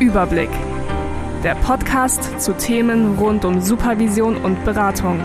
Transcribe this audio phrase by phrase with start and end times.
[0.00, 0.50] Überblick.
[1.42, 5.18] Der Podcast zu Themen rund um Supervision und Beratung.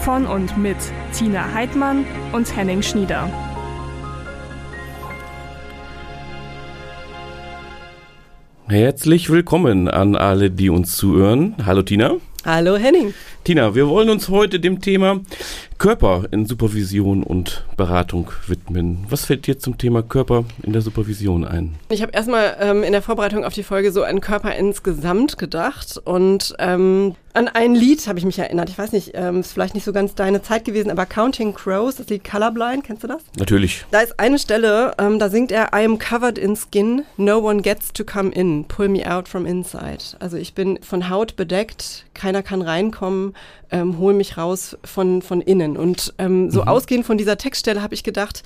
[0.00, 0.76] Von und mit
[1.12, 3.30] Tina Heidmann und Henning Schnieder.
[8.66, 11.54] Herzlich willkommen an alle, die uns zuhören.
[11.64, 12.16] Hallo Tina.
[12.44, 13.14] Hallo Henning.
[13.44, 15.20] Tina, wir wollen uns heute dem Thema
[15.78, 19.04] Körper in Supervision und Beratung widmen.
[19.08, 21.74] Was fällt dir zum Thema Körper in der Supervision ein?
[21.88, 26.00] Ich habe erstmal ähm, in der Vorbereitung auf die Folge so an Körper insgesamt gedacht
[26.04, 28.68] und ähm, an ein Lied habe ich mich erinnert.
[28.68, 31.96] Ich weiß nicht, ähm, ist vielleicht nicht so ganz deine Zeit gewesen, aber Counting Crows,
[31.96, 33.22] das Lied Colorblind, kennst du das?
[33.38, 33.84] Natürlich.
[33.90, 37.62] Da ist eine Stelle, ähm, da singt er I am covered in skin, no one
[37.62, 39.98] gets to come in, pull me out from inside.
[40.20, 43.34] Also ich bin von Haut bedeckt, keiner kann reinkommen,
[43.70, 45.76] ähm, hol mich raus von, von innen.
[45.76, 46.68] Und ähm, so mhm.
[46.68, 48.42] ausgehend von dieser Textstelle habe ich gedacht,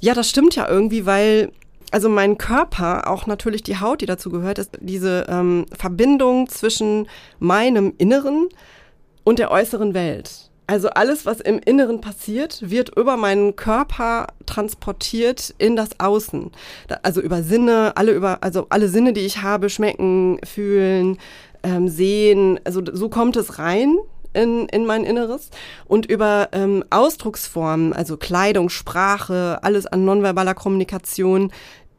[0.00, 1.50] ja, das stimmt ja irgendwie, weil
[1.90, 7.06] also mein Körper, auch natürlich die Haut, die dazu gehört, ist diese ähm, Verbindung zwischen
[7.38, 8.48] meinem Inneren
[9.24, 10.50] und der äußeren Welt.
[10.66, 16.50] Also alles, was im Inneren passiert, wird über meinen Körper transportiert in das Außen.
[17.02, 21.18] Also über Sinne, alle über, also alle Sinne, die ich habe, schmecken, fühlen,
[21.62, 22.60] ähm, sehen.
[22.64, 23.98] Also so kommt es rein
[24.32, 25.50] in, in mein Inneres
[25.86, 31.52] und über ähm, Ausdrucksformen, also Kleidung, Sprache, alles an nonverbaler Kommunikation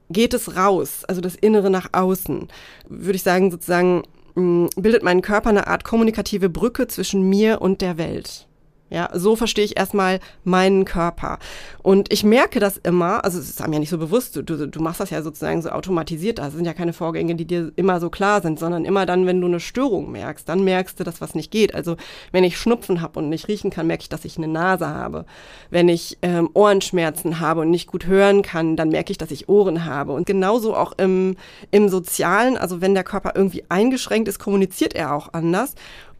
[0.10, 2.48] geht es raus, also das Innere nach außen.
[2.88, 4.04] Würde ich sagen, sozusagen
[4.36, 8.48] bildet mein Körper eine Art kommunikative Brücke zwischen mir und der Welt.
[8.94, 11.40] Ja, so verstehe ich erstmal meinen Körper.
[11.82, 14.68] Und ich merke das immer, also es ist einem ja nicht so bewusst, du, du,
[14.68, 18.00] du machst das ja sozusagen so automatisiert, das sind ja keine Vorgänge, die dir immer
[18.00, 21.22] so klar sind, sondern immer dann, wenn du eine Störung merkst, dann merkst du, dass
[21.22, 21.74] was nicht geht.
[21.74, 21.98] Also
[22.32, 25.26] wenn ich Schnupfen habe und nicht riechen kann, merke ich, dass ich eine Nase habe.
[25.72, 29.50] Wenn ich ähm, Ohrenschmerzen habe und nicht gut hören kann, dann merke ich, dass ich
[29.50, 30.12] Ohren habe.
[30.12, 31.36] Und genauso auch im,
[31.72, 35.74] im Sozialen, also wenn der Körper irgendwie eingeschränkt ist, kommuniziert er auch anders.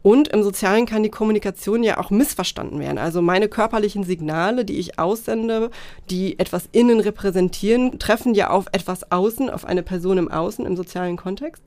[0.04, 2.98] Und im Sozialen kann die Kommunikation ja auch missverstanden werden.
[2.98, 5.70] Also meine körperlichen Signale, die ich aussende,
[6.10, 10.76] die etwas innen repräsentieren, treffen ja auf etwas außen, auf eine Person im Außen, im
[10.76, 11.62] sozialen Kontext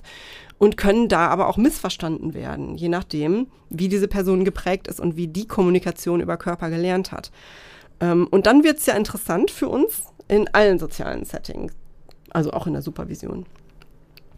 [0.59, 5.15] und können da aber auch missverstanden werden, je nachdem, wie diese Person geprägt ist und
[5.15, 7.31] wie die Kommunikation über Körper gelernt hat.
[7.99, 11.73] Ähm, und dann wird es ja interessant für uns in allen sozialen Settings,
[12.29, 13.47] also auch in der Supervision.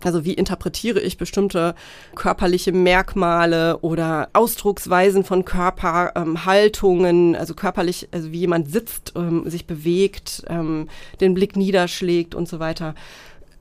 [0.03, 1.75] Also wie interpretiere ich bestimmte
[2.15, 9.65] körperliche Merkmale oder Ausdrucksweisen von Körperhaltungen, ähm, also körperlich, also wie jemand sitzt, ähm, sich
[9.65, 10.87] bewegt, ähm,
[11.19, 12.95] den Blick niederschlägt und so weiter.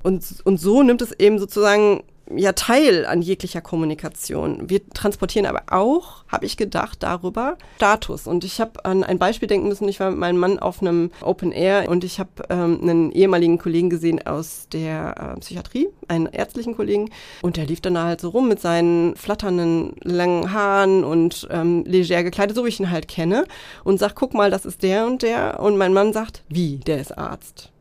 [0.03, 2.03] Und, und so nimmt es eben sozusagen
[2.34, 4.68] ja Teil an jeglicher Kommunikation.
[4.68, 8.26] Wir transportieren aber auch, habe ich gedacht, darüber Status.
[8.26, 9.88] Und ich habe an ein Beispiel denken müssen.
[9.88, 13.58] Ich war mit meinem Mann auf einem Open Air und ich habe ähm, einen ehemaligen
[13.58, 17.10] Kollegen gesehen aus der äh, Psychiatrie, einen ärztlichen Kollegen.
[17.42, 22.22] Und der lief dann halt so rum mit seinen flatternden langen Haaren und ähm, leger
[22.22, 23.44] gekleidet, so wie ich ihn halt kenne.
[23.84, 25.60] Und sagt, guck mal, das ist der und der.
[25.60, 27.72] Und mein Mann sagt, wie, der ist Arzt.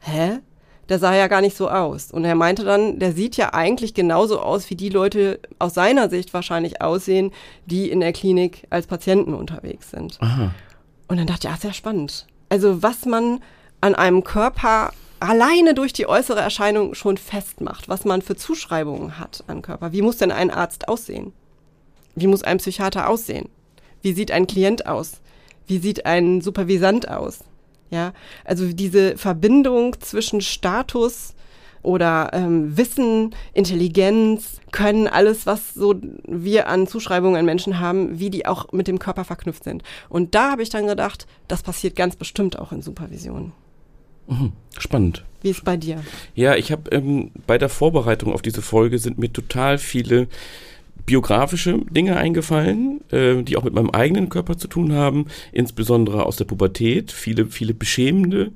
[0.00, 0.40] Hä?
[0.92, 2.12] Der sah ja gar nicht so aus.
[2.12, 6.10] Und er meinte dann, der sieht ja eigentlich genauso aus, wie die Leute aus seiner
[6.10, 7.32] Sicht wahrscheinlich aussehen,
[7.64, 10.18] die in der Klinik als Patienten unterwegs sind.
[10.20, 10.50] Aha.
[11.08, 12.26] Und dann dachte ich, ja, sehr spannend.
[12.50, 13.40] Also was man
[13.80, 19.44] an einem Körper alleine durch die äußere Erscheinung schon festmacht, was man für Zuschreibungen hat
[19.46, 19.92] an Körper.
[19.92, 21.32] Wie muss denn ein Arzt aussehen?
[22.14, 23.48] Wie muss ein Psychiater aussehen?
[24.02, 25.22] Wie sieht ein Klient aus?
[25.66, 27.44] Wie sieht ein Supervisant aus?
[27.92, 28.14] Ja,
[28.44, 31.34] also diese Verbindung zwischen Status
[31.82, 35.94] oder ähm, Wissen, Intelligenz, Können, alles, was so
[36.26, 39.82] wir an Zuschreibungen an Menschen haben, wie die auch mit dem Körper verknüpft sind.
[40.08, 43.52] Und da habe ich dann gedacht, das passiert ganz bestimmt auch in Supervision.
[44.26, 45.24] Mhm, spannend.
[45.42, 46.02] Wie ist es bei dir?
[46.34, 50.28] Ja, ich habe ähm, bei der Vorbereitung auf diese Folge sind mir total viele
[51.06, 56.36] biografische Dinge eingefallen, äh, die auch mit meinem eigenen Körper zu tun haben, insbesondere aus
[56.36, 58.52] der Pubertät, viele, viele beschämende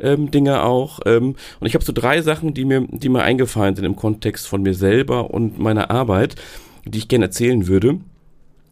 [0.00, 1.00] ähm, Dinge auch.
[1.06, 4.46] Ähm, und ich habe so drei Sachen, die mir, die mir eingefallen sind im Kontext
[4.46, 6.36] von mir selber und meiner Arbeit,
[6.84, 8.00] die ich gerne erzählen würde.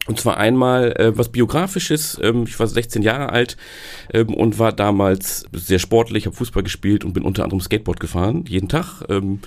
[0.09, 2.19] Und zwar einmal äh, was biografisches.
[2.21, 3.57] Ähm, ich war 16 Jahre alt
[4.13, 8.45] ähm, und war damals sehr sportlich, habe Fußball gespielt und bin unter anderem Skateboard gefahren,
[8.49, 9.05] jeden Tag.
[9.09, 9.41] Ähm,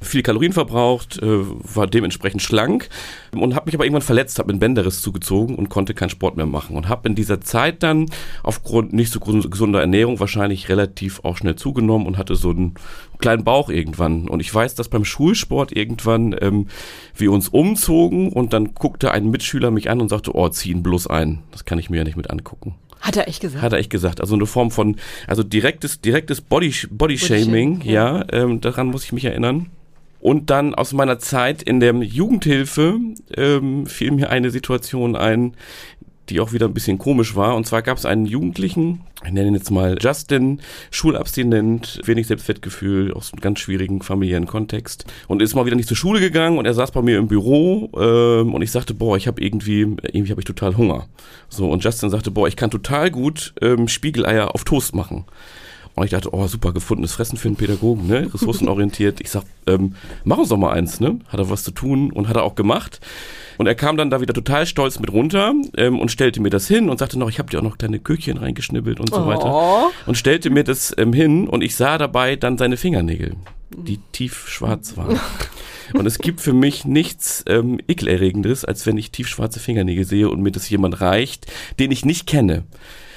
[0.00, 2.88] viel Kalorien verbraucht, äh, war dementsprechend schlank
[3.32, 6.46] und habe mich aber irgendwann verletzt, habe einen Bänderriss zugezogen und konnte keinen Sport mehr
[6.46, 8.06] machen und habe in dieser Zeit dann
[8.42, 12.74] aufgrund nicht so gesunder Ernährung wahrscheinlich relativ auch schnell zugenommen und hatte so einen
[13.18, 16.66] kleinen Bauch irgendwann und ich weiß, dass beim Schulsport irgendwann ähm,
[17.14, 20.82] wir uns umzogen und dann guckte ein Mitschüler mich an und sagte, oh, zieh ihn
[20.82, 22.74] bloß ein, das kann ich mir ja nicht mit angucken.
[23.00, 23.62] Hat er echt gesagt?
[23.62, 24.20] Hat er echt gesagt.
[24.20, 24.96] Also eine Form von,
[25.26, 29.70] also direktes, direktes Body, Body, Body Shaming, ja, ähm, daran muss ich mich erinnern.
[30.26, 32.98] Und dann aus meiner Zeit in der Jugendhilfe
[33.36, 35.54] ähm, fiel mir eine Situation ein,
[36.28, 37.54] die auch wieder ein bisschen komisch war.
[37.54, 43.14] Und zwar gab es einen Jugendlichen, ich nenne ihn jetzt mal Justin, schulabstinent, wenig Selbstwertgefühl,
[43.14, 46.66] aus einem ganz schwierigen familiären Kontext und ist mal wieder nicht zur Schule gegangen und
[46.66, 50.32] er saß bei mir im Büro ähm, und ich sagte, boah, ich habe irgendwie, irgendwie
[50.32, 51.06] habe ich total Hunger.
[51.48, 55.24] So und Justin sagte, boah, ich kann total gut ähm, Spiegeleier auf Toast machen.
[55.96, 58.28] Und ich dachte, oh, super, gefundenes Fressen für einen Pädagogen, ne?
[58.32, 59.18] Ressourcenorientiert.
[59.22, 59.94] Ich sag, ähm,
[60.24, 61.20] mach uns doch mal eins, ne?
[61.28, 63.00] Hat er was zu tun und hat er auch gemacht.
[63.56, 66.68] Und er kam dann da wieder total stolz mit runter ähm, und stellte mir das
[66.68, 69.26] hin und sagte noch, ich habe dir auch noch kleine Kökchen reingeschnibbelt und so oh.
[69.26, 69.90] weiter.
[70.04, 73.34] Und stellte mir das ähm, hin und ich sah dabei dann seine Fingernägel,
[73.74, 75.18] die tief schwarz waren.
[75.94, 80.42] Und es gibt für mich nichts ähm, ekelerregendes, als wenn ich tiefschwarze Fingernägel sehe und
[80.42, 81.46] mir das jemand reicht,
[81.78, 82.64] den ich nicht kenne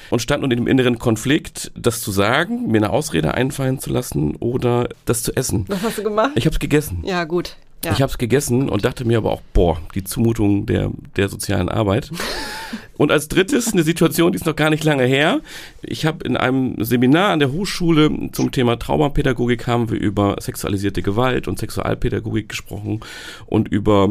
[0.09, 3.89] und stand nun in dem inneren Konflikt, das zu sagen, mir eine Ausrede einfallen zu
[3.91, 5.65] lassen oder das zu essen.
[5.67, 6.31] Was hast du gemacht?
[6.35, 7.03] Ich habe es gegessen.
[7.06, 7.56] Ja, gut.
[7.83, 7.94] Ja.
[7.94, 11.69] Ich habe es gegessen und dachte mir aber auch, boah, die Zumutung der, der sozialen
[11.69, 12.11] Arbeit.
[12.97, 15.39] und als drittes eine Situation, die ist noch gar nicht lange her.
[15.81, 21.01] Ich habe in einem Seminar an der Hochschule zum Thema Traumapädagogik haben wir über sexualisierte
[21.01, 23.00] Gewalt und Sexualpädagogik gesprochen
[23.45, 24.09] und über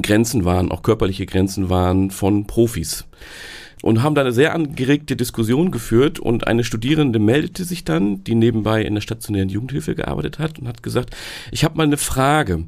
[0.00, 3.04] Grenzen waren, auch körperliche Grenzen waren von Profis
[3.82, 8.34] und haben da eine sehr angeregte Diskussion geführt und eine Studierende meldete sich dann, die
[8.34, 11.14] nebenbei in der stationären Jugendhilfe gearbeitet hat und hat gesagt,
[11.50, 12.64] ich habe mal eine Frage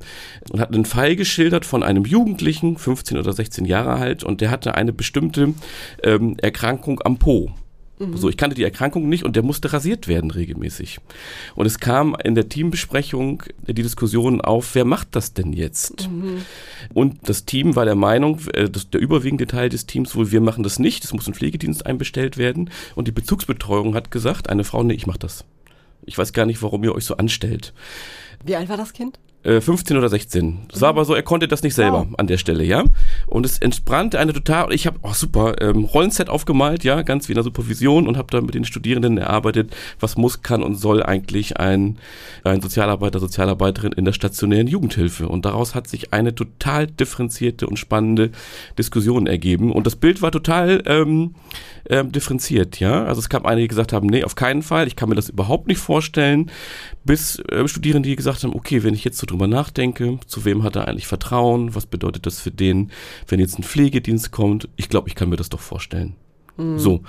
[0.50, 4.50] und hat einen Fall geschildert von einem Jugendlichen, 15 oder 16 Jahre alt und der
[4.50, 5.54] hatte eine bestimmte
[6.02, 7.52] ähm, Erkrankung am Po.
[7.98, 8.16] Mhm.
[8.16, 10.98] So, ich kannte die Erkrankung nicht und der musste rasiert werden regelmäßig.
[11.54, 16.08] Und es kam in der Teambesprechung die Diskussion auf, wer macht das denn jetzt?
[16.08, 16.42] Mhm.
[16.94, 20.40] Und das Team war der Meinung, äh, das, der überwiegende Teil des Teams wohl, wir
[20.40, 22.70] machen das nicht, es muss ein Pflegedienst einbestellt werden.
[22.94, 25.44] Und die Bezugsbetreuung hat gesagt, eine Frau, nee, ich mach das.
[26.04, 27.74] Ich weiß gar nicht, warum ihr euch so anstellt.
[28.44, 29.18] Wie alt war das Kind?
[29.44, 30.58] 15 äh, oder 16.
[30.72, 32.18] Es war aber so, er konnte das nicht selber wow.
[32.18, 32.84] an der Stelle, ja.
[33.26, 37.32] Und es entbrannte eine total, ich habe, oh super, ähm, Rollenset aufgemalt, ja, ganz wie
[37.32, 41.02] in der Supervision und habe dann mit den Studierenden erarbeitet, was muss, kann und soll
[41.02, 41.98] eigentlich ein,
[42.44, 45.28] ein Sozialarbeiter, Sozialarbeiterin in der stationären Jugendhilfe.
[45.28, 48.30] Und daraus hat sich eine total differenzierte und spannende
[48.78, 49.72] Diskussion ergeben.
[49.72, 51.34] Und das Bild war total ähm,
[51.88, 53.04] ähm, differenziert, ja.
[53.04, 55.28] Also es gab einige, die gesagt haben, nee, auf keinen Fall, ich kann mir das
[55.28, 56.50] überhaupt nicht vorstellen,
[57.04, 60.62] bis äh, Studierende, die gesagt haben, okay, wenn ich jetzt so drüber nachdenke, zu wem
[60.62, 62.90] hat er eigentlich Vertrauen, was bedeutet das für den,
[63.26, 66.16] wenn jetzt ein Pflegedienst kommt, ich glaube, ich kann mir das doch vorstellen.
[66.56, 66.78] Mhm.
[66.78, 67.02] So,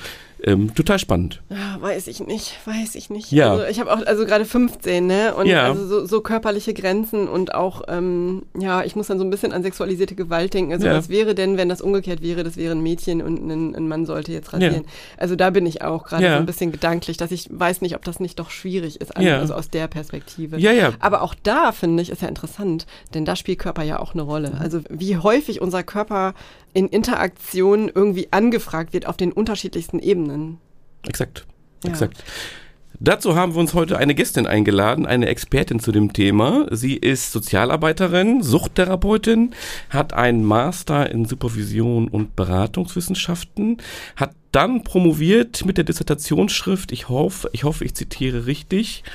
[0.44, 1.42] ähm, total spannend.
[1.50, 3.32] Ja, weiß ich nicht, weiß ich nicht.
[3.32, 3.52] Ja.
[3.52, 5.36] Also ich habe auch, also gerade 15, ne?
[5.36, 5.66] Und ja.
[5.66, 9.52] also so, so, körperliche Grenzen und auch, ähm, ja, ich muss dann so ein bisschen
[9.52, 10.72] an sexualisierte Gewalt denken.
[10.72, 10.96] Also ja.
[10.96, 14.06] was wäre denn, wenn das umgekehrt wäre, das wäre ein Mädchen und ein, ein Mann
[14.06, 14.84] sollte jetzt rasieren.
[14.86, 14.92] Ja.
[15.18, 18.06] Also da bin ich auch gerade so ein bisschen gedanklich, dass ich weiß nicht, ob
[18.06, 20.58] das nicht doch schwierig ist, also, aus der Perspektive.
[20.58, 20.94] Ja, ja.
[21.00, 24.22] Aber auch da finde ich, ist ja interessant, denn da spielt Körper ja auch eine
[24.22, 24.54] Rolle.
[24.60, 26.34] Also wie häufig unser Körper
[26.74, 30.29] in Interaktion irgendwie angefragt wird auf den unterschiedlichsten Ebenen.
[31.08, 31.46] Exakt,
[31.84, 31.90] ja.
[31.90, 32.24] exakt.
[33.02, 36.68] Dazu haben wir uns heute eine Gästin eingeladen, eine Expertin zu dem Thema.
[36.70, 39.56] Sie ist Sozialarbeiterin, Suchttherapeutin,
[39.90, 43.78] hat einen Master in Supervision und Beratungswissenschaften,
[44.18, 49.06] hat dann promoviert mit der Dissertationsschrift, ich hoffe, ich hoffe, ich zitiere richtig,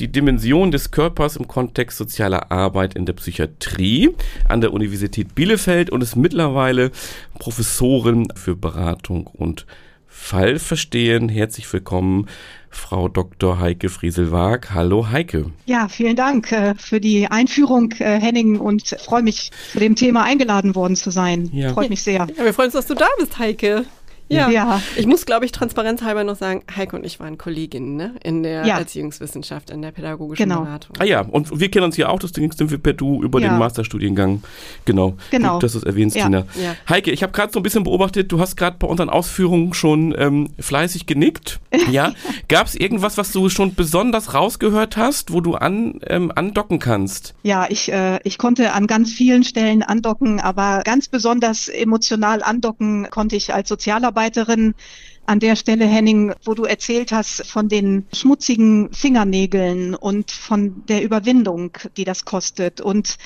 [0.00, 4.10] die Dimension des Körpers im Kontext sozialer Arbeit in der Psychiatrie
[4.48, 6.90] an der Universität Bielefeld und ist mittlerweile
[7.38, 9.66] Professorin für Beratung und
[10.12, 11.28] Fallverstehen.
[11.28, 12.26] Herzlich willkommen,
[12.68, 13.60] Frau Dr.
[13.60, 14.74] Heike Friesel-Waag.
[14.74, 15.52] Hallo Heike.
[15.66, 20.24] Ja, vielen Dank äh, für die Einführung, äh, Henning, und freue mich, zu dem Thema
[20.24, 21.48] eingeladen worden zu sein.
[21.52, 21.72] Ja.
[21.72, 22.26] Freut mich sehr.
[22.36, 23.86] Ja, wir freuen uns, dass du da bist, Heike.
[24.30, 24.48] Ja.
[24.48, 24.80] ja.
[24.96, 28.14] Ich muss, glaube ich, transparenzhalber noch sagen, Heike und ich waren Kolleginnen ne?
[28.22, 28.78] in der ja.
[28.78, 30.62] Erziehungswissenschaft, in der pädagogischen genau.
[30.62, 30.96] Beratung.
[30.98, 33.40] Ah ja, und wir kennen uns ja auch, das Ding sind wir per Du über
[33.40, 33.48] ja.
[33.48, 34.42] den Masterstudiengang.
[34.84, 35.16] Genau.
[35.30, 35.54] Genau.
[35.54, 36.24] Gut, dass du es erwähnst, ja.
[36.24, 36.44] Tina.
[36.88, 40.14] Heike, ich habe gerade so ein bisschen beobachtet, du hast gerade bei unseren Ausführungen schon
[40.16, 41.60] ähm, fleißig genickt.
[41.90, 42.12] Ja.
[42.46, 47.34] Gab es irgendwas, was du schon besonders rausgehört hast, wo du an, ähm, andocken kannst?
[47.42, 53.08] Ja, ich, äh, ich konnte an ganz vielen Stellen andocken, aber ganz besonders emotional andocken
[53.10, 54.74] konnte ich als Sozialarbeiter Mitarbeiterin
[55.26, 61.02] an der Stelle, Henning, wo du erzählt hast von den schmutzigen Fingernägeln und von der
[61.02, 63.16] Überwindung, die das kostet und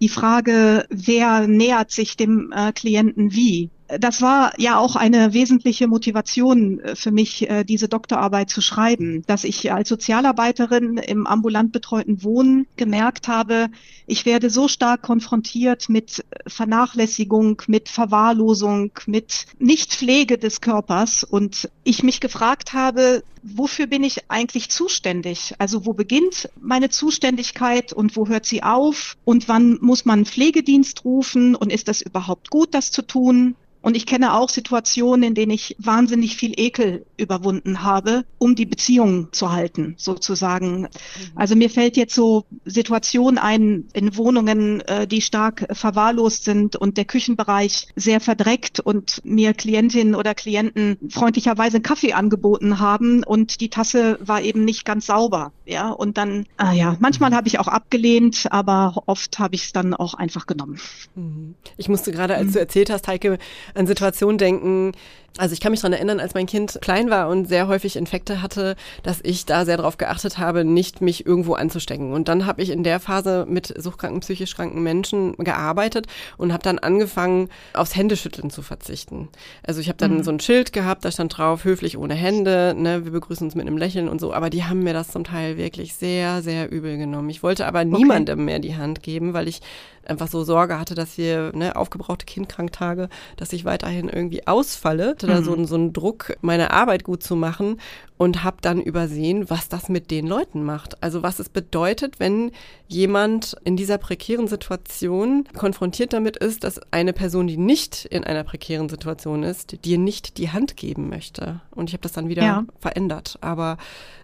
[0.00, 3.70] die Frage, wer nähert sich dem äh, Klienten wie?
[3.98, 9.22] Das war ja auch eine wesentliche Motivation äh, für mich, äh, diese Doktorarbeit zu schreiben,
[9.26, 13.68] dass ich als Sozialarbeiterin im ambulant betreuten Wohnen gemerkt habe,
[14.06, 22.02] ich werde so stark konfrontiert mit Vernachlässigung, mit Verwahrlosung, mit Nichtpflege des Körpers und ich
[22.02, 25.54] mich gefragt habe, wofür bin ich eigentlich zuständig?
[25.58, 29.16] Also wo beginnt meine Zuständigkeit und wo hört sie auf?
[29.24, 31.54] Und wann muss man Pflegedienst rufen?
[31.54, 33.56] Und ist das überhaupt gut, das zu tun?
[33.82, 38.66] Und ich kenne auch Situationen, in denen ich wahnsinnig viel Ekel überwunden habe, um die
[38.66, 40.82] Beziehung zu halten, sozusagen.
[40.82, 40.88] Mhm.
[41.34, 46.96] Also mir fällt jetzt so Situation ein in Wohnungen, äh, die stark verwahrlost sind und
[46.96, 53.60] der Küchenbereich sehr verdreckt und mir Klientinnen oder Klienten freundlicherweise einen Kaffee angeboten haben und
[53.60, 55.52] die Tasse war eben nicht ganz sauber.
[55.64, 57.34] Ja, und dann, ah ja, manchmal mhm.
[57.34, 60.80] habe ich auch abgelehnt, aber oft habe ich es dann auch einfach genommen.
[61.14, 61.54] Mhm.
[61.76, 63.38] Ich musste gerade, als du erzählt hast, Heike,
[63.74, 64.92] an Situationen denken,
[65.38, 68.42] also ich kann mich daran erinnern, als mein Kind klein war und sehr häufig Infekte
[68.42, 72.12] hatte, dass ich da sehr darauf geachtet habe, nicht mich irgendwo anzustecken.
[72.12, 76.62] Und dann habe ich in der Phase mit suchtkranken, psychisch kranken Menschen gearbeitet und habe
[76.62, 79.28] dann angefangen, aufs Händeschütteln zu verzichten.
[79.62, 80.22] Also ich habe dann mhm.
[80.22, 83.66] so ein Schild gehabt, da stand drauf, höflich ohne Hände, ne, wir begrüßen uns mit
[83.66, 84.34] einem Lächeln und so.
[84.34, 87.30] Aber die haben mir das zum Teil wirklich sehr, sehr übel genommen.
[87.30, 87.88] Ich wollte aber okay.
[87.88, 89.60] niemandem mehr die Hand geben, weil ich
[90.06, 95.26] einfach so Sorge hatte, dass wir ne, aufgebrauchte Kindkranktage, dass ich weiterhin irgendwie ausfalle hatte
[95.26, 95.66] da so, mhm.
[95.66, 97.78] so einen Druck, meine Arbeit gut zu machen
[98.18, 101.02] und habe dann übersehen, was das mit den Leuten macht.
[101.02, 102.52] Also was es bedeutet, wenn
[102.86, 108.44] jemand in dieser prekären Situation konfrontiert damit ist, dass eine Person, die nicht in einer
[108.44, 111.60] prekären Situation ist, dir nicht die Hand geben möchte.
[111.72, 112.64] Und ich habe das dann wieder ja.
[112.78, 113.38] verändert.
[113.40, 113.76] Aber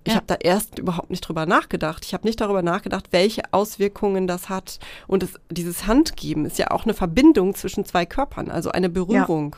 [0.05, 0.17] ich ja.
[0.17, 2.05] habe da erst überhaupt nicht drüber nachgedacht.
[2.05, 4.79] Ich habe nicht darüber nachgedacht, welche Auswirkungen das hat.
[5.07, 9.55] Und es, dieses Handgeben ist ja auch eine Verbindung zwischen zwei Körpern, also eine Berührung.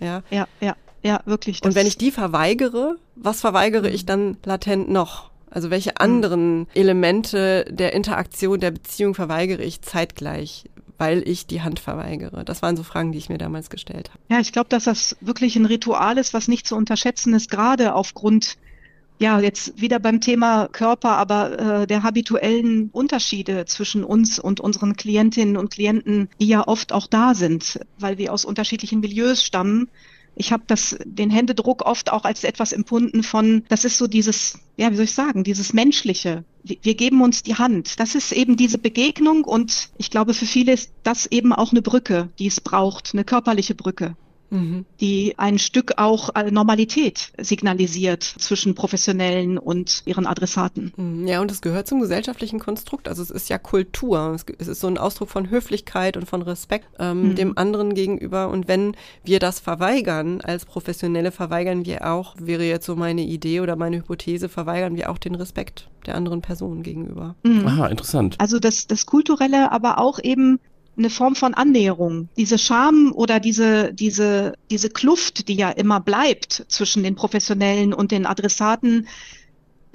[0.00, 0.06] Ja.
[0.06, 1.62] Ja, ja, ja, ja wirklich.
[1.62, 5.30] Und wenn ich die verweigere, was verweigere ich dann latent noch?
[5.48, 5.96] Also welche mhm.
[5.98, 10.64] anderen Elemente der Interaktion, der Beziehung verweigere ich zeitgleich?
[10.96, 12.44] weil ich die Hand verweigere?
[12.44, 14.20] Das waren so Fragen, die ich mir damals gestellt habe.
[14.30, 17.96] Ja, ich glaube, dass das wirklich ein Ritual ist, was nicht zu unterschätzen ist, gerade
[17.96, 18.56] aufgrund,
[19.24, 24.96] ja, jetzt wieder beim Thema Körper, aber äh, der habituellen Unterschiede zwischen uns und unseren
[24.96, 29.88] Klientinnen und Klienten, die ja oft auch da sind, weil wir aus unterschiedlichen Milieus stammen
[30.36, 34.58] ich habe das den Händedruck oft auch als etwas empfunden von, das ist so dieses,
[34.76, 36.44] ja, wie soll ich sagen, dieses menschliche.
[36.64, 38.00] Wir geben uns die Hand.
[38.00, 41.82] Das ist eben diese Begegnung und ich glaube, für viele ist das eben auch eine
[41.82, 44.16] Brücke, die es braucht, eine körperliche Brücke
[44.54, 44.86] mhm.
[45.00, 50.92] die ein Stück auch Normalität signalisiert zwischen Professionellen und ihren Adressaten.
[50.96, 51.26] Mhm.
[51.26, 53.08] Ja, und es gehört zum gesellschaftlichen Konstrukt.
[53.08, 54.36] Also es ist ja Kultur.
[54.58, 57.34] Es ist so ein Ausdruck von Höflichkeit und von Respekt ähm, mhm.
[57.34, 58.48] dem anderen gegenüber.
[58.48, 63.60] Und wenn wir das verweigern, als Professionelle verweigern wir auch, wäre jetzt so meine Idee
[63.60, 67.34] oder meine Hypothese, verweigern wir auch den Respekt der anderen Person gegenüber.
[67.42, 67.66] Mhm.
[67.66, 68.36] Aha, interessant.
[68.38, 70.60] Also das, das Kulturelle, aber auch eben
[70.96, 72.28] eine Form von Annäherung.
[72.36, 78.12] Diese Scham oder diese, diese, diese Kluft, die ja immer bleibt zwischen den Professionellen und
[78.12, 79.08] den Adressaten,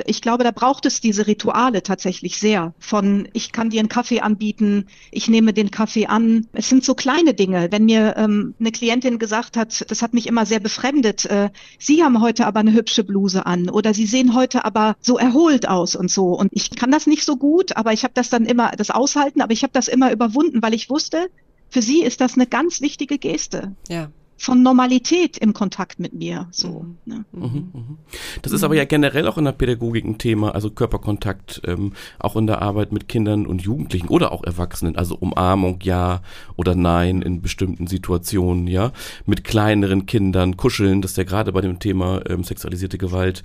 [0.05, 2.73] ich glaube, da braucht es diese Rituale tatsächlich sehr.
[2.79, 6.47] Von ich kann dir einen Kaffee anbieten, ich nehme den Kaffee an.
[6.53, 7.67] Es sind so kleine Dinge.
[7.71, 12.03] Wenn mir ähm, eine Klientin gesagt hat, das hat mich immer sehr befremdet, äh, Sie
[12.03, 15.95] haben heute aber eine hübsche Bluse an oder Sie sehen heute aber so erholt aus
[15.95, 16.33] und so.
[16.37, 19.41] Und ich kann das nicht so gut, aber ich habe das dann immer, das aushalten,
[19.41, 21.29] aber ich habe das immer überwunden, weil ich wusste,
[21.69, 23.75] für sie ist das eine ganz wichtige Geste.
[23.87, 26.47] Ja von Normalität im Kontakt mit mir.
[26.51, 26.85] So.
[26.85, 26.97] Mhm.
[27.05, 27.25] Ne?
[27.33, 27.97] Mhm, mhm.
[28.41, 32.37] Das ist aber ja generell auch in der Pädagogik ein Thema, also Körperkontakt, ähm, auch
[32.37, 36.21] in der Arbeit mit Kindern und Jugendlichen oder auch Erwachsenen, also Umarmung ja
[36.55, 38.93] oder nein in bestimmten Situationen, ja,
[39.25, 43.43] mit kleineren Kindern, kuscheln, das ist ja gerade bei dem Thema ähm, sexualisierte Gewalt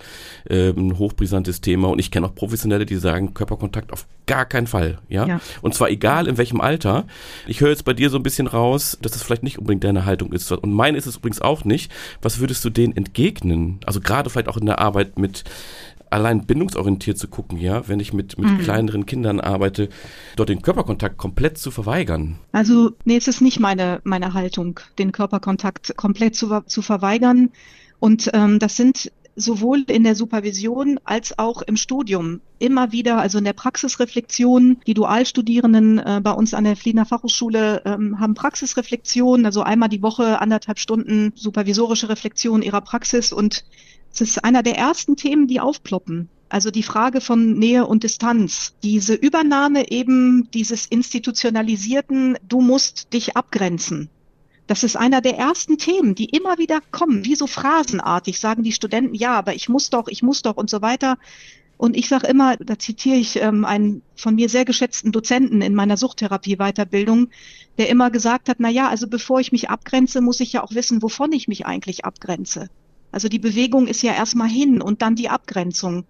[0.49, 4.67] ähm, ein hochbrisantes Thema und ich kenne auch Professionelle, die sagen, Körperkontakt auf gar keinen
[4.67, 5.27] Fall, ja?
[5.27, 5.41] ja.
[5.61, 7.05] Und zwar egal in welchem Alter.
[7.47, 10.05] Ich höre jetzt bei dir so ein bisschen raus, dass das vielleicht nicht unbedingt deine
[10.05, 11.91] Haltung ist und meine ist es übrigens auch nicht.
[12.21, 13.79] Was würdest du denen entgegnen?
[13.85, 15.43] Also gerade vielleicht auch in der Arbeit mit
[16.09, 18.59] allein bindungsorientiert zu gucken, ja, wenn ich mit, mit mhm.
[18.59, 19.89] kleineren Kindern arbeite,
[20.35, 22.37] dort den Körperkontakt komplett zu verweigern.
[22.51, 27.51] Also, nee, es ist nicht meine, meine Haltung, den Körperkontakt komplett zu, zu verweigern.
[27.99, 33.37] Und ähm, das sind sowohl in der Supervision als auch im Studium immer wieder, also
[33.37, 34.77] in der Praxisreflexion.
[34.87, 40.01] Die Dualstudierenden äh, bei uns an der Fliener Fachhochschule ähm, haben Praxisreflexion, also einmal die
[40.01, 43.65] Woche anderthalb Stunden supervisorische Reflexion ihrer Praxis und
[44.13, 46.29] es ist einer der ersten Themen, die aufploppen.
[46.47, 53.35] Also die Frage von Nähe und Distanz, diese Übernahme eben dieses institutionalisierten, du musst dich
[53.35, 54.09] abgrenzen
[54.67, 58.71] Das ist einer der ersten Themen, die immer wieder kommen, wie so phrasenartig sagen die
[58.71, 61.17] Studenten, ja, aber ich muss doch, ich muss doch und so weiter.
[61.77, 65.75] Und ich sage immer, da zitiere ich ähm, einen von mir sehr geschätzten Dozenten in
[65.75, 67.29] meiner Suchttherapie-Weiterbildung,
[67.77, 70.73] der immer gesagt hat, na ja, also bevor ich mich abgrenze, muss ich ja auch
[70.73, 72.69] wissen, wovon ich mich eigentlich abgrenze.
[73.11, 76.05] Also die Bewegung ist ja erstmal hin und dann die Abgrenzung.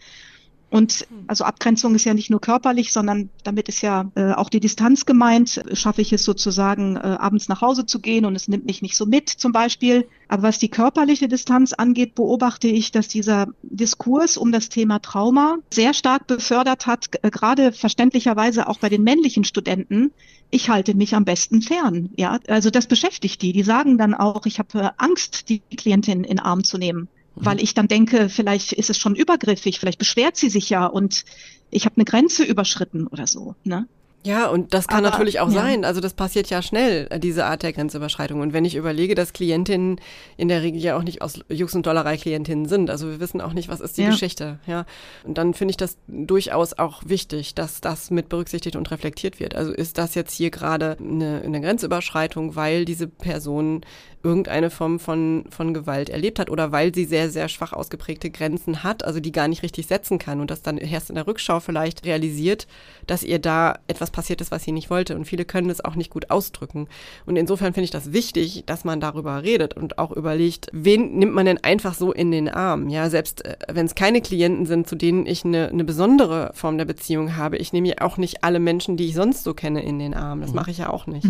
[0.70, 1.26] Und hm.
[1.28, 5.06] also Abgrenzung ist ja nicht nur körperlich, sondern damit ist ja äh, auch die Distanz
[5.06, 5.64] gemeint.
[5.74, 8.96] Schaffe ich es sozusagen, äh, abends nach Hause zu gehen und es nimmt mich nicht
[8.96, 10.08] so mit zum Beispiel.
[10.28, 15.58] Aber was die körperliche Distanz angeht, beobachte ich, dass dieser Diskurs um das Thema Trauma
[15.72, 20.12] sehr stark befördert hat, äh, gerade verständlicherweise auch bei den männlichen Studenten.
[20.50, 22.10] Ich halte mich am besten fern.
[22.18, 23.52] Ja, also das beschäftigt die.
[23.52, 27.62] Die sagen dann auch, ich habe Angst, die Klientin in den Arm zu nehmen weil
[27.62, 31.26] ich dann denke, vielleicht ist es schon übergriffig, vielleicht beschwert sie sich ja und
[31.70, 33.56] ich habe eine Grenze überschritten oder so.
[33.64, 33.88] Ne?
[34.26, 35.62] Ja, und das kann Aber, natürlich auch ja.
[35.62, 35.86] sein.
[35.86, 38.42] Also das passiert ja schnell, diese Art der Grenzüberschreitung.
[38.42, 40.02] Und wenn ich überlege, dass Klientinnen
[40.36, 43.40] in der Regel ja auch nicht aus Jux und Dollerei Klientinnen sind, also wir wissen
[43.40, 44.10] auch nicht, was ist die ja.
[44.10, 44.86] Geschichte, ja.
[45.24, 49.54] Und dann finde ich das durchaus auch wichtig, dass das mit berücksichtigt und reflektiert wird.
[49.54, 53.82] Also ist das jetzt hier gerade eine, eine Grenzüberschreitung, weil diese Person
[54.26, 58.84] irgendeine Form von, von Gewalt erlebt hat oder weil sie sehr, sehr schwach ausgeprägte Grenzen
[58.84, 61.60] hat, also die gar nicht richtig setzen kann und das dann erst in der Rückschau
[61.60, 62.68] vielleicht realisiert,
[63.06, 65.16] dass ihr da etwas passiert ist, was sie nicht wollte.
[65.16, 66.88] Und viele können es auch nicht gut ausdrücken.
[67.28, 71.34] Und insofern finde ich das wichtig, dass man darüber redet und auch überlegt, wen nimmt
[71.34, 72.90] man denn einfach so in den Arm?
[72.90, 76.80] Ja, selbst äh, wenn es keine Klienten sind, zu denen ich eine, eine besondere Form
[76.80, 79.84] der Beziehung habe, ich nehme ja auch nicht alle Menschen, die ich sonst so kenne,
[79.84, 80.42] in den Arm.
[80.42, 80.56] Das mhm.
[80.56, 81.28] mache ich ja auch nicht.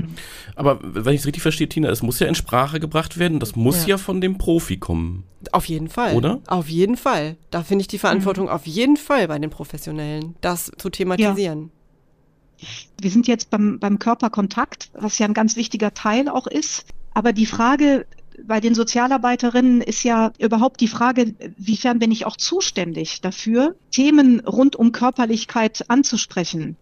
[0.55, 3.39] Aber wenn ich es richtig verstehe, Tina, es muss ja in Sprache gebracht werden.
[3.39, 5.23] Das muss ja, ja von dem Profi kommen.
[5.51, 6.15] Auf jeden Fall.
[6.15, 6.41] Oder?
[6.47, 7.37] Auf jeden Fall.
[7.51, 8.51] Da finde ich die Verantwortung mhm.
[8.51, 11.71] auf jeden Fall bei den Professionellen, das zu thematisieren.
[12.59, 12.67] Ja.
[13.01, 16.85] Wir sind jetzt beim, beim Körperkontakt, was ja ein ganz wichtiger Teil auch ist.
[17.13, 18.05] Aber die Frage
[18.43, 24.41] bei den Sozialarbeiterinnen ist ja überhaupt die Frage, wiefern bin ich auch zuständig dafür, Themen
[24.41, 26.75] rund um Körperlichkeit anzusprechen.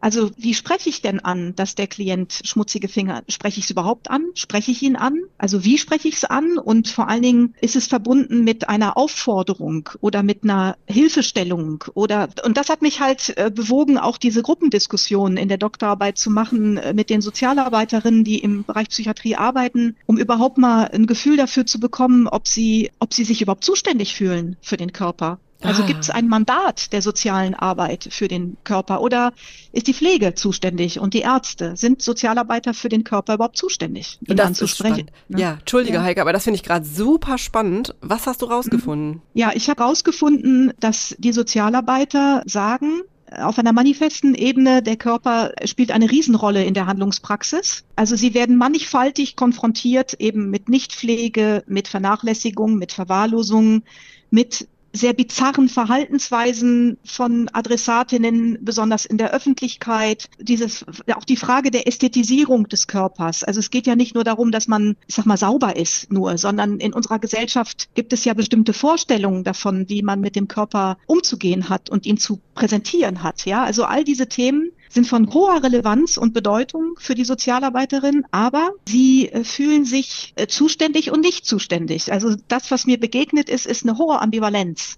[0.00, 4.10] Also wie spreche ich denn an, dass der Klient schmutzige Finger, spreche ich es überhaupt
[4.10, 4.26] an?
[4.34, 5.18] Spreche ich ihn an?
[5.38, 6.58] Also wie spreche ich es an?
[6.58, 12.28] Und vor allen Dingen ist es verbunden mit einer Aufforderung oder mit einer Hilfestellung oder,
[12.44, 16.76] und das hat mich halt äh, bewogen, auch diese Gruppendiskussion in der Doktorarbeit zu machen
[16.76, 21.66] äh, mit den Sozialarbeiterinnen, die im Bereich Psychiatrie arbeiten, um überhaupt mal ein Gefühl dafür
[21.66, 25.38] zu bekommen, ob sie, ob sie sich überhaupt zuständig fühlen für den Körper.
[25.62, 25.86] Also ah.
[25.86, 29.32] gibt es ein Mandat der sozialen Arbeit für den Körper oder
[29.72, 31.76] ist die Pflege zuständig und die Ärzte?
[31.76, 35.10] Sind Sozialarbeiter für den Körper überhaupt zuständig, ihn das anzusprechen?
[35.28, 35.40] Ne?
[35.40, 36.02] Ja, entschuldige ja.
[36.02, 37.94] Heike, aber das finde ich gerade super spannend.
[38.00, 39.08] Was hast du rausgefunden?
[39.08, 39.22] Mhm.
[39.34, 45.90] Ja, ich habe rausgefunden, dass die Sozialarbeiter sagen, auf einer manifesten Ebene, der Körper spielt
[45.90, 47.84] eine Riesenrolle in der Handlungspraxis.
[47.96, 53.82] Also sie werden mannigfaltig konfrontiert eben mit Nichtpflege, mit Vernachlässigung, mit Verwahrlosung,
[54.30, 60.28] mit sehr bizarren Verhaltensweisen von Adressatinnen, besonders in der Öffentlichkeit.
[60.38, 63.44] Dieses, auch die Frage der Ästhetisierung des Körpers.
[63.44, 66.38] Also es geht ja nicht nur darum, dass man, ich sag mal, sauber ist nur,
[66.38, 70.98] sondern in unserer Gesellschaft gibt es ja bestimmte Vorstellungen davon, wie man mit dem Körper
[71.06, 73.44] umzugehen hat und ihn zu präsentieren hat.
[73.44, 78.70] Ja, also all diese Themen sind von hoher Relevanz und Bedeutung für die Sozialarbeiterin, aber
[78.88, 82.10] sie äh, fühlen sich äh, zuständig und nicht zuständig.
[82.12, 84.96] Also das, was mir begegnet ist, ist eine hohe Ambivalenz.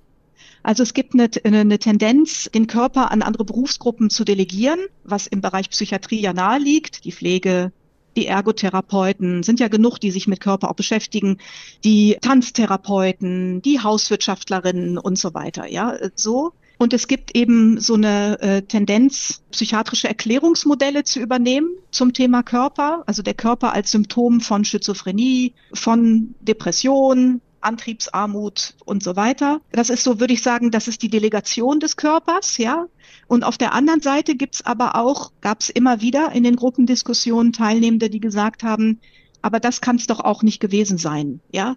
[0.62, 5.40] Also es gibt eine, eine, Tendenz, den Körper an andere Berufsgruppen zu delegieren, was im
[5.40, 7.04] Bereich Psychiatrie ja nahe liegt.
[7.04, 7.72] Die Pflege,
[8.16, 11.38] die Ergotherapeuten sind ja genug, die sich mit Körper auch beschäftigen,
[11.82, 15.66] die Tanztherapeuten, die Hauswirtschaftlerinnen und so weiter.
[15.66, 16.52] Ja, so.
[16.78, 23.02] Und es gibt eben so eine äh, Tendenz, psychiatrische Erklärungsmodelle zu übernehmen zum Thema Körper,
[23.06, 29.60] also der Körper als Symptom von Schizophrenie, von Depression, Antriebsarmut und so weiter.
[29.72, 32.86] Das ist so, würde ich sagen, das ist die Delegation des Körpers, ja.
[33.26, 37.52] Und auf der anderen Seite gibt's aber auch, gab es immer wieder in den Gruppendiskussionen
[37.52, 39.00] Teilnehmende, die gesagt haben,
[39.42, 41.76] aber das kann es doch auch nicht gewesen sein, ja.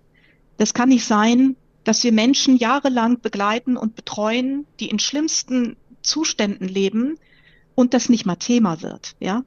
[0.57, 6.67] Das kann nicht sein, dass wir Menschen jahrelang begleiten und betreuen, die in schlimmsten Zuständen
[6.67, 7.17] leben
[7.75, 9.43] und das nicht mal Thema wird, ja.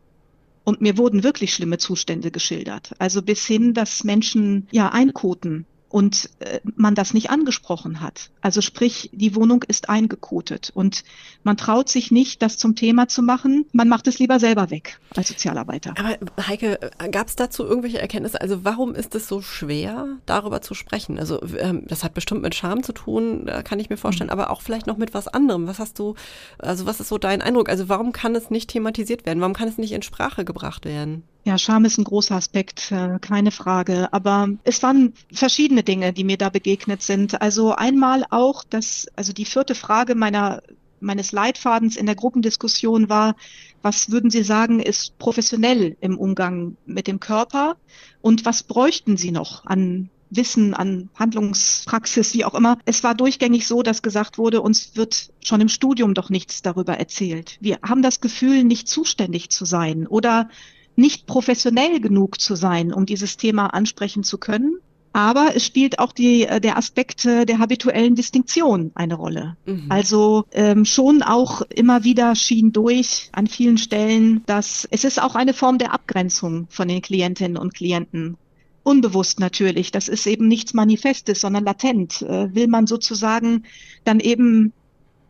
[0.64, 2.94] Und mir wurden wirklich schlimme Zustände geschildert.
[2.99, 8.31] Also bis hin, dass Menschen ja einkoten und äh, man das nicht angesprochen hat.
[8.40, 11.05] Also sprich, die Wohnung ist eingekotet und
[11.45, 13.67] man traut sich nicht, das zum Thema zu machen.
[13.73, 15.95] Man macht es lieber selber weg als Sozialarbeiter.
[15.97, 16.79] Aber Heike,
[17.11, 18.41] gab es dazu irgendwelche Erkenntnisse?
[18.41, 21.19] Also warum ist es so schwer, darüber zu sprechen?
[21.19, 24.33] Also ähm, das hat bestimmt mit Scham zu tun, kann ich mir vorstellen, mhm.
[24.33, 25.67] aber auch vielleicht noch mit was anderem.
[25.67, 26.15] Was hast du,
[26.59, 27.69] also was ist so dein Eindruck?
[27.69, 29.41] Also warum kann es nicht thematisiert werden?
[29.41, 31.25] Warum kann es nicht in Sprache gebracht werden?
[31.45, 34.11] Ja, Scham ist ein großer Aspekt, äh, keine Frage.
[34.13, 37.41] Aber es waren verschiedene Dinge, die mir da begegnet sind.
[37.43, 40.63] Also einmal auch, dass, also die vierte Frage meiner,
[41.05, 43.37] meines Leitfadens in der Gruppendiskussion war,
[43.83, 47.77] was würden Sie sagen, ist professionell im Umgang mit dem Körper?
[48.21, 52.79] Und was bräuchten Sie noch an Wissen, an Handlungspraxis, wie auch immer.
[52.85, 56.95] Es war durchgängig so, dass gesagt wurde, uns wird schon im Studium doch nichts darüber
[56.99, 57.57] erzählt.
[57.61, 60.49] Wir haben das Gefühl, nicht zuständig zu sein oder
[60.97, 64.79] nicht professionell genug zu sein, um dieses Thema ansprechen zu können.
[65.14, 69.57] Aber es spielt auch die, äh, der Aspekt der habituellen Distinktion eine Rolle.
[69.64, 69.87] Mhm.
[69.88, 75.37] Also ähm, schon auch immer wieder schien durch an vielen Stellen, dass es ist auch
[75.37, 78.37] eine Form der Abgrenzung von den Klientinnen und Klienten.
[78.83, 82.20] Unbewusst natürlich, das ist eben nichts Manifestes, sondern latent.
[82.22, 83.62] Äh, will man sozusagen
[84.03, 84.72] dann eben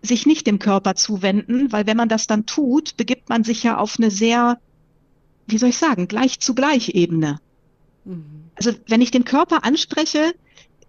[0.00, 3.76] sich nicht dem Körper zuwenden, weil wenn man das dann tut, begibt man sich ja
[3.76, 4.58] auf eine sehr
[5.46, 7.38] wie soll ich sagen, gleich zu gleich Ebene.
[8.04, 8.50] Mhm.
[8.56, 10.34] Also wenn ich den Körper anspreche,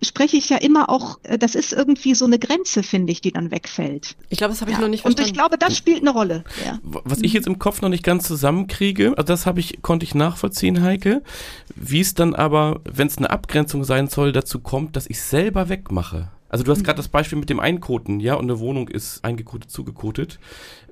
[0.02, 3.32] spreche ich ja immer auch, äh, das ist irgendwie so eine Grenze, finde ich, die
[3.32, 4.16] dann wegfällt.
[4.30, 4.82] Ich glaube, das habe ich ja.
[4.82, 5.22] noch nicht verstanden.
[5.22, 6.44] Und ich glaube, das spielt eine Rolle.
[6.66, 6.80] Ja.
[6.84, 10.16] Was ich jetzt im Kopf noch nicht ganz zusammenkriege, also das habe ich, konnte ich
[10.16, 11.24] nachvollziehen, Heike,
[11.76, 15.70] wie es dann aber, wenn es eine Abgrenzung sein soll, dazu kommt, dass ich selber
[15.70, 16.32] wegmache.
[16.50, 16.84] Also du hast mhm.
[16.84, 20.40] gerade das Beispiel mit dem Einkoten, ja, und eine Wohnung ist eingekotet, zugekotet,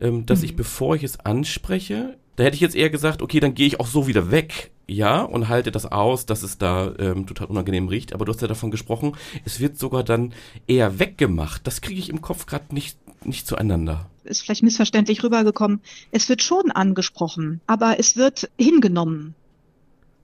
[0.02, 0.46] ähm, dass mhm.
[0.46, 3.80] ich, bevor ich es anspreche, da hätte ich jetzt eher gesagt, okay, dann gehe ich
[3.80, 7.88] auch so wieder weg, ja, und halte das aus, dass es da ähm, total unangenehm
[7.88, 8.14] riecht.
[8.14, 10.34] Aber du hast ja davon gesprochen, es wird sogar dann
[10.68, 11.66] eher weggemacht.
[11.66, 14.10] Das kriege ich im Kopf gerade nicht, nicht zueinander.
[14.24, 15.82] Ist vielleicht missverständlich rübergekommen.
[16.12, 19.36] Es wird schon angesprochen, aber es wird hingenommen.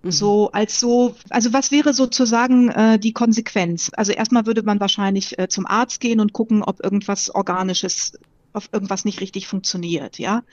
[0.03, 0.12] Mhm.
[0.12, 3.91] So als so, also was wäre sozusagen äh, die Konsequenz?
[3.93, 8.13] Also erstmal würde man wahrscheinlich äh, zum Arzt gehen und gucken, ob irgendwas Organisches,
[8.53, 10.43] ob irgendwas nicht richtig funktioniert, ja.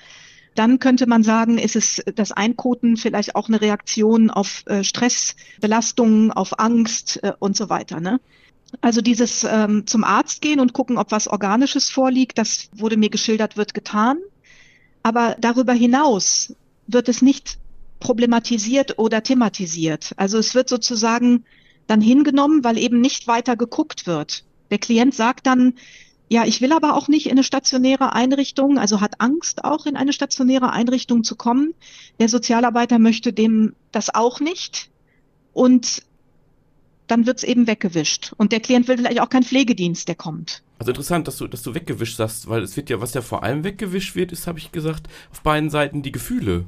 [0.57, 5.37] Dann könnte man sagen, ist es das Einkoten vielleicht auch eine Reaktion auf äh, Stress,
[5.61, 8.01] Belastungen, auf Angst äh, und so weiter.
[8.01, 8.21] Ne?
[8.81, 13.11] Also dieses ähm, zum Arzt gehen und gucken, ob was Organisches vorliegt, das wurde mir
[13.11, 14.19] geschildert, wird getan.
[15.03, 16.55] Aber darüber hinaus
[16.87, 17.59] wird es nicht
[18.01, 20.13] problematisiert oder thematisiert.
[20.17, 21.45] Also es wird sozusagen
[21.87, 24.45] dann hingenommen, weil eben nicht weiter geguckt wird.
[24.71, 25.75] Der Klient sagt dann,
[26.29, 29.97] ja, ich will aber auch nicht in eine stationäre Einrichtung, also hat Angst auch in
[29.97, 31.75] eine stationäre Einrichtung zu kommen.
[32.19, 34.91] Der Sozialarbeiter möchte dem das auch nicht.
[35.53, 36.03] Und
[37.07, 38.33] dann wird's eben weggewischt.
[38.37, 40.63] Und der Klient will vielleicht auch keinen Pflegedienst, der kommt.
[40.79, 43.45] Also interessant, dass du, dass du weggewischt sagst, weil es wird ja, was ja vor
[43.45, 46.65] allem weggewischt wird, ist, habe ich gesagt, auf beiden Seiten die Gefühle.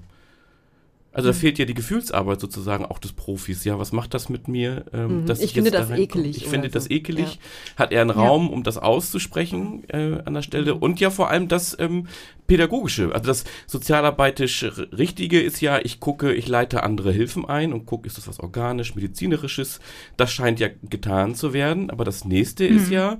[1.19, 1.41] Also da mhm.
[1.41, 3.65] fehlt ja die Gefühlsarbeit sozusagen auch des Profis.
[3.65, 4.85] Ja, was macht das mit mir?
[4.93, 5.31] Ähm, mhm.
[5.41, 6.37] ich finde das da ekelig.
[6.37, 6.75] Ich finde so.
[6.75, 7.41] das ekelig.
[7.75, 7.81] Ja.
[7.81, 8.53] Hat er einen Raum, ja.
[8.53, 10.77] um das auszusprechen äh, an der Stelle?
[10.77, 10.81] Mhm.
[10.81, 12.07] Und ja vor allem das ähm,
[12.47, 13.13] Pädagogische.
[13.13, 14.63] Also das sozialarbeitisch
[14.97, 18.39] Richtige ist ja, ich gucke, ich leite andere Hilfen ein und gucke, ist das was
[18.39, 19.81] organisch, medizinerisches?
[20.17, 21.91] Das scheint ja getan zu werden.
[21.91, 22.77] Aber das nächste mhm.
[22.77, 23.19] ist ja,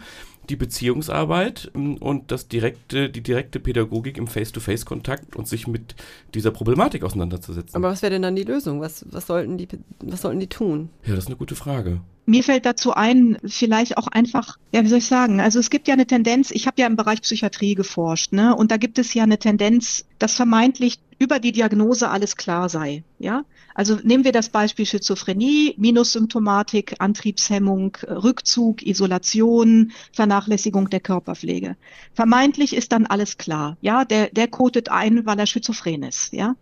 [0.49, 5.95] die Beziehungsarbeit ähm, und das direkte, die direkte Pädagogik im Face-to-Face-Kontakt und sich mit
[6.35, 7.77] dieser Problematik auseinanderzusetzen.
[7.77, 8.81] Aber was wäre denn dann die Lösung?
[8.81, 9.69] Was, was, sollten die,
[10.01, 10.91] was sollten die tun?
[11.05, 12.01] Ja, das ist eine gute Frage.
[12.27, 15.89] Mir fällt dazu ein, vielleicht auch einfach, ja, wie soll ich sagen, also es gibt
[15.89, 19.15] ja eine Tendenz, ich habe ja im Bereich Psychiatrie geforscht, ne, und da gibt es
[19.15, 23.45] ja eine Tendenz, dass vermeintlich über die Diagnose alles klar sei, ja.
[23.75, 31.77] Also nehmen wir das Beispiel Schizophrenie, Minussymptomatik, Antriebshemmung, Rückzug, Isolation, Vernachlässigung der Körperpflege.
[32.15, 36.55] Vermeintlich ist dann alles klar, ja, der, der kotet ein, weil er schizophren ist, ja.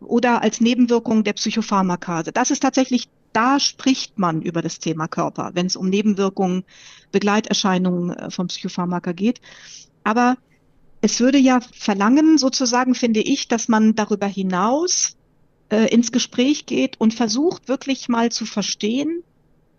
[0.00, 2.32] Oder als Nebenwirkung der Psychopharmakase.
[2.32, 6.64] Das ist tatsächlich da spricht man über das Thema Körper, wenn es um Nebenwirkungen,
[7.12, 9.40] Begleiterscheinungen äh, vom Psychopharmaka geht.
[10.02, 10.36] Aber
[11.00, 15.16] es würde ja verlangen, sozusagen, finde ich, dass man darüber hinaus
[15.70, 19.22] äh, ins Gespräch geht und versucht wirklich mal zu verstehen,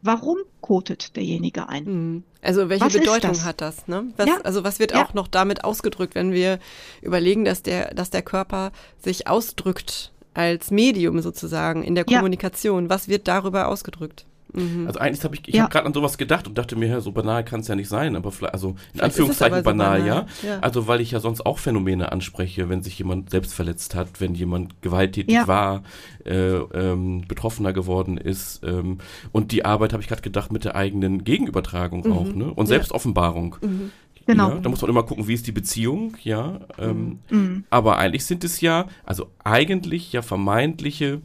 [0.02, 1.86] warum kotet derjenige ein?
[1.86, 2.24] Hm.
[2.42, 3.46] Also welche was Bedeutung das?
[3.46, 3.88] hat das?
[3.88, 4.12] Ne?
[4.18, 4.38] Was, ja.
[4.44, 5.06] Also was wird ja.
[5.06, 6.60] auch noch damit ausgedrückt, wenn wir
[7.02, 12.86] überlegen, dass der, dass der Körper sich ausdrückt als Medium sozusagen in der Kommunikation.
[12.86, 12.90] Ja.
[12.90, 14.26] Was wird darüber ausgedrückt?
[14.54, 14.88] Mhm.
[14.88, 15.64] Also eigentlich habe ich, ich ja.
[15.64, 17.90] habe gerade an sowas gedacht und dachte mir, ja, so banal kann es ja nicht
[17.90, 20.26] sein, aber vielleicht, also in vielleicht Anführungszeichen so banal, banal, ja?
[20.44, 20.60] ja.
[20.60, 24.36] Also weil ich ja sonst auch Phänomene anspreche, wenn sich jemand selbst verletzt hat, wenn
[24.36, 25.48] jemand gewalttätig ja.
[25.48, 25.84] war,
[26.26, 29.00] äh, ähm, betroffener geworden ist ähm,
[29.32, 32.14] und die Arbeit habe ich gerade gedacht mit der eigenen Gegenübertragung mhm.
[32.14, 32.52] auch, ne?
[32.54, 33.56] Und Selbstoffenbarung.
[33.62, 33.92] Mhm.
[34.28, 34.50] Genau.
[34.50, 36.60] Ja, da muss man immer gucken, wie ist die Beziehung, ja.
[36.78, 37.64] Ähm, mhm.
[37.70, 41.22] Aber eigentlich sind es ja, also eigentlich ja vermeintliche,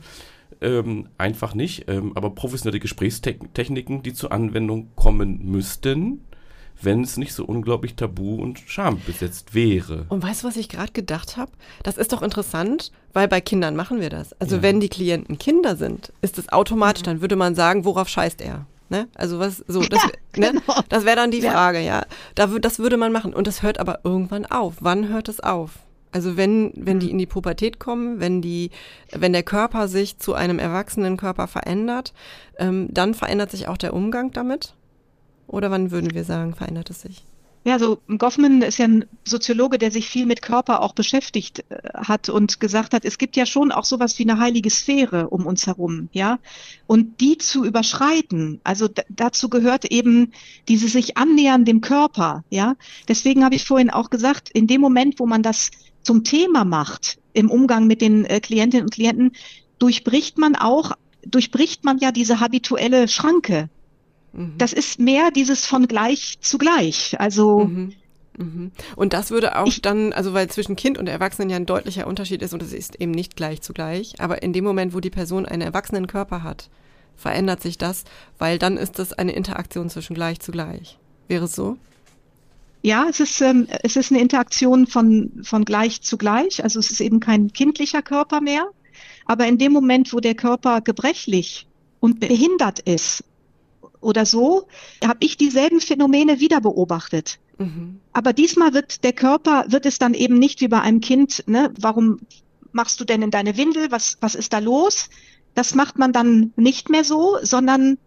[0.67, 6.21] ähm, einfach nicht, ähm, aber professionelle Gesprächstechniken, die zur Anwendung kommen müssten,
[6.83, 10.05] wenn es nicht so unglaublich tabu und schambesetzt wäre.
[10.11, 11.51] Und weißt du, was ich gerade gedacht habe?
[11.83, 14.39] Das ist doch interessant, weil bei Kindern machen wir das.
[14.41, 14.63] Also Ja.
[14.63, 18.67] wenn die Klienten Kinder sind, ist es automatisch, dann würde man sagen, worauf scheißt er?
[18.91, 19.09] Ne?
[19.15, 20.53] Also was so, das, ne?
[20.53, 20.61] genau.
[20.91, 21.51] das wäre dann die Ja.
[21.53, 22.05] Frage, ja.
[22.35, 23.33] Da, wü- das würde man machen.
[23.35, 24.75] Und das hört aber irgendwann auf.
[24.81, 25.79] Wann hört es auf?
[26.17, 28.71] Also wenn, wenn die in die Pubertät kommen, wenn die,
[29.13, 32.15] wenn der Körper sich zu einem erwachsenen Körper verändert,
[32.57, 34.73] ähm, dann verändert sich auch der Umgang damit?
[35.47, 37.27] Oder wann würden wir sagen, verändert es sich?
[37.67, 41.81] Ja, so Goffman ist ja ein Soziologe, der sich viel mit Körper auch beschäftigt äh,
[41.93, 45.45] hat und gesagt hat, es gibt ja schon auch sowas wie eine heilige Sphäre um
[45.45, 46.39] uns herum, ja.
[46.87, 50.33] Und die zu überschreiten, also dazu gehört eben
[50.69, 52.77] dieses sich annähern dem Körper, ja.
[53.09, 55.73] Deswegen habe ich vorhin auch gesagt, in dem Moment, wo man das
[56.07, 59.33] zum Thema macht im Umgang mit den äh, Klientinnen und Klienten,
[59.79, 60.93] durchbricht man auch,
[61.27, 63.69] durchbricht man ja diese habituelle Schranke.
[64.33, 64.55] Mhm.
[64.57, 67.21] Das ist mehr dieses von gleich zu gleich.
[67.21, 67.93] Also Mhm.
[68.39, 68.71] Mhm.
[68.97, 72.07] Und das würde auch Ich- dann, also weil zwischen Kind und Erwachsenen ja ein deutlicher
[72.07, 75.01] Unterschied ist und es ist eben nicht gleich zu gleich, aber in dem Moment, wo
[75.01, 76.69] die Person einen erwachsenen Körper hat,
[77.17, 78.05] verändert sich das,
[78.39, 80.99] weil dann ist es eine Interaktion zwischen gleich zu gleich.
[81.29, 81.79] Wäre es so?
[82.87, 86.63] Ja, es ist, ähm, es ist eine Interaktion von, von gleich zu gleich.
[86.63, 88.71] Also es ist eben kein kindlicher Körper mehr.
[89.25, 91.67] Aber in dem Moment, wo der Körper gebrechlich
[91.99, 93.25] und behindert ist
[94.01, 94.69] oder so,
[95.05, 97.41] habe ich dieselben Phänomene wieder beobachtet.
[97.59, 97.99] Mhm.
[98.13, 101.75] Aber diesmal wird der Körper, wird es dann eben nicht wie bei einem Kind, ne,
[101.81, 102.21] warum
[102.71, 103.91] machst du denn in deine Windel?
[103.91, 105.09] Was, was ist da los?
[105.57, 107.99] Das macht man dann nicht mehr so, sondern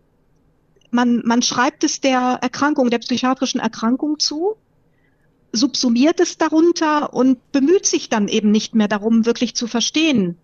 [0.89, 4.55] man, man schreibt es der Erkrankung, der psychiatrischen Erkrankung zu,
[5.51, 10.37] subsumiert es darunter und bemüht sich dann eben nicht mehr darum, wirklich zu verstehen.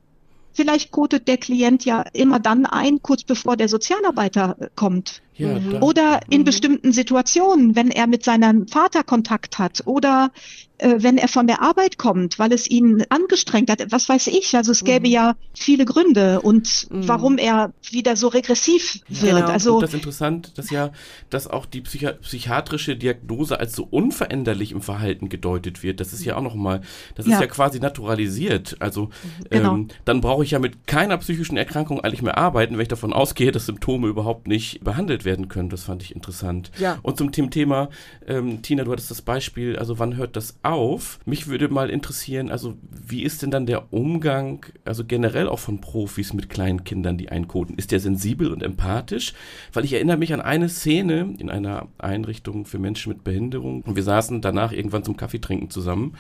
[0.54, 5.22] Vielleicht kotet der Klient ja immer dann ein, kurz bevor der Sozialarbeiter äh, kommt.
[5.38, 5.70] Ja, Mhm.
[5.72, 6.46] da, Oder in Mhm.
[6.46, 10.32] bestimmten Situationen, wenn er mit seinem Vater Kontakt hat oder
[10.78, 14.56] äh, wenn er von der Arbeit kommt, weil es ihn angestrengt hat, was weiß ich.
[14.56, 15.14] Also es gäbe Mhm.
[15.14, 17.08] ja viele Gründe und Mhm.
[17.08, 19.22] warum er wieder so regressiv wird.
[19.22, 19.46] Genau.
[19.48, 20.92] Also und das ist interessant, dass ja,
[21.30, 26.00] dass auch die Psychi psychiatrische Diagnose als so unveränderlich im Verhalten gedeutet wird.
[26.02, 26.82] Das ist ja auch nochmal,
[27.16, 27.42] das ist Ja.
[27.42, 28.76] ja quasi naturalisiert.
[28.80, 29.10] Also
[29.50, 29.76] Genau.
[29.76, 33.14] ähm, dann brauche ich ja mit keiner psychischen Erkrankung eigentlich mehr arbeiten, wenn ich davon
[33.14, 35.70] ausgehe, dass Symptome überhaupt nicht behandelt werden können.
[35.70, 36.72] Das fand ich interessant.
[36.80, 37.00] Ja.
[37.02, 37.90] Und zum Thema,
[38.28, 41.20] ähm, Tina, du hattest das Beispiel, also wann hört das auf?
[41.26, 45.82] Mich würde mal interessieren, also wie ist denn dann der Umgang, also generell auch von
[45.82, 47.78] Profis mit kleinen Kindern, die einkoden?
[47.78, 49.34] Ist der sensibel und empathisch?
[49.74, 53.96] Weil ich erinnere mich an eine Szene in einer Einrichtung für Menschen mit Behinderung und
[53.96, 56.14] wir saßen danach irgendwann zum Kaffee trinken zusammen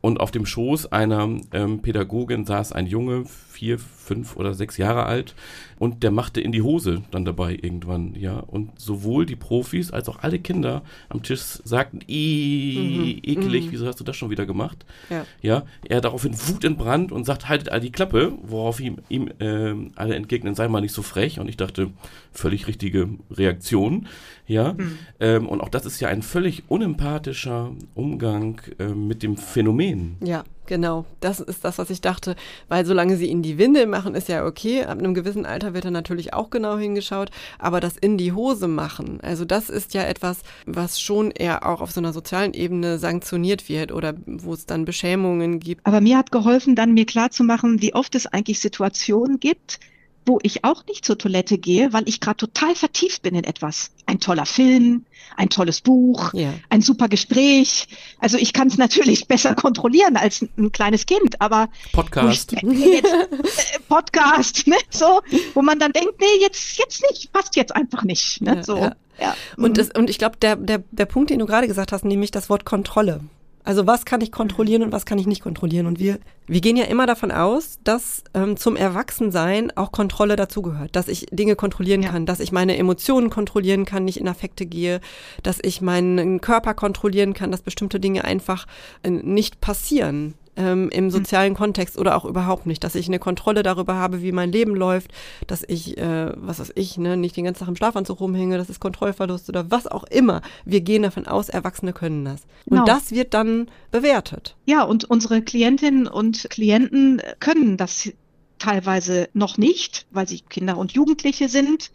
[0.00, 3.24] und auf dem Schoß einer ähm, Pädagogin saß ein Junge,
[3.56, 5.34] vier, fünf oder sechs Jahre alt
[5.78, 8.38] und der machte in die Hose dann dabei irgendwann, ja.
[8.38, 13.72] Und sowohl die Profis als auch alle Kinder am Tisch sagten, "Ih, ekelig, mhm.
[13.72, 14.84] wieso hast du das schon wieder gemacht?
[15.08, 15.24] Ja.
[15.40, 20.16] Ja, er daraufhin wutentbrannt und sagt, haltet all die Klappe, worauf ihm, ihm ähm, alle
[20.16, 21.40] entgegnen, sei mal nicht so frech.
[21.40, 21.90] Und ich dachte,
[22.32, 24.06] völlig richtige Reaktion,
[24.46, 24.74] ja.
[24.74, 24.98] Mhm.
[25.18, 30.16] Ähm, und auch das ist ja ein völlig unempathischer Umgang ähm, mit dem Phänomen.
[30.22, 31.04] Ja, genau.
[31.20, 32.36] Das ist das, was ich dachte.
[32.68, 34.84] Weil solange sie in die Windel machen, ist ja okay.
[34.84, 37.30] Ab einem gewissen Alter wird da natürlich auch genau hingeschaut.
[37.58, 41.80] Aber das in die Hose machen, also das ist ja etwas, was schon eher auch
[41.80, 45.84] auf so einer sozialen Ebene sanktioniert wird oder wo es dann Beschämungen gibt.
[45.86, 49.80] Aber mir hat geholfen, dann mir klarzumachen, wie oft es eigentlich Situationen gibt,
[50.26, 53.90] wo ich auch nicht zur Toilette gehe, weil ich gerade total vertieft bin in etwas.
[54.06, 55.04] Ein toller Film,
[55.36, 56.52] ein tolles Buch, Ja.
[56.68, 57.86] ein super Gespräch.
[58.18, 62.52] Also ich kann es natürlich besser kontrollieren als ein, ein kleines Kind, aber Podcast.
[62.52, 65.22] wo ich, jetzt, äh, Podcast, ne, so,
[65.54, 68.76] wo man dann denkt, nee, jetzt jetzt nicht, passt jetzt einfach nicht, ne, Ja, so.
[68.78, 68.96] ja.
[69.18, 69.34] Ja.
[69.56, 69.74] Und, Mhm.
[69.74, 72.50] das, und ich glaube, der, der, der Punkt, den du gerade gesagt hast, nämlich das
[72.50, 73.20] Wort Kontrolle.
[73.66, 75.86] Also was kann ich kontrollieren und was kann ich nicht kontrollieren?
[75.86, 80.94] Und wir, wir gehen ja immer davon aus, dass ähm, zum Erwachsensein auch Kontrolle dazugehört,
[80.94, 82.10] dass ich Dinge kontrollieren Ja.
[82.10, 85.00] kann, dass ich meine Emotionen kontrollieren kann, nicht in Affekte gehe,
[85.42, 88.66] dass ich meinen Körper kontrollieren kann, dass bestimmte Dinge einfach
[89.02, 93.62] äh, nicht passieren ähm, im sozialen Kontext oder auch überhaupt nicht, dass ich eine Kontrolle
[93.62, 95.10] darüber habe, wie mein Leben läuft,
[95.46, 98.70] dass ich, äh, was weiß ich, ne, nicht den ganzen Tag im Schlafanzug rumhänge, das
[98.70, 100.42] ist Kontrollverlust oder was auch immer.
[100.64, 102.42] Wir gehen davon aus, Erwachsene können das.
[102.66, 102.84] Und Genau.
[102.84, 104.56] das wird dann bewertet.
[104.66, 108.10] Ja, und unsere Klientinnen und Klienten können das
[108.58, 111.90] teilweise noch nicht, weil sie Kinder und Jugendliche sind,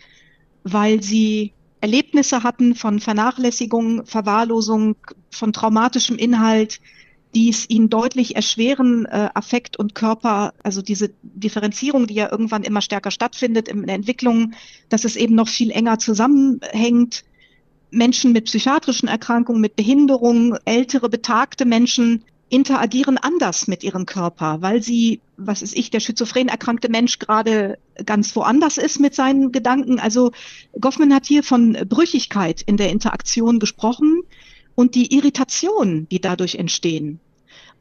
[0.64, 4.96] weil sie Erlebnisse hatten von Vernachlässigung, Verwahrlosung,
[5.32, 6.80] von traumatischem Inhalt,
[7.34, 12.64] die es ihnen deutlich erschweren, äh, Affekt und Körper, also diese Differenzierung, die ja irgendwann
[12.64, 14.54] immer stärker stattfindet in der Entwicklung,
[14.90, 17.24] dass es eben noch viel enger zusammenhängt.
[17.90, 24.84] Menschen mit psychiatrischen Erkrankungen, mit Behinderungen, ältere, betagte Menschen interagieren anders mit ihrem Körper, weil
[24.84, 30.00] sie, was ist ich, der schizophren erkrankte Mensch gerade ganz woanders ist mit seinen Gedanken.
[30.00, 30.32] Also
[30.80, 34.24] Goffman hat hier von Brüchigkeit in der Interaktion gesprochen
[34.76, 37.20] und die Irritation, die dadurch entstehen.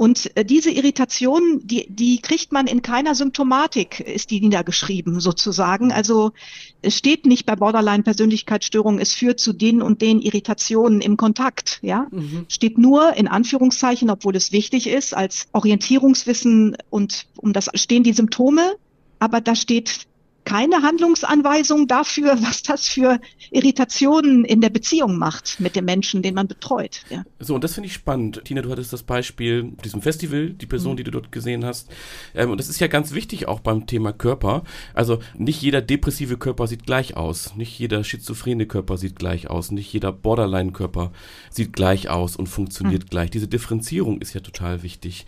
[0.00, 5.92] Und äh, diese Irritation, die, die kriegt man in keiner Symptomatik, ist die niedergeschrieben sozusagen.
[5.92, 6.32] Also
[6.80, 11.80] es steht nicht bei Borderline-Persönlichkeitsstörungen, es führt zu den und den Irritationen im Kontakt.
[11.82, 12.46] Ja, mhm.
[12.48, 18.14] steht nur in Anführungszeichen, obwohl es wichtig ist als Orientierungswissen und um das stehen die
[18.14, 18.76] Symptome.
[19.18, 20.06] Aber da steht
[20.44, 26.34] keine Handlungsanweisung dafür, was das für Irritationen in der Beziehung macht mit dem Menschen, den
[26.34, 27.02] man betreut.
[27.10, 27.24] Ja.
[27.38, 28.42] So, und das finde ich spannend.
[28.44, 30.96] Tina, du hattest das Beispiel diesem Festival, die Person, mhm.
[30.98, 31.88] die du dort gesehen hast.
[32.34, 34.64] Ähm, und das ist ja ganz wichtig auch beim Thema Körper.
[34.94, 37.54] Also nicht jeder depressive Körper sieht gleich aus.
[37.56, 39.70] Nicht jeder schizophrene Körper sieht gleich aus.
[39.70, 41.12] Nicht jeder Borderline-Körper
[41.50, 43.08] sieht gleich aus und funktioniert mhm.
[43.08, 43.30] gleich.
[43.30, 45.26] Diese Differenzierung ist ja total wichtig.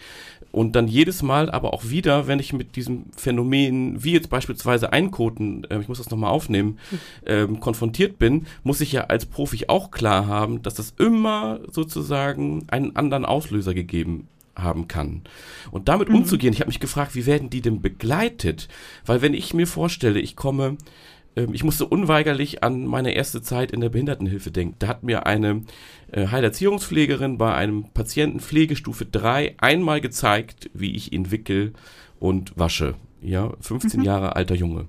[0.52, 4.92] Und dann jedes Mal aber auch wieder, wenn ich mit diesem Phänomen, wie jetzt beispielsweise
[4.92, 6.78] Einkoten, äh, ich muss das nochmal aufnehmen,
[7.26, 12.64] ähm, konfrontiert bin, muss ich ja als Profi auch klar haben, dass das immer sozusagen
[12.68, 15.22] einen anderen Auslöser gegeben haben kann.
[15.70, 16.16] Und damit mhm.
[16.16, 18.68] umzugehen, ich habe mich gefragt, wie werden die denn begleitet?
[19.06, 20.76] Weil wenn ich mir vorstelle, ich komme
[21.34, 24.76] ich musste unweigerlich an meine erste Zeit in der Behindertenhilfe denken.
[24.78, 25.62] Da hat mir eine
[26.10, 31.72] äh, Heilerziehungspflegerin bei einem Patienten Pflegestufe 3 einmal gezeigt, wie ich ihn wickel
[32.18, 32.94] und wasche.
[33.22, 34.06] Ja, 15 mhm.
[34.06, 34.86] Jahre alter Junge.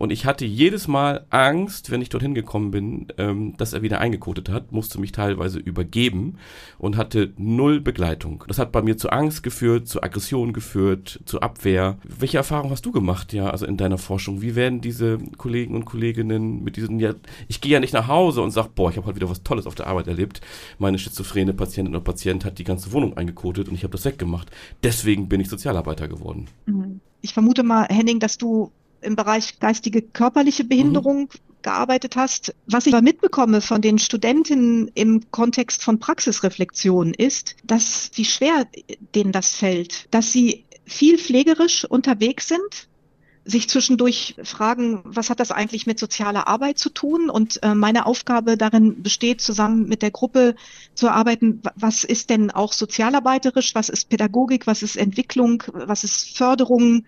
[0.00, 4.00] Und ich hatte jedes Mal Angst, wenn ich dorthin gekommen bin, ähm, dass er wieder
[4.00, 6.38] eingekotet hat, musste mich teilweise übergeben
[6.78, 8.42] und hatte null Begleitung.
[8.48, 11.98] Das hat bei mir zu Angst geführt, zu Aggression geführt, zu Abwehr.
[12.02, 14.40] Welche Erfahrung hast du gemacht, ja, also in deiner Forschung?
[14.40, 17.12] Wie werden diese Kollegen und Kolleginnen mit diesen, ja,
[17.48, 19.66] ich gehe ja nicht nach Hause und sage, boah, ich habe heute wieder was Tolles
[19.66, 20.40] auf der Arbeit erlebt.
[20.78, 24.50] Meine schizophrene Patientin oder Patient hat die ganze Wohnung eingekotet und ich habe das weggemacht.
[24.82, 26.46] Deswegen bin ich Sozialarbeiter geworden.
[26.64, 27.02] Mhm.
[27.20, 31.28] Ich vermute mal, Henning, dass du im Bereich geistige körperliche Behinderung mhm.
[31.62, 32.54] gearbeitet hast.
[32.66, 38.66] Was ich aber mitbekomme von den Studentinnen im Kontext von Praxisreflexion ist, dass wie schwer
[39.14, 42.88] denen das fällt, dass sie viel pflegerisch unterwegs sind,
[43.44, 47.30] sich zwischendurch fragen, was hat das eigentlich mit sozialer Arbeit zu tun?
[47.30, 50.54] Und äh, meine Aufgabe darin besteht, zusammen mit der Gruppe
[50.94, 56.36] zu arbeiten, was ist denn auch sozialarbeiterisch, was ist Pädagogik, was ist Entwicklung, was ist
[56.36, 57.06] Förderung,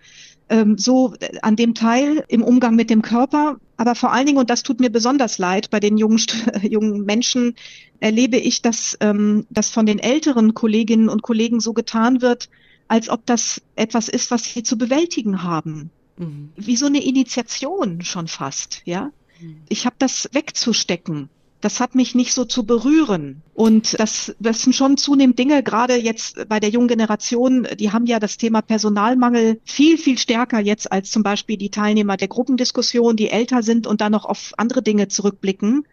[0.49, 3.57] ähm, so an dem Teil im Umgang mit dem Körper.
[3.77, 6.21] Aber vor allen Dingen, und das tut mir besonders leid, bei den jungen,
[6.61, 7.55] jungen Menschen
[7.99, 12.49] erlebe ich, dass ähm, das von den älteren Kolleginnen und Kollegen so getan wird,
[12.87, 15.89] als ob das etwas ist, was sie zu bewältigen haben.
[16.17, 16.49] Mhm.
[16.55, 19.11] Wie so eine Initiation schon fast, ja.
[19.41, 19.61] Mhm.
[19.69, 21.29] Ich habe das wegzustecken
[21.63, 23.41] das hat mich nicht so zu berühren.
[23.53, 28.05] Und das, das sind schon zunehmend Dinge, gerade jetzt bei der jungen Generation, die haben
[28.05, 33.15] ja das Thema Personalmangel viel, viel stärker jetzt als zum Beispiel die Teilnehmer der Gruppendiskussion,
[33.15, 35.87] die älter sind und dann noch auf andere Dinge zurückblicken.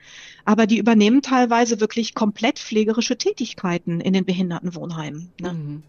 [0.44, 5.30] Aber die übernehmen teilweise wirklich komplett pflegerische Tätigkeiten in den Behindertenwohnheimen.
[5.40, 5.52] Ne?
[5.52, 5.82] Mhm.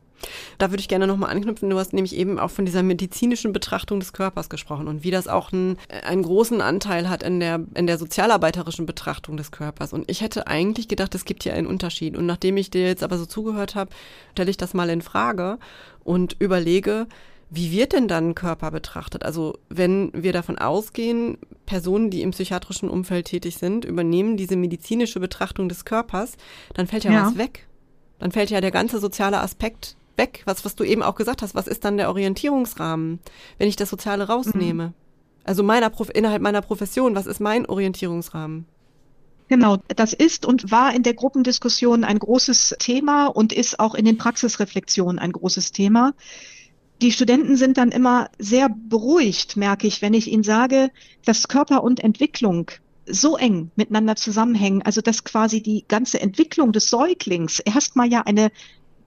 [0.58, 1.70] Da würde ich gerne nochmal anknüpfen.
[1.70, 5.28] Du hast nämlich eben auch von dieser medizinischen Betrachtung des Körpers gesprochen und wie das
[5.28, 9.94] auch einen, einen großen Anteil hat in der, in der sozialarbeiterischen Betrachtung des Körpers.
[9.94, 12.16] Und ich hätte eigentlich gedacht, es gibt hier einen Unterschied.
[12.16, 13.92] Und nachdem ich dir jetzt aber so zugehört habe,
[14.34, 15.58] stelle ich das mal in Frage
[16.04, 17.08] und überlege,
[17.54, 19.24] wie wird denn dann Körper betrachtet?
[19.24, 25.20] Also wenn wir davon ausgehen, Personen, die im psychiatrischen Umfeld tätig sind, übernehmen diese medizinische
[25.20, 26.38] Betrachtung des Körpers,
[26.74, 27.26] dann fällt ja, ja.
[27.26, 27.68] was weg.
[28.20, 30.44] Dann fällt ja der ganze soziale Aspekt weg.
[30.46, 33.20] Was, was du eben auch gesagt hast, was ist dann der Orientierungsrahmen,
[33.58, 34.88] wenn ich das Soziale rausnehme?
[34.88, 34.94] Mhm.
[35.44, 38.66] Also meiner Prof innerhalb meiner Profession, was ist mein Orientierungsrahmen?
[39.48, 44.06] Genau, das ist und war in der Gruppendiskussion ein großes Thema und ist auch in
[44.06, 46.14] den Praxisreflexionen ein großes Thema.
[47.02, 50.90] Die Studenten sind dann immer sehr beruhigt, merke ich, wenn ich ihnen sage,
[51.26, 52.72] dass Körper und Entwicklung
[53.06, 58.52] so eng miteinander zusammenhängen, also dass quasi die ganze Entwicklung des Säuglings erstmal ja eine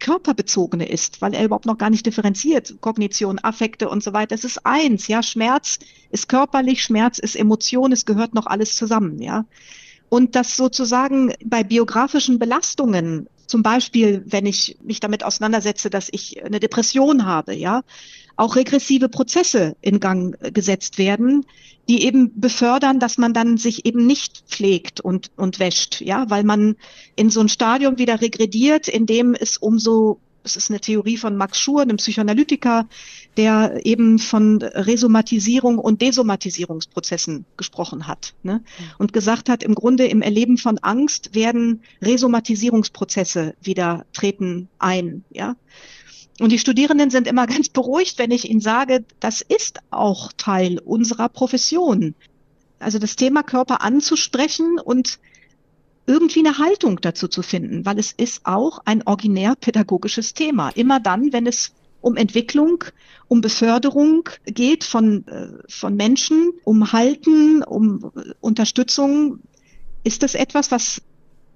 [0.05, 2.75] körperbezogene ist, weil er überhaupt noch gar nicht differenziert.
[2.83, 4.35] Kognition, Affekte und so weiter.
[4.35, 5.23] Es ist eins, ja.
[5.23, 5.79] Schmerz
[6.11, 9.47] ist körperlich, Schmerz ist Emotion, es gehört noch alles zusammen, ja.
[10.11, 16.45] Und das sozusagen bei biografischen Belastungen, zum Beispiel, wenn ich mich damit auseinandersetze, dass ich
[16.45, 17.83] eine Depression habe, ja,
[18.37, 21.47] auch regressive Prozesse in Gang gesetzt werden,
[21.89, 26.45] die eben befördern, dass man dann sich eben nicht pflegt und, und wäscht, ja, weil
[26.45, 26.77] man
[27.17, 31.37] in so ein Stadium wieder regrediert, in dem es umso das ist eine Theorie von
[31.37, 32.87] Max Schur, einem Psychoanalytiker,
[33.39, 38.35] der eben von Resomatisierung und Desomatisierungsprozessen gesprochen hat.
[38.43, 38.63] Ne?
[38.99, 45.25] Und gesagt hat, im Grunde im Erleben von Angst werden Resomatisierungsprozesse wieder treten ein.
[45.31, 45.57] Ja?
[46.41, 50.79] Und die Studierenden sind immer ganz beruhigt, wenn ich ihnen sage, das ist auch Teil
[50.79, 52.15] unserer Profession.
[52.79, 55.19] Also das Thema Körper anzusprechen und
[56.07, 60.69] irgendwie eine Haltung dazu zu finden, weil es ist auch ein originär pädagogisches Thema.
[60.71, 61.73] Immer dann, wenn es
[62.03, 62.85] um Entwicklung,
[63.29, 69.39] um Beförderung geht von, äh, von Menschen, um Halten, um Unterstützung,
[70.05, 71.01] ist das etwas, was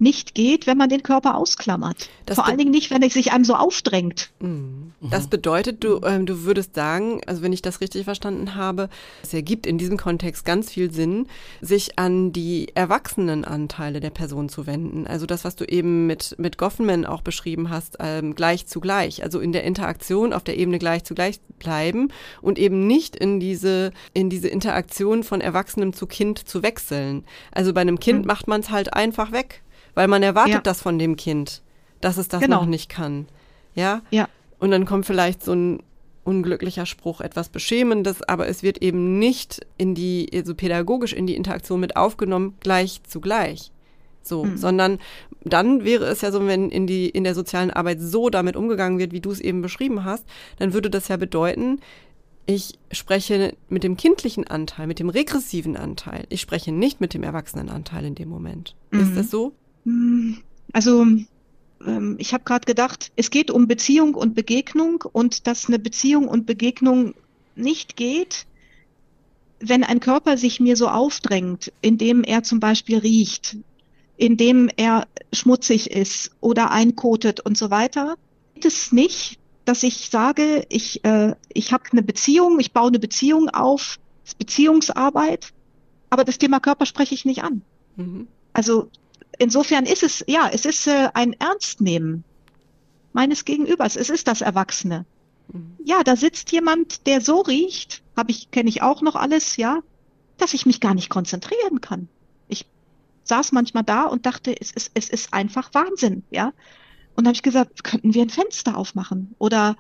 [0.00, 2.08] nicht geht, wenn man den Körper ausklammert.
[2.26, 4.30] Das Vor allen Dingen nicht, wenn es sich einem so aufdrängt.
[4.40, 4.92] Mhm.
[5.00, 8.88] Das bedeutet, du, ähm, du würdest sagen, also wenn ich das richtig verstanden habe,
[9.22, 11.26] es ergibt in diesem Kontext ganz viel Sinn,
[11.60, 15.06] sich an die Erwachsenenanteile der Person zu wenden.
[15.06, 19.22] Also das, was du eben mit, mit Goffman auch beschrieben hast, ähm, gleich zu gleich.
[19.22, 23.40] Also in der Interaktion auf der Ebene gleich zu gleich bleiben und eben nicht in
[23.40, 27.24] diese, in diese Interaktion von Erwachsenem zu Kind zu wechseln.
[27.52, 28.26] Also bei einem Kind mhm.
[28.26, 29.62] macht man es halt einfach weg
[29.98, 30.60] weil man erwartet ja.
[30.60, 31.60] das von dem Kind,
[32.00, 32.60] dass es das genau.
[32.60, 33.26] noch nicht kann.
[33.74, 34.02] Ja?
[34.10, 34.28] Ja.
[34.60, 35.82] Und dann kommt vielleicht so ein
[36.22, 41.34] unglücklicher Spruch, etwas Beschämendes, aber es wird eben nicht in die, also pädagogisch in die
[41.34, 43.72] Interaktion mit aufgenommen, gleich zu gleich.
[44.22, 44.56] So, mhm.
[44.56, 44.98] sondern
[45.42, 49.00] dann wäre es ja so, wenn in die, in der sozialen Arbeit so damit umgegangen
[49.00, 50.24] wird, wie du es eben beschrieben hast,
[50.60, 51.80] dann würde das ja bedeuten,
[52.46, 56.24] ich spreche mit dem kindlichen Anteil, mit dem regressiven Anteil.
[56.28, 58.76] Ich spreche nicht mit dem Erwachsenenanteil in dem Moment.
[58.92, 59.00] Mhm.
[59.00, 59.54] Ist das so?
[60.72, 61.06] Also
[61.86, 66.28] ähm, ich habe gerade gedacht, es geht um Beziehung und Begegnung und dass eine Beziehung
[66.28, 67.14] und Begegnung
[67.54, 68.46] nicht geht,
[69.60, 73.56] wenn ein Körper sich mir so aufdrängt, indem er zum Beispiel riecht,
[74.16, 78.16] indem er schmutzig ist oder einkotet und so weiter,
[78.54, 82.98] geht es nicht, dass ich sage, ich, äh, ich habe eine Beziehung, ich baue eine
[82.98, 83.98] Beziehung auf,
[84.38, 85.52] Beziehungsarbeit,
[86.10, 87.62] aber das Thema Körper spreche ich nicht an.
[87.96, 88.28] Mhm.
[88.52, 88.90] Also
[89.38, 92.24] insofern ist es, ja, es ist äh, ein Ernstnehmen
[93.12, 93.96] meines Gegenübers.
[93.96, 95.06] Es ist das Erwachsene.
[95.52, 95.76] Mhm.
[95.84, 99.80] Ja, da sitzt jemand, der so riecht, habe ich, kenne ich auch noch alles, ja,
[100.36, 102.08] dass ich mich gar nicht konzentrieren kann.
[102.48, 102.66] Ich
[103.24, 106.52] saß manchmal da und dachte, es ist, es ist einfach Wahnsinn, ja.
[107.14, 109.34] Und dann habe ich gesagt, könnten wir ein Fenster aufmachen?
[109.38, 109.76] Oder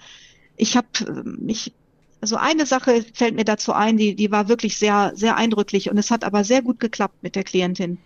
[0.56, 0.88] ich habe
[1.24, 1.72] mich,
[2.20, 5.98] also eine Sache fällt mir dazu ein, die, die war wirklich sehr, sehr eindrücklich und
[5.98, 7.98] es hat aber sehr gut geklappt mit der Klientin.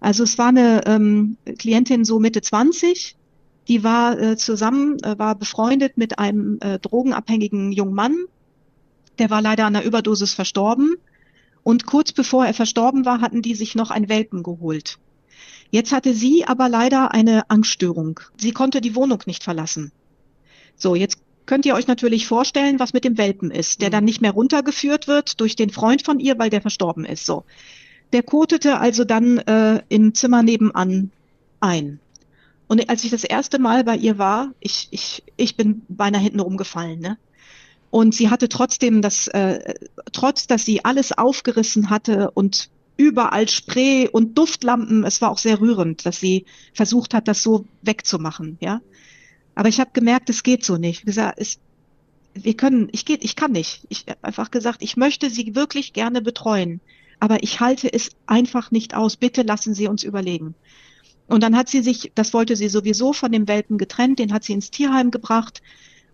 [0.00, 3.16] Also es war eine ähm, Klientin so Mitte 20,
[3.68, 8.16] die war äh, zusammen, äh, war befreundet mit einem äh, drogenabhängigen jungen Mann.
[9.18, 10.96] Der war leider an einer Überdosis verstorben.
[11.62, 14.98] Und kurz bevor er verstorben war, hatten die sich noch ein Welpen geholt.
[15.70, 18.20] Jetzt hatte sie aber leider eine Angststörung.
[18.36, 19.92] Sie konnte die Wohnung nicht verlassen.
[20.76, 24.20] So, jetzt könnt ihr euch natürlich vorstellen, was mit dem Welpen ist, der dann nicht
[24.20, 27.24] mehr runtergeführt wird durch den Freund von ihr, weil der verstorben ist.
[27.24, 27.44] So.
[28.12, 31.10] Der kotete also dann äh, im Zimmer nebenan
[31.60, 32.00] ein.
[32.66, 36.40] Und als ich das erste Mal bei ihr war, ich, ich, ich bin beinahe hinten
[36.40, 37.18] rumgefallen, ne?
[37.90, 39.74] Und sie hatte trotzdem das, äh,
[40.12, 45.60] trotz dass sie alles aufgerissen hatte und überall Spray und Duftlampen, es war auch sehr
[45.60, 48.80] rührend, dass sie versucht hat, das so wegzumachen, ja.
[49.54, 51.00] Aber ich habe gemerkt, es geht so nicht.
[51.00, 51.60] Ich gesagt, es,
[52.34, 53.86] wir können, ich geht, ich kann nicht.
[53.88, 56.80] Ich habe einfach gesagt, ich möchte sie wirklich gerne betreuen
[57.24, 59.16] aber ich halte es einfach nicht aus.
[59.16, 60.54] Bitte lassen Sie uns überlegen.
[61.26, 64.44] Und dann hat sie sich, das wollte sie sowieso von dem Welpen getrennt, den hat
[64.44, 65.62] sie ins Tierheim gebracht.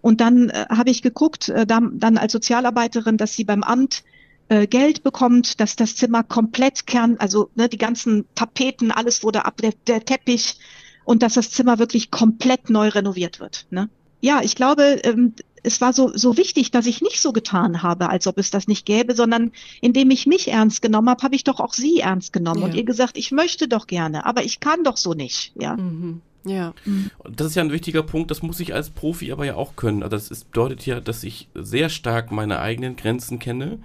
[0.03, 4.05] Und dann äh, habe ich geguckt, äh, dann, dann als Sozialarbeiterin, dass sie beim Amt
[4.51, 9.47] äh, Geld bekommt, dass das Zimmer komplett kern, also ne, die ganzen Tapeten, alles wurde
[9.47, 10.61] ab, der, der Teppich
[11.05, 13.67] und dass das Zimmer wirklich komplett neu renoviert wird.
[13.71, 13.89] Ne?
[14.21, 18.09] Ja, ich glaube, ähm, es war so, so wichtig, dass ich nicht so getan habe,
[18.09, 21.45] als ob es das nicht gäbe, sondern indem ich mich ernst genommen habe, habe ich
[21.45, 22.67] doch auch sie ernst genommen ja.
[22.67, 25.77] und ihr gesagt, ich möchte doch gerne, aber ich kann doch so nicht, ja.
[25.77, 26.23] Mhm.
[26.45, 26.73] Ja.
[27.31, 30.03] Das ist ja ein wichtiger Punkt, das muss ich als Profi aber ja auch können.
[30.03, 33.79] Also das ist, bedeutet ja, dass ich sehr stark meine eigenen Grenzen kenne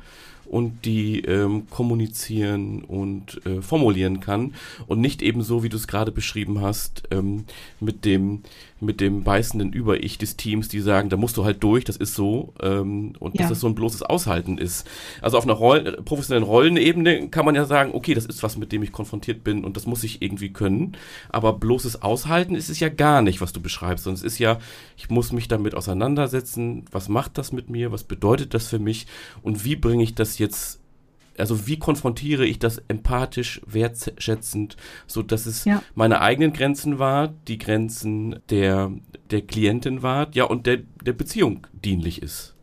[0.45, 4.53] und die ähm, kommunizieren und äh, formulieren kann
[4.87, 7.45] und nicht eben so, wie du es gerade beschrieben hast, ähm,
[7.79, 8.43] mit dem
[8.81, 12.13] mit dem beißenden Über-Ich des Teams, die sagen, da musst du halt durch, das ist
[12.13, 13.41] so ähm, und ja.
[13.41, 14.85] dass das so ein bloßes Aushalten ist.
[15.21, 18.73] Also auf einer Rollen, professionellen Rollenebene kann man ja sagen, okay, das ist was, mit
[18.73, 20.97] dem ich konfrontiert bin und das muss ich irgendwie können,
[21.29, 24.59] aber bloßes Aushalten ist es ja gar nicht, was du beschreibst, sondern es ist ja,
[24.97, 29.07] ich muss mich damit auseinandersetzen, was macht das mit mir, was bedeutet das für mich?
[29.41, 30.79] Und wie bringe ich das jetzt
[31.37, 34.77] also wie konfrontiere ich das empathisch, wertschätzend,
[35.07, 35.81] so dass es Ja.
[35.93, 38.91] meine eigenen Grenzen war, die Grenzen der,
[39.31, 42.53] der Klientin war, ja, und der, der Beziehung dienlich ist.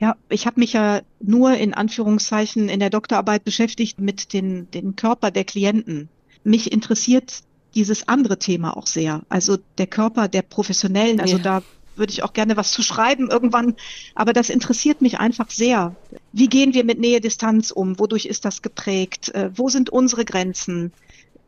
[0.00, 4.96] Ja, ich habe mich ja nur in Anführungszeichen in der Doktorarbeit beschäftigt mit den, den
[4.96, 6.08] Körper der Klienten.
[6.42, 7.42] Mich interessiert
[7.74, 11.20] dieses andere Thema auch sehr, also der Körper der Professionellen.
[11.20, 11.42] Also Ja.
[11.42, 11.62] da
[11.96, 13.76] würde ich auch gerne was zu schreiben irgendwann,
[14.14, 15.94] aber das interessiert mich einfach sehr.
[16.32, 17.98] Wie gehen wir mit Nähe-Distanz um?
[17.98, 19.34] Wodurch ist das geprägt?
[19.34, 20.92] Äh, Wo sind unsere Grenzen?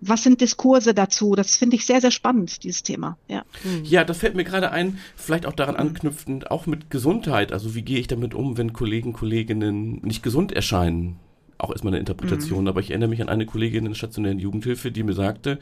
[0.04, 1.36] Was sind Diskurse dazu?
[1.36, 3.16] Das finde ich sehr, sehr spannend, dieses Thema.
[3.28, 3.44] Ja.
[3.84, 7.52] Ja, das fällt mir gerade ein, vielleicht auch daran anknüpfend, auch mit Gesundheit.
[7.52, 11.20] Also wie gehe ich damit um, wenn Kollegen, Kolleginnen nicht gesund erscheinen?
[11.62, 14.90] Auch ist meine Interpretation, aber ich erinnere mich an eine Kollegin in der stationären Jugendhilfe,
[14.90, 15.60] die mir sagte,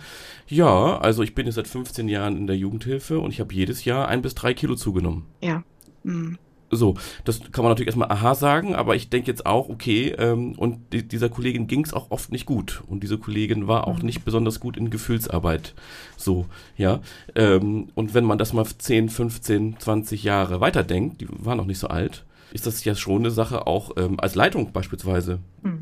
[0.48, 3.84] ja, also ich bin jetzt seit 15 Jahren in der Jugendhilfe und ich habe jedes
[3.84, 5.26] Jahr ein bis drei Kilo zugenommen.
[5.42, 5.62] Ja.
[6.04, 6.38] Hm.
[6.70, 6.94] So,
[7.24, 10.78] das kann man natürlich erstmal aha sagen, aber ich denke jetzt auch, okay, ähm, und
[10.94, 12.82] die, dieser Kollegin ging es auch oft nicht gut.
[12.86, 15.74] Und diese Kollegin war auch nicht besonders gut in Gefühlsarbeit.
[16.16, 16.46] So,
[16.78, 17.00] ja.
[17.34, 21.78] Ähm, und wenn man das mal 10, 15, 20 Jahre weiterdenkt, die war noch nicht
[21.78, 25.40] so alt, ist das ja schon eine Sache auch ähm, als Leitung beispielsweise.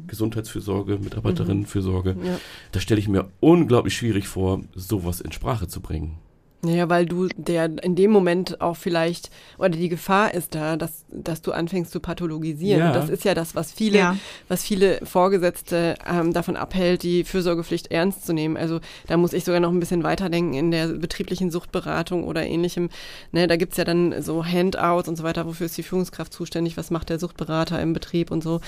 [0.08, 2.16] Gesundheitsfürsorge, Mitarbeiterinnenfürsorge.
[2.24, 2.38] Ja.
[2.72, 6.18] Da stelle ich mir unglaublich schwierig vor, sowas in Sprache zu bringen.
[6.64, 11.04] Ja, weil du der in dem Moment auch vielleicht, oder die Gefahr ist da, dass,
[11.09, 12.80] dass du anfängst zu pathologisieren.
[12.80, 12.92] Ja.
[12.92, 14.16] Das ist ja das, was viele, Ja.
[14.48, 18.56] was viele Vorgesetzte ähm, davon abhält, die Fürsorgepflicht ernst zu nehmen.
[18.56, 22.88] Also da muss ich sogar noch ein bisschen weiterdenken in der betrieblichen Suchtberatung oder ähnlichem.
[23.30, 26.76] Ne, da gibt's ja dann so Handouts und so weiter, wofür ist die Führungskraft zuständig,
[26.76, 28.61] was macht der Suchtberater im Betrieb und so.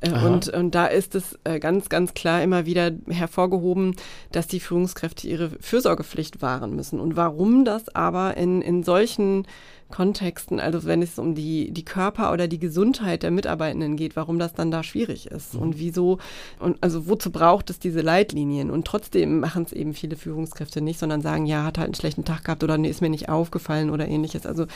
[0.00, 3.94] Äh, und, und da ist es äh, ganz, ganz klar immer wieder hervorgehoben,
[4.32, 6.98] dass die Führungskräfte ihre Fürsorgepflicht wahren müssen.
[6.98, 9.46] Und warum das aber in, in solchen
[9.90, 14.38] Kontexten, also wenn es um die, die Körper oder die Gesundheit der Mitarbeitenden geht, warum
[14.38, 16.18] das dann da schwierig ist und wieso,
[16.58, 18.70] und also wozu braucht es diese Leitlinien?
[18.70, 22.24] Und trotzdem machen es eben viele Führungskräfte nicht, sondern sagen, ja, hat halt einen schlechten
[22.24, 24.44] Tag gehabt oder nee, ist mir nicht aufgefallen oder ähnliches.
[24.44, 24.66] Also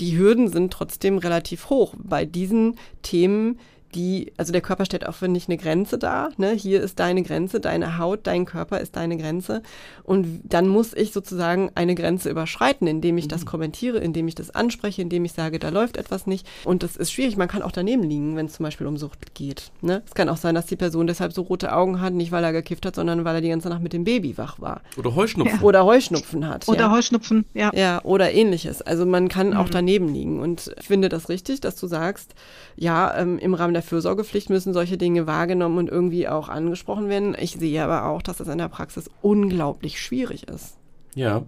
[0.00, 3.58] die Hürden sind trotzdem relativ hoch bei diesen Themen,
[3.94, 6.30] die, also der Körper stellt auch, finde ich, eine Grenze dar.
[6.36, 6.52] Ne?
[6.52, 9.62] Hier ist deine Grenze, deine Haut, dein Körper ist deine Grenze.
[10.02, 14.50] Und dann muss ich sozusagen eine Grenze überschreiten, indem ich das kommentiere, indem ich das
[14.50, 16.46] anspreche, indem ich sage, da läuft etwas nicht.
[16.64, 17.36] Und das ist schwierig.
[17.36, 19.70] Man kann auch daneben liegen, wenn es zum Beispiel um Sucht geht.
[19.80, 20.02] Ne?
[20.06, 22.52] Es kann auch sein, dass die Person deshalb so rote Augen hat, nicht weil er
[22.52, 24.82] gekifft hat, sondern weil er die ganze Nacht mit dem Baby wach war.
[24.96, 25.60] Oder Heuschnupfen.
[25.60, 26.68] Oder Heuschnupfen hat.
[26.68, 26.90] Oder ja.
[26.90, 27.70] Heuschnupfen, ja.
[27.74, 28.82] Ja, oder ähnliches.
[28.82, 30.40] Also man kann auch daneben liegen.
[30.40, 32.34] Und ich finde das richtig, dass du sagst,
[32.76, 37.36] ja, ähm, im Rahmen der Fürsorgepflicht müssen solche Dinge wahrgenommen und irgendwie auch angesprochen werden.
[37.38, 40.76] Ich sehe aber auch, dass das in der Praxis unglaublich schwierig ist.
[41.14, 41.44] Ja,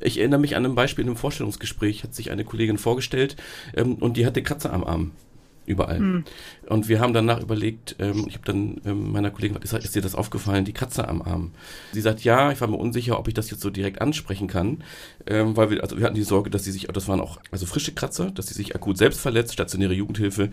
[0.00, 3.36] ich erinnere mich an ein Beispiel in einem Vorstellungsgespräch, hat sich eine Kollegin vorgestellt
[3.76, 5.12] ähm, und die hatte Kratzer am Arm.
[5.66, 6.24] Überall.
[6.66, 10.02] Und wir haben danach überlegt, ähm, ich habe dann ähm, meiner Kollegin gesagt, ist dir
[10.02, 11.52] das aufgefallen, die Katze am Arm?
[11.92, 14.82] Sie sagt, ja, ich war mir unsicher, ob ich das jetzt so direkt ansprechen kann,
[15.26, 17.66] ähm, weil wir, also wir hatten die Sorge, dass sie sich, das waren auch also
[17.66, 20.48] frische Kratzer, dass sie sich akut selbst verletzt, stationäre Jugendhilfe, äh,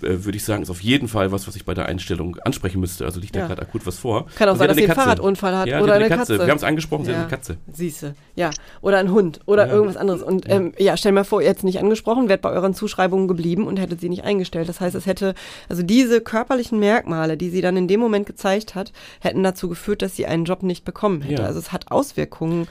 [0.00, 3.04] würde ich sagen, ist auf jeden Fall was, was ich bei der Einstellung ansprechen müsste,
[3.04, 3.46] also liegt da Ja.
[3.48, 4.26] gerade akut was vor.
[4.34, 4.94] Kann auch sein, dass sie sie einen.
[4.96, 6.32] Fahrradunfall hat Ja, oder eine eine Katze.
[6.34, 6.44] Katze.
[6.46, 7.16] Wir haben es angesprochen, sie Ja.
[7.18, 7.56] hat eine Katze.
[7.72, 8.50] Siehste, ja.
[8.80, 9.72] Oder ein Hund oder Ja.
[9.72, 10.22] irgendwas anderes.
[10.22, 13.28] Und ähm, ja, stell mal vor, ihr hättet es nicht angesprochen, wärt bei euren Zuschreibungen
[13.28, 14.68] geblieben und hättet sie nicht eingestellt.
[14.68, 15.34] Das heißt, es hätte,
[15.68, 20.02] also diese körperlichen Merkmale, die sie dann in dem Moment gezeigt hat, hätten dazu geführt,
[20.02, 21.44] dass sie einen Job nicht bekommen hätte.
[21.44, 22.66] Also es hat Auswirkungen.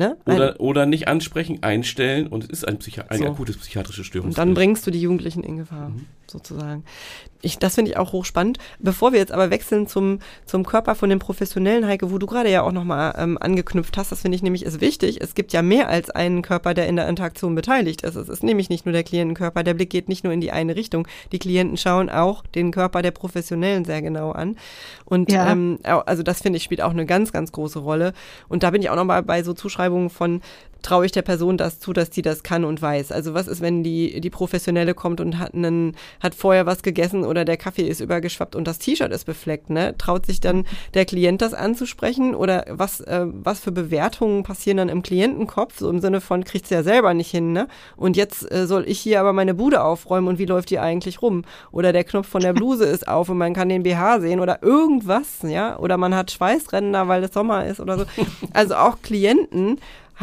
[0.00, 0.16] Ne?
[0.24, 3.26] Oder, oder nicht ansprechen, einstellen und es ist ein, Psychi So.
[3.26, 4.30] akutes psychiatrische Störung.
[4.30, 6.06] Und dann bringst du die Jugendlichen in Gefahr, Mhm.
[6.26, 6.84] sozusagen.
[7.42, 8.58] Ich, das finde ich auch hochspannend.
[8.80, 12.50] Bevor wir jetzt aber wechseln zum, zum Körper von dem Professionellen, Heike, wo du gerade
[12.50, 15.20] ja auch nochmal ähm, angeknüpft hast, das finde ich nämlich ist wichtig.
[15.22, 18.14] Es gibt ja mehr als einen Körper, der in der Interaktion beteiligt ist.
[18.16, 20.76] Es ist nämlich nicht nur der Klientenkörper, der Blick geht nicht nur in die eine
[20.76, 21.08] Richtung.
[21.32, 24.56] Die Klienten schauen auch den Körper der Professionellen sehr genau an.
[25.06, 25.50] Und Ja.
[25.50, 28.12] ähm, also das finde ich spielt auch eine ganz, ganz große Rolle.
[28.48, 30.42] Und da bin ich auch nochmal bei so Zuschreibungen von,
[30.82, 33.12] traue ich der Person das zu, dass die das kann und weiß.
[33.12, 37.24] Also was ist, wenn die, die Professionelle kommt und hat einen, hat vorher was gegessen
[37.24, 39.96] oder der Kaffee ist übergeschwappt und das T-Shirt ist befleckt, ne?
[39.98, 44.88] Traut sich dann der Klient das anzusprechen oder was, äh, was für Bewertungen passieren dann
[44.88, 47.68] im Klientenkopf, so im Sinne von, kriegt's ja selber nicht hin, ne?
[47.96, 51.22] Und jetzt äh, soll ich hier aber meine Bude aufräumen und wie läuft die eigentlich
[51.22, 51.44] rum?
[51.72, 54.62] Oder der Knopf von der Bluse ist auf und man kann den BH sehen oder
[54.62, 55.78] irgendwas, ja?
[55.78, 58.04] Oder man hat Schweißränder, weil es Sommer ist oder so.
[58.52, 59.78] Also auch Klienten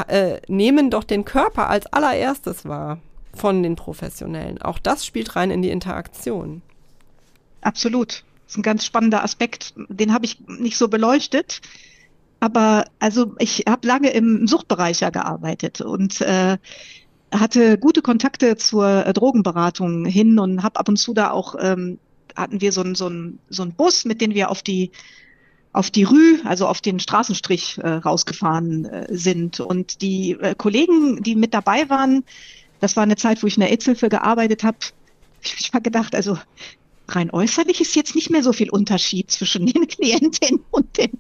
[0.08, 3.00] äh, nehmen doch den Körper als allererstes wahr
[3.34, 4.62] von den Professionellen.
[4.62, 6.62] Auch das spielt rein in die Interaktion.
[7.62, 8.24] Absolut.
[8.46, 9.74] Das ist ein ganz spannender Aspekt.
[9.90, 11.62] Den habe ich nicht so beleuchtet.
[12.40, 16.58] Aber also ich habe lange im Suchtbereich ja gearbeitet und äh,
[17.34, 22.00] hatte gute Kontakte zur äh, Drogenberatung hin und habe ab und zu da auch ähm,
[22.36, 23.12] hatten wir so einen so
[23.50, 24.92] so einen Bus, mit dem wir auf die
[25.74, 29.60] auf die Rue, also auf den Straßenstrich äh, rausgefahren äh, sind.
[29.60, 32.24] Und die äh, Kollegen, die mit dabei waren,
[32.80, 34.78] das war eine Zeit, wo ich in der Aidshilfe gearbeitet habe,
[35.42, 36.38] ich habe gedacht, also
[37.10, 41.12] rein äußerlich ist jetzt nicht mehr so viel Unterschied zwischen den Klientinnen und den,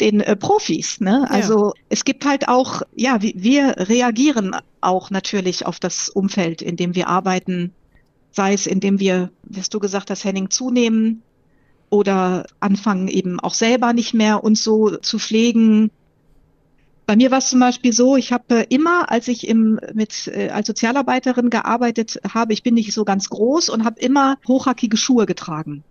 [0.00, 1.00] den äh, Profis.
[1.00, 1.28] Ne?
[1.30, 1.72] Also ja.
[1.88, 7.08] es gibt halt auch, ja, wir reagieren auch natürlich auf das Umfeld, in dem wir
[7.08, 7.72] arbeiten,
[8.30, 11.22] sei es indem wir, wie du gesagt hast, Henning, zunehmen
[11.92, 15.90] oder anfangen eben auch selber nicht mehr uns so zu pflegen,
[17.04, 20.48] bei mir war es zum Beispiel so, ich habe immer, als ich im, mit, äh,
[20.48, 25.26] als Sozialarbeiterin gearbeitet habe, ich bin nicht so ganz groß und habe immer hochhackige Schuhe
[25.26, 25.84] getragen.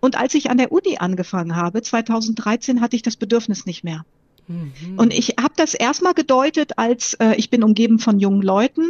[0.00, 4.04] Und als ich an der Uni angefangen habe, 2013, hatte ich das Bedürfnis nicht mehr.
[4.48, 4.72] Mhm.
[4.96, 8.86] Und ich habe das erstmal gedeutet als, äh, ich bin umgeben von jungen Leuten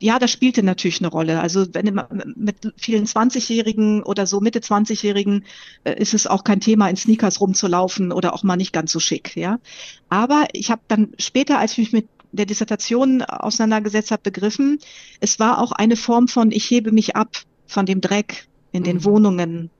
[0.00, 1.40] ja, das spielte natürlich eine Rolle.
[1.40, 2.00] Also wenn
[2.36, 5.44] mit vielen 20-Jährigen oder so Mitte 20-Jährigen
[5.84, 9.00] äh, ist es auch kein Thema, in Sneakers rumzulaufen oder auch mal nicht ganz so
[9.00, 9.58] schick, ja.
[10.08, 14.78] Aber ich habe dann später, als ich mich mit der Dissertation auseinandergesetzt habe, begriffen,
[15.20, 17.36] es war auch eine Form von, ich hebe mich ab
[17.66, 19.04] von dem Dreck in den mhm.
[19.04, 19.70] Wohnungen.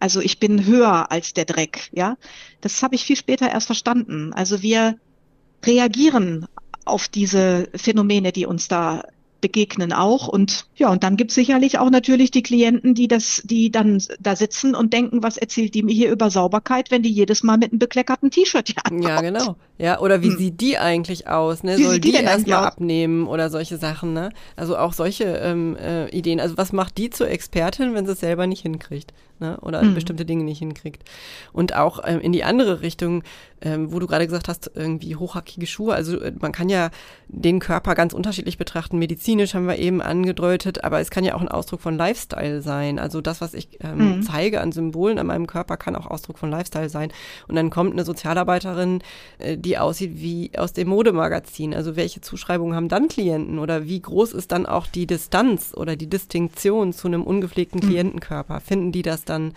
[0.00, 2.16] Also ich bin höher als der Dreck, ja.
[2.60, 4.32] Das habe ich viel später erst verstanden.
[4.32, 4.98] Also wir
[5.64, 6.46] reagieren
[6.84, 9.02] auf diese Phänomene, die uns da
[9.40, 10.28] begegnen auch.
[10.28, 14.02] Und ja, und dann gibt es sicherlich auch natürlich die Klienten, die das, die dann
[14.20, 17.58] da sitzen und denken, was erzählt die mir hier über Sauberkeit, wenn die jedes Mal
[17.58, 19.04] mit einem bekleckerten T-Shirt hier ankommt.
[19.04, 19.56] Ja, genau.
[19.78, 20.38] Ja, oder wie hm.
[20.38, 21.62] sieht die eigentlich aus?
[21.62, 21.78] Ne?
[21.78, 24.30] Wie Soll die, die erstmal abnehmen oder solche Sachen, ne?
[24.56, 26.40] Also auch solche ähm, äh, Ideen.
[26.40, 29.12] Also was macht die zur Expertin, wenn sie es selber nicht hinkriegt?
[29.40, 29.56] Ne?
[29.60, 29.94] Oder hm.
[29.94, 31.08] bestimmte Dinge nicht hinkriegt.
[31.52, 33.22] Und auch ähm, in die andere Richtung,
[33.60, 35.94] ähm, wo du gerade gesagt hast, irgendwie hochhackige Schuhe.
[35.94, 36.90] Also äh, man kann ja
[37.28, 38.98] den Körper ganz unterschiedlich betrachten.
[38.98, 42.98] Medizinisch haben wir eben angedeutet, aber es kann ja auch ein Ausdruck von Lifestyle sein.
[42.98, 44.22] Also das, was ich ähm, mhm.
[44.22, 47.12] zeige an Symbolen an meinem Körper, kann auch Ausdruck von Lifestyle sein.
[47.46, 49.02] Und dann kommt eine Sozialarbeiterin,
[49.38, 51.74] äh, die aussieht wie aus dem Modemagazin.
[51.74, 55.96] Also welche Zuschreibungen haben dann Klienten oder wie groß ist dann auch die Distanz oder
[55.96, 57.86] die Distinktion zu einem ungepflegten mhm.
[57.86, 58.60] Klientenkörper?
[58.60, 59.52] Finden die das dann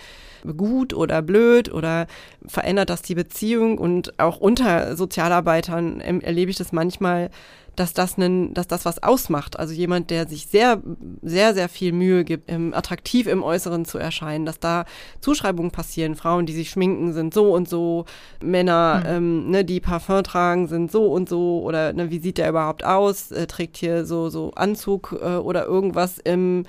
[0.58, 2.08] gut oder blöd oder
[2.46, 3.78] verändert das die Beziehung?
[3.78, 7.30] Und auch unter Sozialarbeitern erlebe ich das manchmal,
[7.76, 9.58] dass das, einen, dass das was ausmacht.
[9.58, 10.82] Also jemand, der sich sehr,
[11.22, 14.86] sehr, sehr viel Mühe gibt, attraktiv im Äußeren zu erscheinen, dass da
[15.22, 16.16] Zuschreibungen passieren.
[16.16, 18.06] Frauen, die sich schminken, sind so und so.
[18.42, 19.10] Männer, mhm.
[19.10, 21.62] ähm, ne, die Parfum tragen, sind so und so.
[21.62, 23.32] Oder ne, wie sieht der überhaupt aus?
[23.32, 26.66] Äh, trägt hier so, so Anzug äh, oder irgendwas im,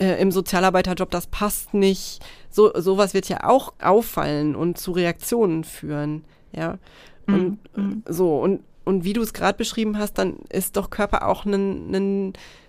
[0.00, 2.20] äh, im Sozialarbeiterjob, das passt nicht.
[2.50, 6.24] So, sowas wird ja auch auffallen und zu Reaktionen führen.
[6.52, 6.78] Ja.
[7.26, 8.02] Und mhm.
[8.08, 11.44] so, und und wie du es gerade beschrieben hast, dann ist doch Körper auch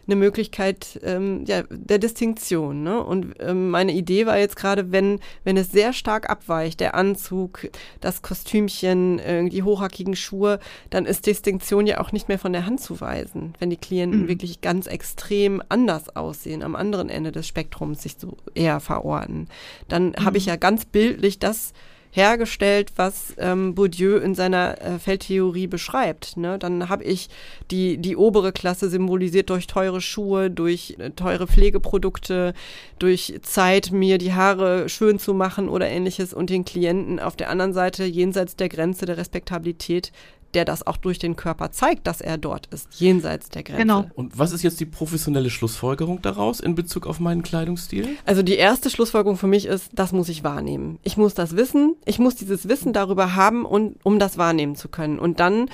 [0.07, 2.83] eine ne, ne Möglichkeit ähm, ja, der Distinktion.
[2.83, 3.03] Ne?
[3.03, 7.69] Und ähm, meine Idee war jetzt gerade, wenn, wenn es sehr stark abweicht, der Anzug,
[7.99, 12.65] das Kostümchen, äh, die hochhackigen Schuhe, dann ist Distinktion ja auch nicht mehr von der
[12.65, 13.53] Hand zu weisen.
[13.59, 14.27] Wenn die Klienten mhm.
[14.27, 19.47] wirklich ganz extrem anders aussehen, am anderen Ende des Spektrums sich so eher verorten,
[19.87, 20.25] dann mhm.
[20.25, 21.73] habe ich ja ganz bildlich das
[22.11, 26.37] hergestellt, was ähm, Bourdieu in seiner äh, Feldtheorie beschreibt.
[26.37, 26.59] Ne?
[26.59, 27.29] Dann habe ich
[27.71, 32.53] die, die obere Klasse symbolisiert durch teure Schuhe, durch äh, teure Pflegeprodukte,
[32.99, 37.49] durch Zeit, mir die Haare schön zu machen oder ähnliches und den Klienten auf der
[37.49, 40.11] anderen Seite jenseits der Grenze der Respektabilität
[40.53, 43.81] der das auch durch den Körper zeigt, dass er dort ist, jenseits der Grenze.
[43.81, 44.05] Genau.
[44.15, 48.09] Und was ist jetzt die professionelle Schlussfolgerung daraus in Bezug auf meinen Kleidungsstil?
[48.25, 50.99] Also die erste Schlussfolgerung für mich ist, das muss ich wahrnehmen.
[51.03, 54.89] Ich muss das wissen, ich muss dieses Wissen darüber haben, und, um das wahrnehmen zu
[54.89, 55.19] können.
[55.19, 55.69] Und dann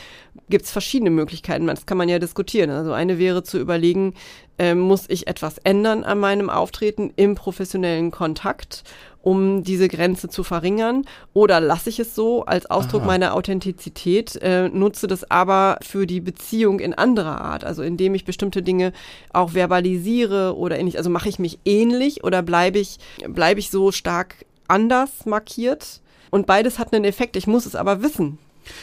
[0.49, 2.69] gibt es verschiedene Möglichkeiten, das kann man ja diskutieren.
[2.69, 4.13] Also eine wäre zu überlegen,
[4.57, 8.83] äh, muss ich etwas ändern an meinem Auftreten im professionellen Kontakt
[9.27, 11.03] um diese Grenze zu verringern?
[11.33, 13.07] Oder lasse ich es so als Ausdruck Aha.
[13.07, 18.23] meiner Authentizität, äh, nutze das aber für die Beziehung in anderer Art, also indem ich
[18.23, 18.93] bestimmte Dinge
[19.33, 20.97] auch verbalisiere oder ähnlich.
[20.97, 25.99] Also mache ich mich ähnlich oder bleibe ich, bleibe ich so stark anders markiert?
[26.29, 27.35] Und beides hat einen Effekt.
[27.35, 28.37] Ich muss es aber wissen.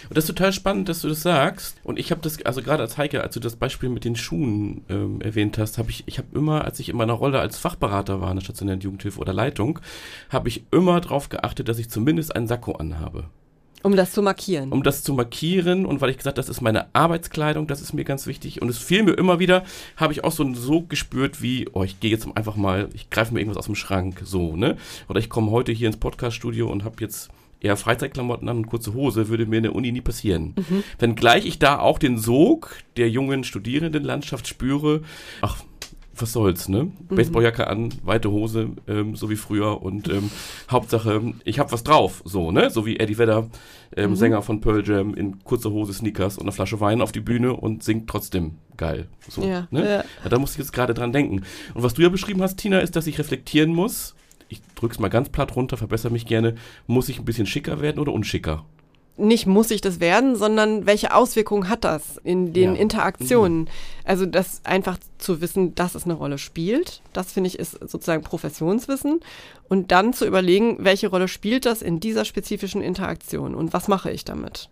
[0.08, 1.76] Und das ist total spannend, dass du das sagst.
[1.84, 4.84] Und ich habe das, also gerade als Heike, als du das Beispiel mit den Schuhen
[4.88, 8.20] ähm, erwähnt hast, habe ich, ich habe immer, als ich in meiner Rolle als Fachberater
[8.20, 9.78] war in der stationären Jugendhilfe oder Leitung,
[10.30, 13.24] habe ich immer darauf geachtet, dass ich zumindest einen Sakko anhabe.
[13.84, 14.72] Um das zu markieren.
[14.72, 18.04] Um das zu markieren und weil ich gesagt, das ist meine Arbeitskleidung, das ist mir
[18.04, 18.62] ganz wichtig.
[18.62, 19.62] Und es fiel mir immer wieder,
[19.98, 23.34] habe ich auch so so gespürt wie, oh, ich gehe jetzt einfach mal, ich greife
[23.34, 24.78] mir irgendwas aus dem Schrank, so, ne?
[25.10, 27.28] Oder ich komme heute hier ins Podcaststudio und habe jetzt
[27.64, 30.54] eher Freizeitklamotten an und kurze Hose, würde mir in der Uni nie passieren.
[30.56, 30.84] Mhm.
[30.98, 35.02] Wenngleich ich da auch den Sog der jungen Studierendenlandschaft spüre,
[35.40, 35.62] ach,
[36.16, 36.84] was soll's, ne?
[36.84, 37.16] Mhm.
[37.16, 40.30] Baseballjacke an, weite Hose, ähm, so wie früher und ähm,
[40.70, 42.70] Hauptsache, ich hab was drauf, so, ne?
[42.70, 43.48] So wie Eddie Vedder,
[43.96, 44.16] ähm, mhm.
[44.16, 47.54] Sänger von Pearl Jam in kurzer Hose, Sneakers und einer Flasche Wein auf die Bühne
[47.54, 49.08] und singt trotzdem geil.
[49.28, 49.80] So, ja, ne?
[49.84, 50.04] Ja.
[50.22, 51.42] ja da muss ich jetzt gerade dran denken.
[51.74, 54.14] Und was du ja beschrieben hast, Tina, ist, dass ich reflektieren muss,
[54.54, 56.54] ich drück's mal ganz platt runter, verbessere mich gerne,
[56.86, 58.64] muss ich ein bisschen schicker werden oder unschicker?
[59.16, 62.80] nicht muss ich das werden, sondern welche Auswirkungen hat das in den ja.
[62.80, 63.60] Interaktionen?
[63.60, 63.68] Mhm.
[64.04, 68.22] Also das einfach zu wissen, dass es eine Rolle spielt, das finde ich ist sozusagen
[68.22, 69.20] Professionswissen
[69.68, 74.10] und dann zu überlegen, welche Rolle spielt das in dieser spezifischen Interaktion und was mache
[74.10, 74.68] ich damit?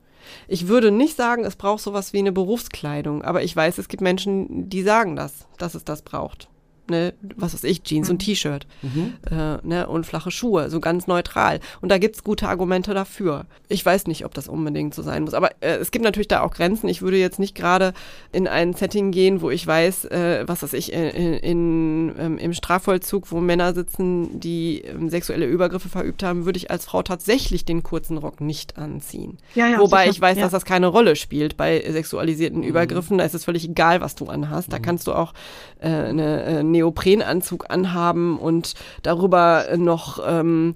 [0.49, 4.03] Ich würde nicht sagen, es braucht sowas wie eine Berufskleidung, aber ich weiß, es gibt
[4.03, 6.49] Menschen, die sagen das, dass es das braucht
[6.89, 8.13] ne, was weiß ich, Jeans mhm.
[8.13, 9.15] und T-Shirt mhm.
[9.31, 11.61] äh, ne, und flache Schuhe, so ganz neutral.
[11.81, 13.47] Und da gibt's gute Argumente dafür.
[13.69, 16.43] Ich weiß nicht, ob das unbedingt so sein muss, aber äh, es gibt natürlich da
[16.43, 16.89] auch Grenzen.
[16.89, 17.93] Ich würde jetzt nicht gerade
[18.33, 22.53] in ein Setting gehen, wo ich weiß, äh, was weiß ich, in, in, ähm, im
[22.53, 27.65] Strafvollzug, wo Männer sitzen, die ähm, sexuelle Übergriffe verübt haben, würde ich als Frau tatsächlich
[27.65, 29.39] den kurzen Rock nicht anziehen.
[29.55, 30.11] Ja, ja, Wobei sicher.
[30.11, 30.45] ich weiß, ja.
[30.45, 32.67] dass das keine Rolle spielt bei sexualisierten mhm.
[32.67, 33.19] Übergriffen.
[33.19, 34.73] Da ist es völlig egal, was du anhast.
[34.73, 34.83] Da mhm.
[34.83, 35.33] kannst du auch
[35.81, 40.75] äh, eine äh, Neoprenanzug anhaben und darüber noch ähm,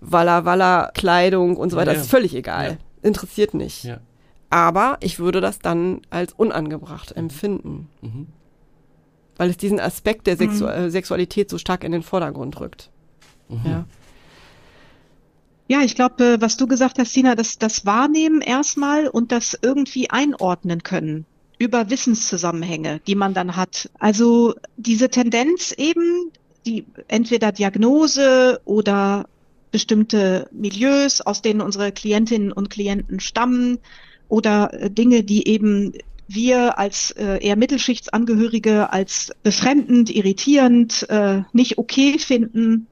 [0.00, 1.92] Walla Walla Kleidung und so weiter.
[1.92, 2.72] Ja, Das ist völlig egal.
[2.72, 2.76] Ja.
[3.08, 3.84] Interessiert nicht.
[3.84, 3.98] Ja.
[4.50, 7.22] Aber ich würde das dann als unangebracht mhm.
[7.22, 7.88] empfinden.
[8.00, 8.26] Mhm.
[9.36, 10.90] Weil es diesen Aspekt der Sexu mhm.
[10.90, 12.90] Sexualität so stark in den Vordergrund rückt.
[13.48, 13.60] Mhm.
[13.64, 13.84] Ja.
[15.68, 20.10] Ja, ich glaube, was du gesagt hast, Sina, das, das Wahrnehmen erstmal und das irgendwie
[20.10, 21.24] einordnen können
[21.62, 23.88] über Wissenszusammenhänge, die man dann hat.
[24.00, 26.32] Also diese Tendenz eben,
[26.66, 29.26] die entweder Diagnose oder
[29.70, 33.78] bestimmte Milieus, aus denen unsere Klientinnen und Klienten stammen
[34.28, 35.92] oder äh, Dinge, die eben
[36.26, 42.88] wir als äh, eher Mittelschichtsangehörige als befremdend, irritierend, äh, nicht okay finden.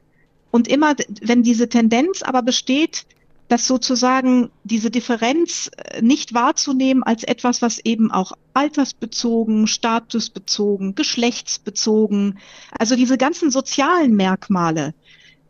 [0.53, 3.05] Und immer, wenn diese Tendenz aber besteht,
[3.51, 12.39] dass sozusagen diese Differenz äh, nicht wahrzunehmen als etwas, was eben auch altersbezogen, statusbezogen, geschlechtsbezogen,
[12.79, 14.95] also diese ganzen sozialen Merkmale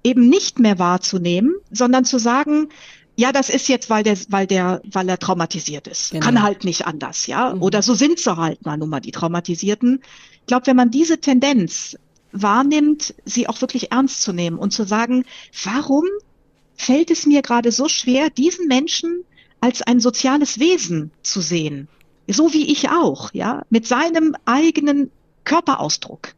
[0.03, 2.71] eben nicht mehr wahrzunehmen, sondern zu sagen,
[3.17, 6.13] ja, das ist jetzt, weil der, weil der, weil er traumatisiert ist.
[6.13, 6.25] Genau.
[6.25, 7.55] Kann halt nicht anders, ja.
[7.55, 7.63] Mhm.
[7.63, 10.01] Oder so sind sie halt mal nun mal die Traumatisierten.
[10.41, 11.99] Ich glaube, wenn man diese Tendenz
[12.33, 15.27] wahrnimmt, sie auch wirklich ernst zu nehmen und zu sagen,
[15.65, 16.05] warum
[16.81, 19.25] fällt es mir gerade so schwer, diesen Menschen
[19.61, 21.89] als ein soziales Wesen zu sehen.
[22.27, 25.11] So wie ich auch, ja, mit seinem eigenen
[25.45, 26.35] Körperausdruck,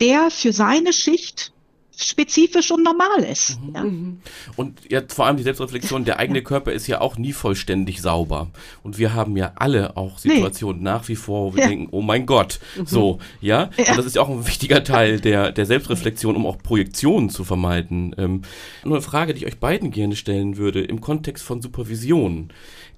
[0.00, 1.52] der für seine Schicht
[1.96, 3.60] spezifisch und normal ist.
[3.60, 3.74] Mhm.
[3.74, 3.84] Ja.
[3.84, 4.18] Mhm.
[4.56, 6.44] Und jetzt vor allem die Selbstreflexion, der eigene ja.
[6.44, 8.50] Körper ist ja auch nie vollständig sauber.
[8.82, 10.90] Und wir haben ja alle auch Situationen nee.
[10.90, 11.68] nach wie vor, wo wir ja.
[11.68, 12.86] denken, oh mein Gott, mhm.
[12.86, 13.70] so, ja?
[13.76, 17.44] Und das ist ja auch ein wichtiger Teil der, der Selbstreflexion, um auch Projektionen zu
[17.44, 18.14] vermeiden.
[18.18, 18.42] Ähm,
[18.84, 22.52] nur eine Frage, die ich euch beiden gerne stellen würde, im Kontext von Supervision.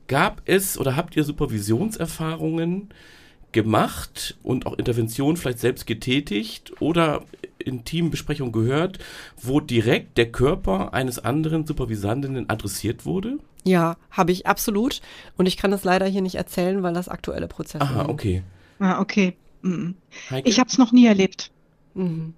[0.09, 2.91] Gab es oder habt ihr Supervisionserfahrungen,
[3.57, 7.25] gemacht und auch Interventionen vielleicht selbst getätigt oder
[7.59, 8.99] in Teambesprechungen gehört,
[9.41, 13.39] wo direkt der Körper eines anderen Supervisanden adressiert wurde?
[13.65, 15.01] Ja, habe ich absolut.
[15.39, 18.11] Und ich kann das leider hier nicht erzählen, weil das aktuelle Prozesse Aha, sind.
[18.11, 18.43] okay.
[18.79, 19.35] Ah, okay.
[19.63, 19.95] Mhm.
[20.45, 21.51] Ich habe es noch nie erlebt.
[21.95, 22.35] Mhm.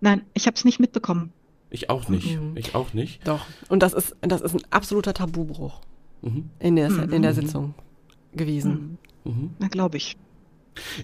[0.00, 1.34] Nein, ich habe es nicht mitbekommen.
[1.68, 2.40] Ich auch nicht.
[2.40, 2.56] Mhm.
[2.56, 3.28] Ich auch nicht.
[3.28, 3.44] Doch.
[3.68, 5.82] Und das ist, das ist ein absoluter Tabubruch
[6.22, 6.48] mhm.
[6.60, 7.36] in, der, in der mhm.
[7.36, 7.74] Sitzung
[8.32, 8.96] gewesen.
[9.24, 9.50] Mhm.
[9.58, 10.16] Na, glaube ich.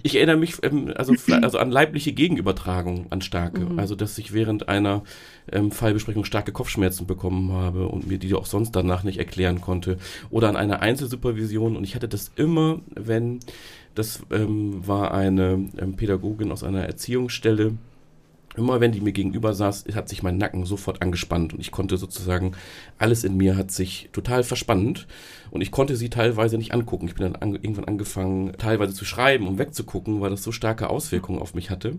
[0.02, 3.60] Ich erinnere mich ähm, also, also an leibliche Gegenübertragung an starke.
[3.60, 3.78] Mhm.
[3.78, 5.02] Also dass ich während einer
[5.50, 9.98] ähm, Fallbesprechung starke Kopfschmerzen bekommen habe und mir die auch sonst danach nicht erklären konnte.
[10.30, 11.76] Oder an einer Einzelsupervision.
[11.76, 13.40] Und ich hatte das immer, wenn
[13.94, 17.74] das ähm, war eine ähm, Pädagogin aus einer Erziehungsstelle,
[18.54, 21.96] Immer wenn die mir gegenüber saß, hat sich mein Nacken sofort angespannt und ich konnte
[21.96, 22.52] sozusagen,
[22.98, 25.06] alles in mir hat sich total verspannt
[25.50, 27.08] und ich konnte sie teilweise nicht angucken.
[27.08, 30.90] Ich bin dann an, irgendwann angefangen, teilweise zu schreiben, um wegzugucken, weil das so starke
[30.90, 31.96] Auswirkungen auf mich hatte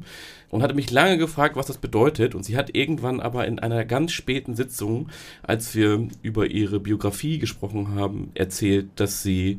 [0.49, 3.83] und hatte mich lange gefragt, was das bedeutet und sie hat irgendwann aber in einer
[3.83, 5.09] ganz späten Sitzung,
[5.41, 9.57] als wir über ihre Biografie gesprochen haben, erzählt, dass sie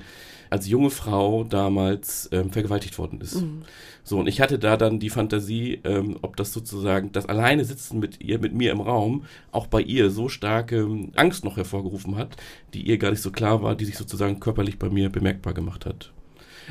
[0.55, 3.43] als junge Frau damals ähm, vergewaltigt worden ist.
[3.43, 3.63] Mhm.
[4.05, 7.99] So, und ich hatte da dann die Fantasie, ähm, ob das sozusagen, das alleine Sitzen
[7.99, 12.17] mit ihr, mit mir im Raum, auch bei ihr so starke ähm, Angst noch hervorgerufen
[12.17, 12.37] hat,
[12.73, 15.87] die ihr gar nicht so klar war, die sich sozusagen körperlich bei mir bemerkbar gemacht
[15.87, 16.13] hat.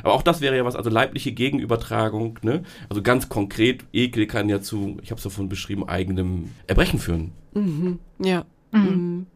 [0.02, 2.64] Aber auch das wäre ja was, also leibliche Gegenübertragung, ne?
[2.88, 7.34] Also ganz konkret, Ekel kann ja zu, ich habe es davon beschrieben, eigenem Erbrechen führen.
[7.54, 8.00] Mhm.
[8.24, 8.46] Ja.
[8.72, 9.28] Mhm.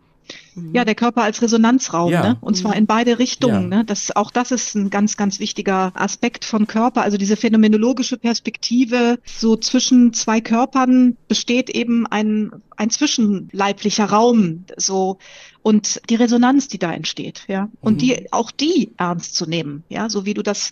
[0.56, 0.74] Mhm.
[0.74, 2.22] Ja, der Körper als Resonanzraum, Ja.
[2.24, 2.38] ne?
[2.42, 3.72] Und zwar in beide Richtungen.
[3.72, 3.78] Ja.
[3.80, 3.86] Ne?
[3.86, 7.02] Das, auch das ist ein ganz, ganz wichtiger Aspekt von Körper.
[7.02, 15.18] Also diese phänomenologische Perspektive, so zwischen zwei Körpern besteht eben ein, ein zwischenleiblicher Raum, so
[15.62, 17.70] und die Resonanz, die da entsteht, ja.
[17.82, 17.98] Und Mhm.
[17.98, 20.72] die, auch die ernst zu nehmen, ja, so wie du das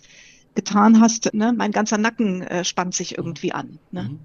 [0.54, 1.52] getan hast, ne?
[1.56, 3.78] Mein ganzer Nacken äh, spannt sich irgendwie an.
[3.90, 4.04] Ne?
[4.04, 4.18] Mhm.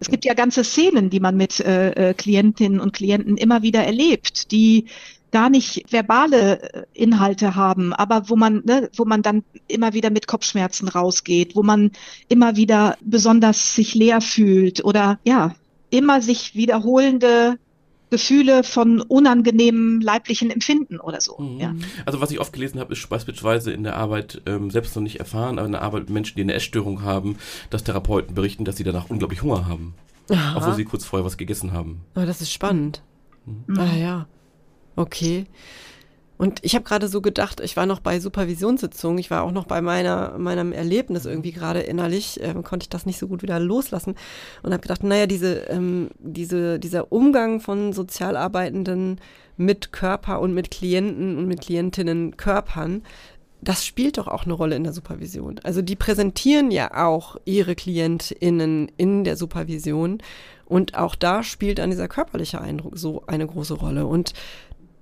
[0.00, 3.84] Es gibt ja ganze Szenen, die man mit äh, äh, Klientinnen und Klienten immer wieder
[3.84, 4.86] erlebt, die
[5.30, 10.10] gar nicht verbale äh, Inhalte haben, aber wo man, ne, wo man dann immer wieder
[10.10, 11.92] mit Kopfschmerzen rausgeht, wo man
[12.28, 15.54] immer wieder besonders sich leer fühlt oder ja,
[15.90, 17.58] immer sich wiederholende
[18.10, 21.38] Gefühle von unangenehmem leiblichen Empfinden oder so.
[21.38, 21.60] Mhm.
[21.60, 21.74] Ja.
[22.06, 25.20] Also was ich oft gelesen habe, ist beispielsweise in der Arbeit, ähm, selbst noch nicht
[25.20, 27.38] erfahren, aber in der Arbeit mit Menschen, die eine Essstörung haben,
[27.70, 29.94] dass Therapeuten berichten, dass sie danach unglaublich Hunger haben.
[30.28, 30.56] Aha.
[30.56, 32.02] Obwohl sie kurz vorher was gegessen haben.
[32.14, 33.02] Oh, das ist spannend.
[33.46, 33.78] Mhm.
[33.78, 34.26] Ah ja.
[34.96, 35.46] Okay.
[36.40, 39.66] Und ich habe gerade so gedacht, ich war noch bei Supervisionssitzungen, ich war auch noch
[39.66, 43.60] bei meiner, meinem Erlebnis irgendwie gerade innerlich, ähm, konnte ich das nicht so gut wieder
[43.60, 44.14] loslassen
[44.62, 49.20] und habe gedacht, naja, diese, ähm, diese, dieser Umgang von Sozialarbeitenden
[49.58, 53.02] mit Körper und mit Klienten und mit Klientinnen Körpern,
[53.60, 55.60] das spielt doch auch eine Rolle in der Supervision.
[55.62, 60.22] Also die präsentieren ja auch ihre KlientInnen in der Supervision
[60.64, 64.06] und auch da spielt dann dieser körperliche Eindruck so eine große Rolle.
[64.06, 64.34] Und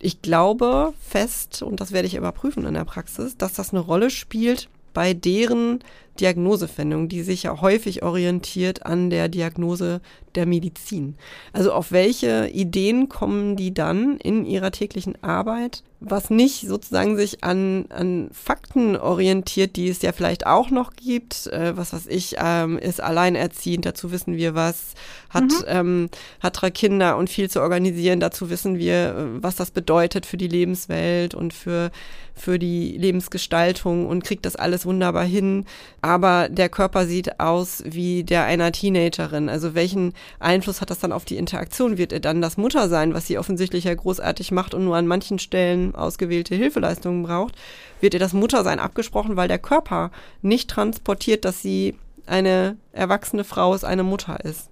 [0.00, 4.10] ich glaube fest, und das werde ich überprüfen in der Praxis, dass das eine Rolle
[4.10, 5.80] spielt bei deren
[6.20, 10.00] Diagnosefindung, die sich ja häufig orientiert an der Diagnose
[10.34, 11.16] der Medizin.
[11.52, 17.42] Also auf welche Ideen kommen die dann in ihrer täglichen Arbeit, was nicht sozusagen sich
[17.42, 21.48] an, an Fakten orientiert, die es ja vielleicht auch noch gibt.
[21.48, 24.94] Äh, was weiß ich, ähm, ist alleinerziehend, dazu wissen wir was,
[25.30, 25.64] hat, Mhm.
[25.66, 26.08] ähm,
[26.40, 30.36] hat drei Kinder und viel zu organisieren, dazu wissen wir, äh, was das bedeutet für
[30.36, 31.90] die Lebenswelt und für,
[32.34, 35.64] für die Lebensgestaltung und kriegt das alles wunderbar hin.
[36.08, 39.50] Aber der Körper sieht aus wie der einer Teenagerin.
[39.50, 41.98] Also welchen Einfluss hat das dann auf die Interaktion?
[41.98, 45.06] Wird er dann das Mutter sein, was sie offensichtlich ja großartig macht und nur an
[45.06, 47.56] manchen Stellen ausgewählte Hilfeleistungen braucht?
[48.00, 51.94] Wird ihr das Muttersein abgesprochen, weil der Körper nicht transportiert, dass sie
[52.24, 54.70] eine erwachsene Frau ist, eine Mutter ist?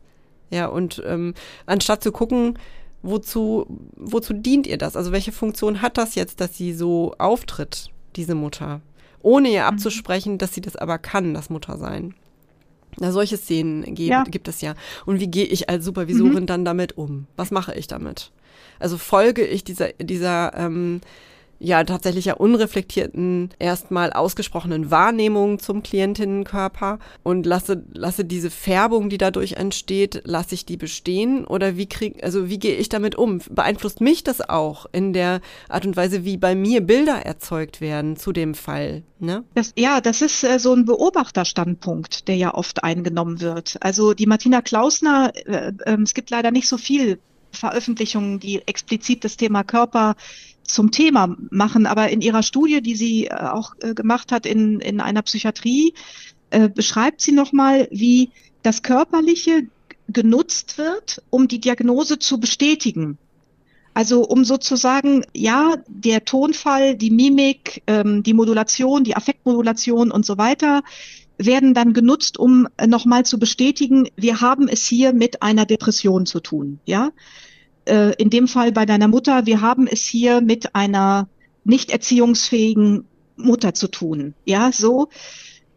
[0.49, 1.35] Ja, und ähm,
[1.67, 2.59] anstatt zu gucken,
[3.03, 4.97] wozu, wozu dient ihr das?
[4.97, 8.81] Also welche Funktion hat das jetzt, dass sie so auftritt, diese Mutter?
[9.27, 12.15] Ohne ihr abzusprechen, dass sie das aber kann, das Muttersein.
[13.01, 14.23] Na, solche Szenen gibt, Ja.
[14.23, 14.75] gibt es ja.
[15.05, 17.27] Und wie gehe ich als Supervisorin dann damit um?
[17.35, 18.31] Was mache ich damit?
[18.79, 21.01] Also folge ich dieser, dieser ähm,
[21.59, 29.19] ja tatsächlich ja unreflektierten, erstmal ausgesprochenen Wahrnehmung zum Klientinnenkörper und lasse, lasse diese Färbung, die
[29.19, 33.41] dadurch entsteht, lasse ich die bestehen oder wie krieg, also wie gehe ich damit um?
[33.51, 38.17] Beeinflusst mich das auch in der Art und Weise, wie bei mir Bilder erzeugt werden
[38.17, 39.03] zu dem Fall?
[39.19, 39.45] Ne?
[39.55, 43.77] Das, ja, das ist äh, so ein Beobachterstandpunkt, der ja oft eingenommen wird.
[43.81, 47.19] Also die Martina Klausner, äh, äh, es gibt leider nicht so viel
[47.51, 50.17] Veröffentlichungen, die explizit das Thema Körper
[50.67, 54.81] zum Thema machen, aber in ihrer Studie, die sie äh, auch äh, gemacht hat in,
[54.81, 55.95] in einer Psychiatrie,
[56.51, 58.31] äh, beschreibt sie nochmal, wie
[58.63, 59.69] das Körperliche
[60.09, 63.19] genutzt wird, um die Diagnose zu bestätigen.
[63.95, 70.37] Also um sozusagen, ja, der Tonfall, die Mimik, ähm, die Modulation, die Affektmodulation und so
[70.37, 70.83] weiter
[71.39, 76.41] werden dann genutzt, um nochmal zu bestätigen, wir haben es hier mit einer Depression zu
[76.41, 77.11] tun, ja.
[77.87, 81.29] Äh, in dem Fall bei deiner Mutter, wir haben es hier mit einer
[81.65, 83.05] nicht erziehungsfähigen
[83.37, 85.09] Mutter zu tun, ja, so.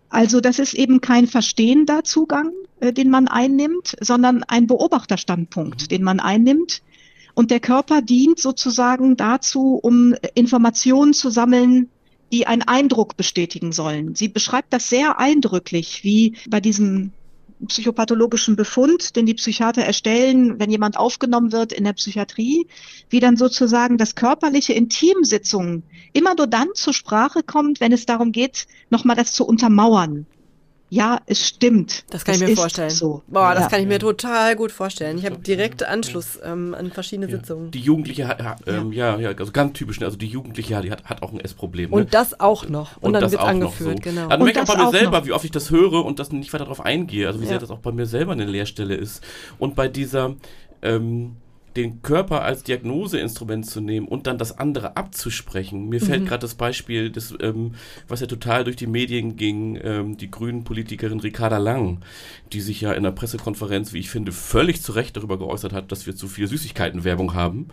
[0.10, 5.88] Also das ist eben kein verstehender Zugang, äh, den man einnimmt, sondern ein Beobachterstandpunkt, Mhm.
[5.88, 6.82] den man einnimmt.
[7.36, 11.90] Und der Körper dient sozusagen dazu, um Informationen zu sammeln,
[12.32, 14.16] die einen Eindruck bestätigen sollen.
[14.16, 17.12] Sie beschreibt das sehr eindrücklich, wie bei diesem
[17.68, 22.68] psychopathologischen Befund, den die Psychiater erstellen, wenn jemand aufgenommen wird in der Psychiatrie,
[23.10, 25.84] wie dann sozusagen das körperliche Intimsitzung
[26.14, 30.26] immer nur dann zur Sprache kommt, wenn es darum geht, nochmal das zu untermauern.
[30.90, 32.04] Ja, es stimmt.
[32.10, 32.90] Das kann ich Es mir ist vorstellen.
[32.90, 33.22] So.
[33.28, 33.70] Boah, das ja.
[33.70, 35.18] kann ich mir total gut vorstellen.
[35.20, 37.70] Ich habe direkt Anschluss ähm, an verschiedene Sitzungen.
[37.72, 39.18] Die Jugendliche hat, hat ähm, ja.
[39.20, 40.08] ja, also ganz typisch, ne?
[40.08, 41.92] also die Jugendliche hat, die hat, hat auch ein Essproblem.
[41.92, 41.96] Ne?
[41.96, 42.98] Und das auch noch.
[43.02, 44.10] Und, dann das wird auch noch angeführt, so.
[44.10, 44.28] genau.
[44.28, 45.26] Also Und merke ich auch bei mir auch selber, noch.
[45.28, 47.28] wie oft ich das höre und das nicht weiter darauf eingehe.
[47.28, 47.50] Also wie Ja.
[47.50, 49.24] sehr das auch bei mir selber eine Leerstelle ist.
[49.60, 50.36] Und bei dieser,
[50.82, 51.36] ähm,
[51.76, 55.88] den Körper als Diagnoseinstrument zu nehmen und dann das andere abzusprechen.
[55.90, 56.26] Mir fällt mhm.
[56.26, 57.76] gerade das Beispiel, das, ähm,
[58.08, 62.00] was ja total durch die Medien ging, ähm, die grünen Politikerin Ricarda Lang,
[62.52, 65.92] die sich ja in der Pressekonferenz, wie ich finde, völlig zu Recht darüber geäußert hat,
[65.92, 67.68] dass wir zu viel Süßigkeitenwerbung haben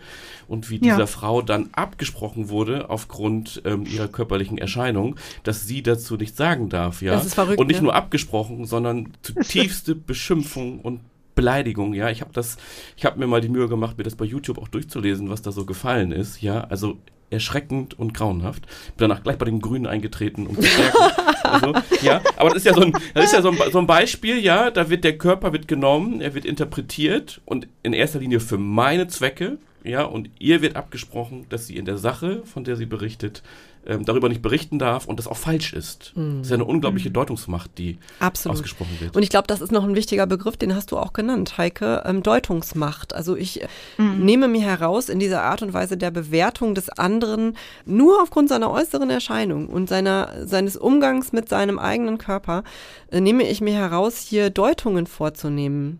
[0.47, 1.07] und wie dieser ja.
[1.07, 7.01] Frau dann abgesprochen wurde aufgrund ähm, ihrer körperlichen Erscheinung, dass sie dazu nichts sagen darf,
[7.01, 7.13] ja.
[7.13, 7.85] Das ist verrückt, und nicht ne?
[7.85, 11.01] nur abgesprochen, sondern zutiefste Beschimpfung und
[11.37, 12.09] Beleidigung, ja.
[12.09, 12.57] Ich habe das,
[12.97, 15.53] ich habe mir mal die Mühe gemacht, mir das bei YouTube auch durchzulesen, was da
[15.53, 16.65] so gefallen ist, ja.
[16.65, 16.97] Also
[17.29, 18.65] erschreckend und grauenhaft.
[18.97, 20.97] Bin danach gleich bei den Grünen eingetreten, um zu stärken.
[21.43, 23.87] also, ja, aber das ist ja, so ein, das ist ja so ein, so ein
[23.87, 28.39] Beispiel, ja, da wird der Körper wird genommen, er wird interpretiert und in erster Linie
[28.39, 32.75] für meine Zwecke, ja, und ihr wird abgesprochen, dass sie in der Sache, von der
[32.75, 33.43] sie berichtet,
[33.87, 36.11] ähm, darüber nicht berichten darf und das auch falsch ist.
[36.15, 36.39] Mhm.
[36.39, 37.13] Das ist ja eine unglaubliche mhm.
[37.13, 38.57] Deutungsmacht, die Absolut.
[38.57, 39.15] ausgesprochen wird.
[39.15, 42.03] Und ich glaube, das ist noch ein wichtiger Begriff, den hast du auch genannt, Heike,
[42.05, 43.15] ähm, Deutungsmacht.
[43.15, 43.65] Also ich
[43.97, 44.25] mhm.
[44.25, 48.69] nehme mir heraus, in dieser Art und Weise der Bewertung des anderen nur aufgrund seiner
[48.71, 52.63] äußeren Erscheinung und seiner, seines Umgangs mit seinem eigenen Körper,
[53.09, 55.99] äh, nehme ich mir heraus, hier Deutungen vorzunehmen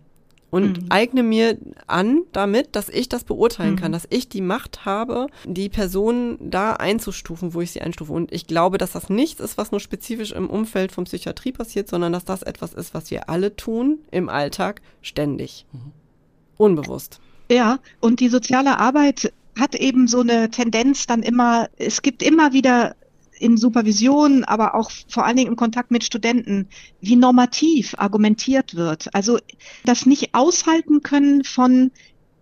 [0.57, 0.85] und mhm.
[0.89, 3.77] eigne mir an damit, dass ich das beurteilen mhm.
[3.77, 8.11] kann, dass ich die Macht habe, die Person da einzustufen, wo ich sie einstufe.
[8.11, 11.87] Und ich glaube, dass das nichts ist, was nur spezifisch im Umfeld von Psychiatrie passiert,
[11.87, 15.65] sondern dass das etwas ist, was wir alle tun im Alltag ständig.
[15.71, 15.91] Mhm.
[16.57, 17.19] Unbewusst.
[17.51, 22.53] Ja, und die soziale Arbeit hat eben so eine Tendenz dann immer, es gibt immer
[22.53, 22.95] wieder
[23.39, 26.67] in Supervision, aber auch vor allen Dingen im Kontakt mit Studenten,
[27.01, 29.13] wie normativ argumentiert wird.
[29.13, 29.39] Also
[29.85, 31.91] das nicht aushalten können von,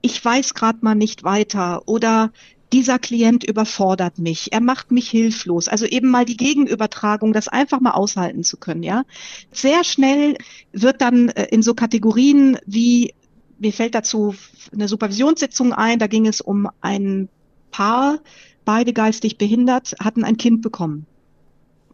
[0.02, 2.32] ich weiß gerade mal nicht weiter oder
[2.74, 5.68] dieser Klient überfordert mich, er macht mich hilflos.
[5.68, 9.04] Also eben mal die Gegenübertragung, das einfach mal aushalten zu können, ja.
[9.52, 10.38] Sehr schnell
[10.74, 13.14] wird dann äh, in so Kategorien wie,
[13.60, 14.36] mir fällt dazu
[14.74, 17.30] eine Supervisionssitzung ein, da ging es um ein
[17.72, 18.20] Paar,
[18.66, 21.06] beide geistig behindert, hatten ein Kind bekommen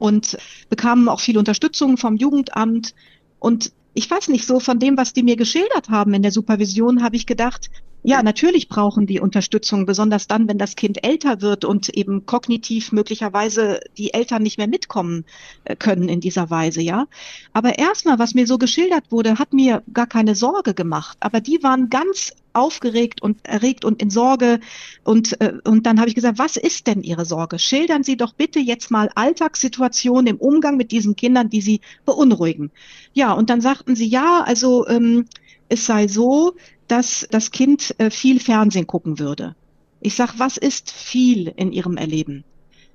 [0.02, 0.38] und
[0.70, 2.96] bekamen auch viel Unterstützung vom Jugendamt.
[3.38, 7.04] Und ich weiß nicht, so von dem, was die mir geschildert haben in der Supervision,
[7.04, 7.70] habe ich gedacht,
[8.04, 12.92] ja, natürlich brauchen die Unterstützung, besonders dann, wenn das Kind älter wird und eben kognitiv
[12.92, 15.24] möglicherweise die Eltern nicht mehr mitkommen
[15.66, 17.06] äh, können in dieser Weise, ja.
[17.54, 21.18] Aber erstmal, was mir so geschildert wurde, hat mir gar keine Sorge gemacht.
[21.20, 24.60] Aber die waren ganz aufgeregt und erregt und in Sorge.
[25.04, 27.60] Und, äh, und dann habe ich gesagt, was ist denn Ihre Sorge?
[27.60, 32.72] Schildern Sie doch bitte jetzt mal Alltagssituationen im Umgang mit diesen Kindern, die Sie beunruhigen.
[33.14, 35.26] Ja, und dann sagten sie, ja, also ähm,
[35.70, 36.54] es sei so,
[36.88, 39.56] dass das Kind äh, viel Fernsehen gucken würde.
[40.02, 42.44] Ich sag, was ist viel in Ihrem Erleben?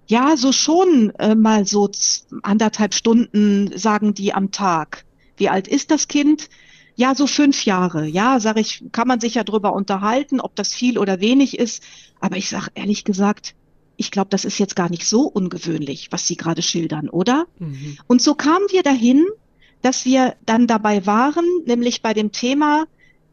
[0.09, 1.91] Ja, so schon äh, mal so
[2.43, 5.05] anderthalb Stunden, sagen die am Tag.
[5.37, 6.49] Wie alt ist das Kind?
[6.97, 8.07] Ja, so fünf Jahre.
[8.07, 11.83] Ja, sage ich, kann man sich ja drüber unterhalten, ob das viel oder wenig ist.
[12.21, 13.55] Aber ich sag ehrlich gesagt,
[13.97, 17.47] ich glaube, das ist jetzt gar nicht so ungewöhnlich, was Sie gerade schildern, oder?
[17.59, 17.99] Mhm.
[18.07, 19.27] Und so kamen wir dahin,
[19.83, 22.87] dass wir dann dabei waren, nämlich bei dem Thema,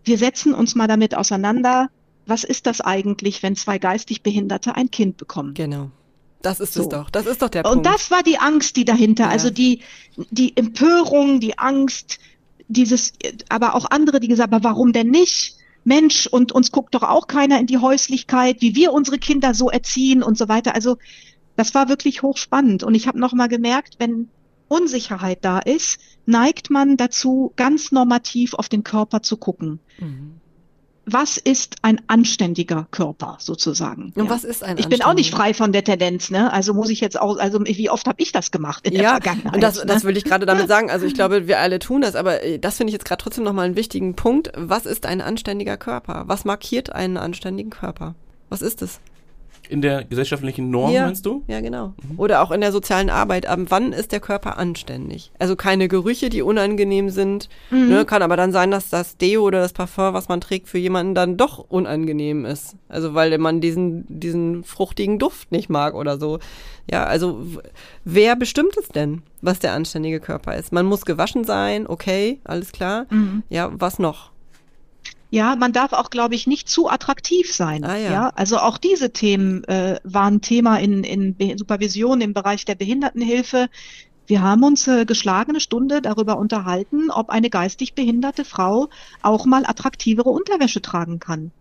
[0.03, 1.89] wir setzen uns mal damit auseinander,
[2.26, 5.53] was ist das eigentlich, wenn zwei geistig Behinderte ein Kind bekommen?
[5.53, 5.89] Genau.
[6.41, 6.82] Das ist so.
[6.82, 7.09] es doch.
[7.09, 7.78] Das ist doch der Punkt.
[7.78, 9.30] Und das war die Angst, die dahinter, ja.
[9.30, 9.80] also die,
[10.30, 12.20] die Empörung, die Angst,
[12.74, 13.14] dieses,
[13.50, 15.56] aber auch andere, die gesagt, aber warum denn nicht?
[15.86, 19.70] Mensch, und uns guckt doch auch keiner in die Häuslichkeit, wie wir unsere Kinder so
[19.70, 20.76] erziehen und so weiter.
[20.76, 20.98] Also
[21.56, 22.84] das war wirklich hochspannend.
[22.84, 24.30] Und ich habe noch mal gemerkt, wenn
[24.68, 29.80] Unsicherheit da ist, neigt man dazu, ganz normativ auf den Körper zu gucken.
[30.00, 30.40] Mhm.
[31.06, 34.14] Was ist ein anständiger Körper sozusagen?
[34.16, 34.30] Und ja.
[34.30, 36.51] was ist ein Ich bin auch nicht frei von der Tendenz, ne?
[36.54, 39.10] Also muss ich jetzt auch, also wie oft habe ich das gemacht in ja, der
[39.10, 39.56] Vergangenheit?
[39.56, 39.86] Und das, ne?
[39.86, 40.89] das will ich gerade damit sagen.
[40.89, 43.43] Also ich glaube, wir alle tun das, aber äh, das finde ich jetzt gerade trotzdem
[43.43, 44.51] nochmal einen wichtigen Punkt.
[44.56, 46.24] Was ist ein anständiger Körper?
[46.28, 48.16] Was markiert einen anständigen Körper?
[48.49, 49.01] Was ist es?
[49.70, 51.43] In der gesellschaftlichen Norm, ja, meinst du?
[51.47, 51.93] Ja, genau.
[52.09, 52.20] Mhm.
[52.20, 53.45] Oder auch in der sozialen Arbeit.
[53.45, 55.32] Ab wann ist der Körper anständig?
[55.39, 57.49] Also keine Gerüche, die unangenehm sind.
[57.72, 57.89] Mhm.
[57.89, 60.78] Ne, kann aber dann sein, dass das Deo oder das Parfum, was man trägt, für
[60.78, 62.76] jemanden dann doch unangenehm ist.
[62.89, 66.39] Also weil man diesen, diesen fruchtigen Duft nicht mag oder so.
[66.91, 67.45] Ja, also
[68.03, 70.74] wer bestimmt es denn, was der anständige Körper ist?
[70.74, 73.05] Man muss gewaschen sein, okay, alles klar.
[73.09, 73.43] Mhm.
[73.49, 74.33] Ja, was noch?
[75.34, 77.84] Ja, man darf auch, glaube ich, nicht zu attraktiv sein.
[77.84, 78.12] Ah, ja.
[78.12, 78.30] ja.
[78.36, 83.68] also auch diese Themen äh, waren Thema in, in Supervision im Bereich der Behindertenhilfe.
[84.28, 88.90] Wir haben uns äh, geschlagene Stunde darüber unterhalten, ob eine geistig behinderte Frau
[89.24, 91.52] auch mal attraktivere Unterwäsche tragen kann.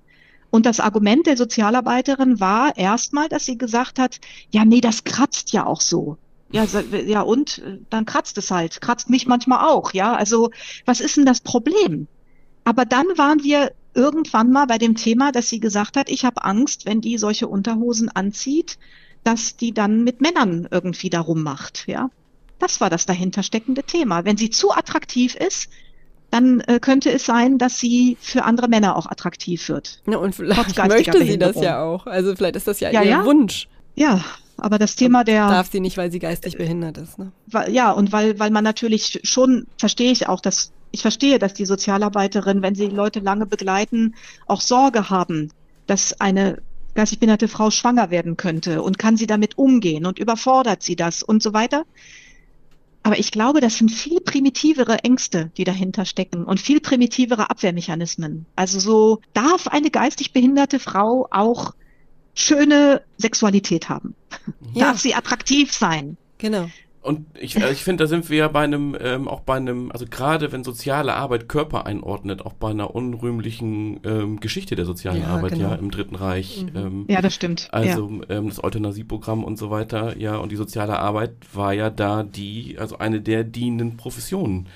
[0.51, 4.21] Und das Argument der Sozialarbeiterin war erstmal, dass sie gesagt hat,
[4.51, 6.19] ja, nee, das kratzt ja auch so.
[6.51, 6.67] Ja,
[7.07, 8.83] ja, und dann kratzt es halt.
[8.83, 10.15] Kratzt mich manchmal auch, ja.
[10.15, 10.51] Also,
[10.85, 12.07] was ist denn das Problem?
[12.65, 16.45] Aber dann waren wir irgendwann mal bei dem Thema, dass sie gesagt hat, ich habe
[16.45, 18.79] Angst, wenn die solche Unterhosen anzieht,
[19.25, 22.11] dass die dann mit Männern irgendwie darum macht, ja.
[22.59, 24.25] Das war das dahinter steckende Thema.
[24.25, 25.69] Wenn sie zu attraktiv ist,
[26.31, 30.01] dann äh, könnte es sein, dass sie für andere Männer auch attraktiv wird.
[30.07, 32.07] Ja, und vielleicht möchte sie das ja auch.
[32.07, 33.25] Also vielleicht ist das ja, ja ihr ja?
[33.25, 33.69] Wunsch.
[33.97, 34.25] Ja,
[34.57, 35.49] aber das Thema der.
[35.49, 37.33] Darf sie nicht, weil sie geistig behindert ist, ne?
[37.69, 41.67] Ja, und weil, weil man natürlich schon, verstehe ich auch, dass, ich verstehe, dass die
[41.67, 44.15] Sozialarbeiterin, wenn sie Leute lange begleiten,
[44.47, 45.51] auch Sorge haben,
[45.87, 46.63] dass eine
[46.95, 51.23] geistig behinderte Frau schwanger werden könnte und kann sie damit umgehen und überfordert sie das
[51.23, 51.85] und so weiter.
[53.03, 58.47] Aber ich glaube, das sind viel primitivere Ängste, die dahinter stecken und viel primitivere Abwehrmechanismen.
[58.55, 61.75] Also so darf eine geistig behinderte Frau auch
[62.35, 64.15] schöne Sexualität haben.
[64.75, 64.87] Ja.
[64.87, 66.17] Darf sie attraktiv sein.
[66.39, 66.69] Genau.
[67.03, 69.91] Und ich, also ich finde, da sind wir ja bei einem, ähm, auch bei einem,
[69.91, 75.23] also gerade wenn soziale Arbeit Körper einordnet, auch bei einer unrühmlichen ähm, Geschichte der sozialen
[75.23, 75.71] ja, Arbeit, genau.
[75.71, 76.65] ja, im Dritten Reich.
[76.73, 76.79] Mhm.
[76.79, 77.69] Ähm, ja, das stimmt.
[77.73, 78.37] Also ja.
[78.37, 82.77] ähm, das Euthanasieprogramm und so weiter, ja, und die soziale Arbeit war ja da die,
[82.79, 84.69] also eine der dienenden Professionen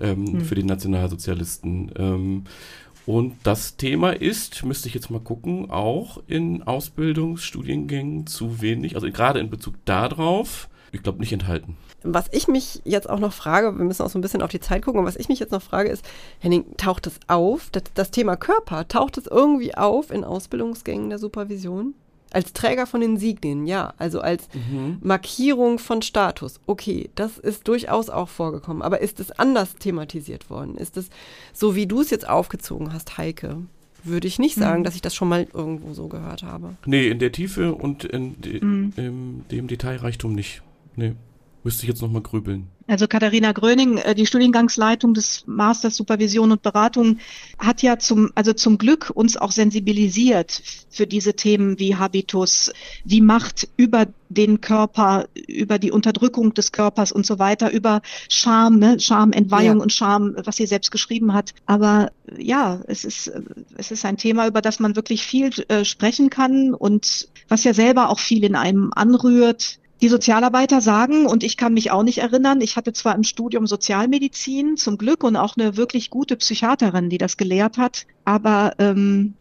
[0.00, 0.40] ähm, mhm.
[0.40, 1.92] für die Nationalsozialisten.
[1.96, 2.44] Ähm,
[3.06, 9.08] und das Thema ist, müsste ich jetzt mal gucken, auch in Ausbildungsstudiengängen zu wenig, also
[9.10, 11.76] gerade in Bezug darauf, ich glaube, nicht enthalten.
[12.02, 14.60] Was ich mich jetzt auch noch frage, wir müssen auch so ein bisschen auf die
[14.60, 16.04] Zeit gucken, was ich mich jetzt noch frage ist,
[16.38, 21.18] Henning, taucht es auf, das, das Thema Körper, taucht es irgendwie auf in Ausbildungsgängen der
[21.18, 21.94] Supervision?
[22.32, 23.92] Als Träger von Insignien, ja.
[23.98, 24.98] Also als mhm.
[25.00, 26.60] Markierung von Status.
[26.66, 28.82] Okay, das ist durchaus auch vorgekommen.
[28.82, 30.76] Aber ist es anders thematisiert worden?
[30.76, 31.10] Ist es
[31.52, 33.62] so, wie du es jetzt aufgezogen hast, Heike?
[34.04, 34.84] würde ich nicht sagen, mhm.
[34.84, 36.76] dass ich das schon mal irgendwo so gehört habe.
[36.86, 38.92] Nee, in der Tiefe und in, de, mhm.
[38.96, 40.62] in dem Detailreichtum nicht.
[40.96, 41.14] Nee,
[41.64, 42.68] müsste ich jetzt nochmal grübeln.
[42.90, 47.18] Also Katharina Gröning, äh, die Studiengangsleitung des Masters Supervision und Beratung,
[47.56, 50.60] hat ja zum, also zum Glück uns auch sensibilisiert
[50.90, 52.72] für diese Themen wie Habitus,
[53.04, 58.80] wie Macht über den Körper, über die Unterdrückung des Körpers und so weiter, über Scham,
[58.80, 58.98] ne?
[58.98, 59.82] Scham, Entweihung ja.
[59.84, 61.54] und Scham, was sie selbst geschrieben hat.
[61.66, 63.30] Aber ja, es ist,
[63.76, 67.72] es ist ein Thema, über das man wirklich viel äh, sprechen kann und was ja
[67.72, 72.18] selber auch viel in einem anrührt die Sozialarbeiter sagen, und ich kann mich auch nicht
[72.18, 77.10] erinnern, ich hatte zwar im Studium Sozialmedizin zum Glück und auch eine wirklich gute Psychiaterin,
[77.10, 79.34] die das gelehrt hat, aber ähm,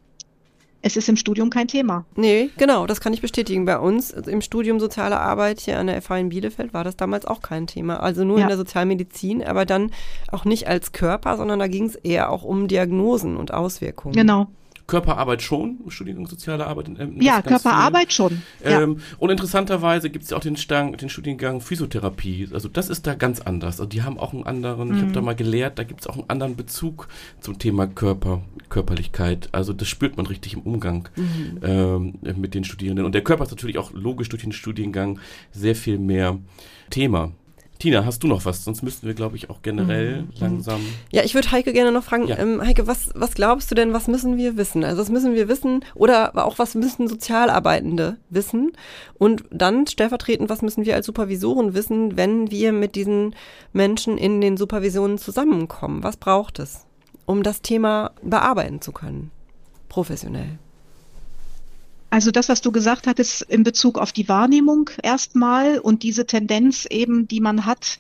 [0.82, 2.06] es ist im Studium kein Thema.
[2.16, 3.66] Nee, genau, das kann ich bestätigen.
[3.66, 7.26] Bei uns im Studium Soziale Arbeit hier an der FH in Bielefeld war das damals
[7.26, 8.00] auch kein Thema.
[8.00, 8.44] Also nur ja.
[8.44, 9.92] in der Sozialmedizin, aber dann
[10.32, 14.16] auch nicht als Körper, sondern da ging es eher auch um Diagnosen und Auswirkungen.
[14.16, 14.48] Genau.
[14.90, 16.88] Körperarbeit schon, Studiengang Soziale Arbeit.
[16.88, 18.42] In, ja, Körperarbeit schon.
[18.64, 19.06] Ähm, ja.
[19.20, 22.50] Und interessanterweise gibt es ja auch den, Stang, den Studiengang Physiotherapie.
[22.52, 23.80] Also das ist da ganz anders.
[23.80, 24.96] Also die haben auch einen anderen, mhm.
[24.96, 27.08] ich habe da mal gelehrt, da gibt es auch einen anderen Bezug
[27.40, 29.50] zum Thema Körper, Körperlichkeit.
[29.52, 31.60] Also das spürt man richtig im Umgang mhm.
[31.62, 33.06] ähm, mit den Studierenden.
[33.06, 35.20] Und der Körper ist natürlich auch logisch durch den Studiengang
[35.52, 36.40] sehr viel mehr
[36.90, 37.32] Thema.
[37.80, 38.66] Tina, hast du noch was?
[38.66, 40.30] Sonst müssten wir, glaube ich, auch generell mhm.
[40.38, 40.82] langsam.
[41.12, 42.38] Ja, ich würde Heike gerne noch fragen, ja.
[42.38, 44.84] ähm, Heike, was, was glaubst du denn, was müssen wir wissen?
[44.84, 48.74] Also was müssen wir wissen oder auch was müssen Sozialarbeitende wissen?
[49.18, 53.34] Und dann stellvertretend, was müssen wir als Supervisoren wissen, wenn wir mit diesen
[53.72, 56.04] Menschen in den Supervisionen zusammenkommen?
[56.04, 56.86] Was braucht es,
[57.26, 59.32] um das Thema bearbeiten zu können?
[59.88, 60.60] Professionell.
[62.10, 66.88] Also das, was du gesagt hattest in Bezug auf die Wahrnehmung erstmal und diese Tendenz
[66.90, 68.00] eben, die man hat,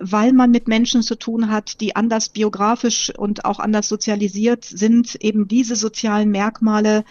[0.00, 5.16] weil man mit Menschen zu tun hat, die anders biografisch und auch anders sozialisiert sind,
[5.16, 7.04] eben diese sozialen Merkmale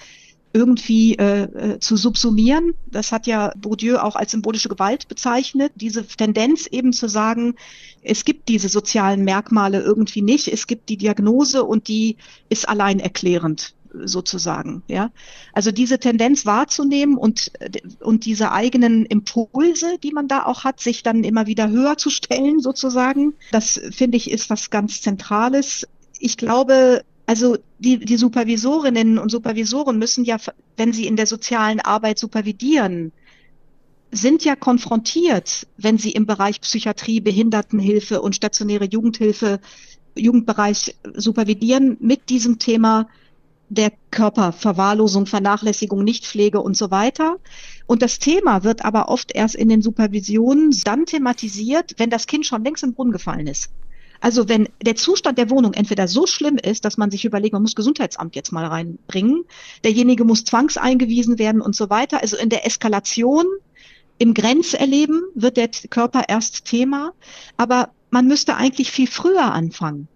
[0.54, 2.74] irgendwie äh, äh zu subsumieren.
[2.88, 5.72] Das hat ja Bourdieu auch als symbolische Gewalt bezeichnet.
[5.76, 7.56] Diese Tendenz eben zu sagen,
[8.02, 10.50] es gibt diese sozialen Merkmale irgendwie nicht.
[10.50, 12.18] Es gibt die Diagnose und die
[12.50, 14.84] ist allein erklärend sozusagen.
[14.88, 15.12] Ja,
[15.54, 17.52] also diese Tendenz wahrzunehmen und
[18.00, 22.10] und diese eigenen Impulse, die man da auch hat, sich dann immer wieder höher zu
[22.10, 23.34] stellen, sozusagen.
[23.52, 25.88] Das finde ich ist was ganz Zentrales.
[26.20, 30.38] Ich glaube, also die, die Supervisorinnen und Supervisoren müssen ja,
[30.78, 33.12] wenn sie in der sozialen Arbeit supervidieren,
[34.12, 39.62] sind ja konfrontiert, wenn sie im Bereich Psychiatrie, Behindertenhilfe und stationäre Jugendhilfe,
[40.16, 43.08] Jugendbereich supervidieren mit diesem Thema
[43.72, 47.38] der Körperverwahrlosung, Vernachlässigung, Nichtpflege und so weiter.
[47.88, 52.46] Und das Thema wird aber oft erst in den Supervisionen dann thematisiert, wenn das Kind
[52.46, 53.70] schon längst im Brunnen gefallen ist.
[54.20, 57.62] Also wenn der Zustand der Wohnung entweder so schlimm ist, dass man sich überlegt, man
[57.62, 59.46] muss Gesundheitsamt jetzt mal reinbringen,
[59.86, 62.22] derjenige muss zwangseingewiesen werden und so weiter.
[62.22, 63.46] Also in der Eskalation,
[64.18, 67.14] im Grenzerleben wird der Körper erst Thema,
[67.56, 70.10] aber man müsste eigentlich viel früher anfangen.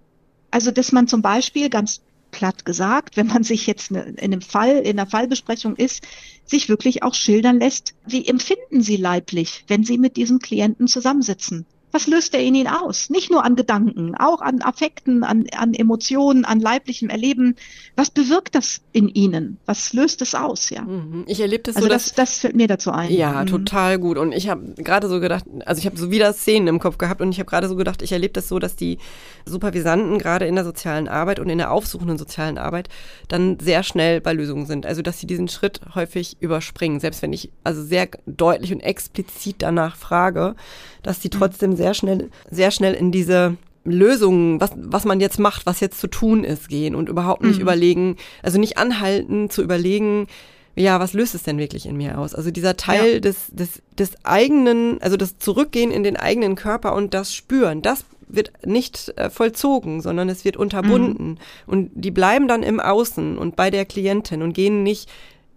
[0.51, 2.01] Also dass man zum Beispiel ganz
[2.35, 6.03] platt gesagt, wenn man sich jetzt ne, in einem Fall, in einer Fallbesprechung ist,
[6.45, 11.65] sich wirklich auch schildern lässt, wie empfinden Sie leiblich, wenn Sie mit diesem Klienten zusammensitzen?
[11.95, 13.09] Was löst er in ihnen aus?
[13.09, 17.55] Nicht nur an Gedanken, auch an Affekten, an, an Emotionen, an leiblichem Erleben.
[17.95, 19.59] Was bewirkt das in ihnen?
[19.65, 20.69] Was löst es aus?
[20.69, 20.81] Ja.
[20.81, 21.23] Mhm.
[21.25, 21.93] Ich erlebe das also so.
[21.93, 23.13] Das, das fällt mir dazu ein.
[23.13, 23.47] Ja, mhm.
[23.47, 24.17] total gut.
[24.17, 27.21] Und ich habe gerade so gedacht, also ich habe so wieder Szenen im Kopf gehabt
[27.21, 28.97] und ich habe gerade so gedacht, ich erlebe das so, dass die
[29.45, 32.89] Supervisanten gerade in der sozialen Arbeit und in der aufsuchenden sozialen Arbeit
[33.29, 34.85] dann sehr schnell bei Lösungen sind.
[34.85, 39.55] Also dass sie diesen Schritt häufig überspringen, selbst wenn ich also sehr deutlich und explizit
[39.59, 40.55] danach frage,
[41.03, 41.37] dass sie mhm.
[41.37, 45.99] trotzdem sehr schnell, sehr schnell in diese Lösungen, was, was man jetzt macht, was jetzt
[45.99, 47.61] zu tun ist, gehen und überhaupt nicht mhm.
[47.61, 50.27] überlegen, also nicht anhalten zu überlegen,
[50.75, 52.35] ja, was löst es denn wirklich in mir aus?
[52.35, 53.19] Also dieser Teil ja.
[53.19, 58.05] des, des, des eigenen, also das Zurückgehen in den eigenen Körper und das Spüren, das
[58.27, 61.29] wird nicht äh, vollzogen, sondern es wird unterbunden.
[61.29, 61.37] Mhm.
[61.67, 65.09] Und die bleiben dann im Außen und bei der Klientin und gehen nicht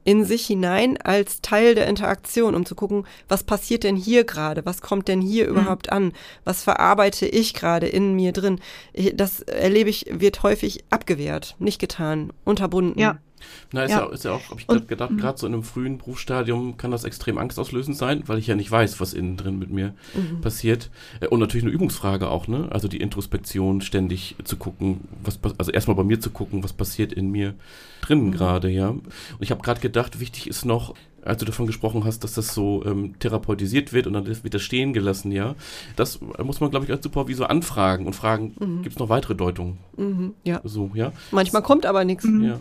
[0.08, 4.64] in sich hinein als Teil der Interaktion, um zu gucken, was passiert denn hier gerade,
[4.64, 5.50] was kommt denn hier mhm.
[5.50, 6.14] überhaupt an,
[6.44, 8.58] was verarbeite ich gerade in mir drin.
[9.12, 12.98] Das erlebe ich, wird häufig abgewehrt, nicht getan, unterbunden.
[12.98, 13.18] Ja.
[13.72, 15.18] Na, ist ja, ja, ist ja auch, habe ich und, gedacht, mhm.
[15.18, 18.70] gerade so in einem frühen Berufsstadium kann das extrem angstauslösend sein, weil ich ja nicht
[18.70, 20.40] weiß, was innen drin mit mir mhm.
[20.40, 20.90] passiert.
[21.20, 22.68] Äh, und natürlich eine Übungsfrage auch, ne?
[22.70, 27.12] Also die Introspektion ständig zu gucken, was also erstmal bei mir zu gucken, was passiert
[27.12, 27.54] in mir
[28.00, 28.32] drin mhm.
[28.32, 28.88] gerade, ja.
[28.90, 29.04] Und
[29.40, 32.84] ich habe gerade gedacht, wichtig ist noch, als du davon gesprochen hast, dass das so
[32.86, 35.54] ähm, therapeutisiert wird und dann wird das stehen gelassen, ja.
[35.96, 38.82] Das muss man, glaube ich, als Supervisor anfragen und fragen, mhm.
[38.82, 39.78] gibt es noch weitere Deutungen?
[39.96, 40.60] Mhm, ja.
[40.64, 41.12] So, ja.
[41.30, 42.24] Manchmal kommt aber nichts.
[42.24, 42.60] Ja.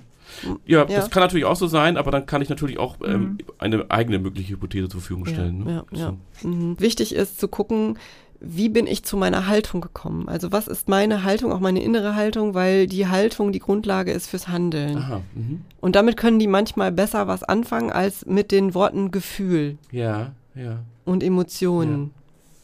[0.65, 3.21] Ja, ja, das kann natürlich auch so sein, aber dann kann ich natürlich auch ähm,
[3.21, 3.37] mhm.
[3.57, 5.59] eine eigene mögliche Hypothese zur Verfügung stellen.
[5.59, 5.85] Ja, ne?
[5.91, 6.13] ja, ja.
[6.43, 6.79] Mhm.
[6.79, 7.97] Wichtig ist zu gucken,
[8.39, 10.29] wie bin ich zu meiner Haltung gekommen?
[10.29, 14.27] Also was ist meine Haltung, auch meine innere Haltung, weil die Haltung die Grundlage ist
[14.27, 14.97] fürs Handeln.
[14.97, 15.61] Aha, mhm.
[15.79, 19.77] Und damit können die manchmal besser was anfangen als mit den Worten Gefühl.
[19.91, 20.79] Ja, ja.
[21.05, 22.11] Und Emotionen.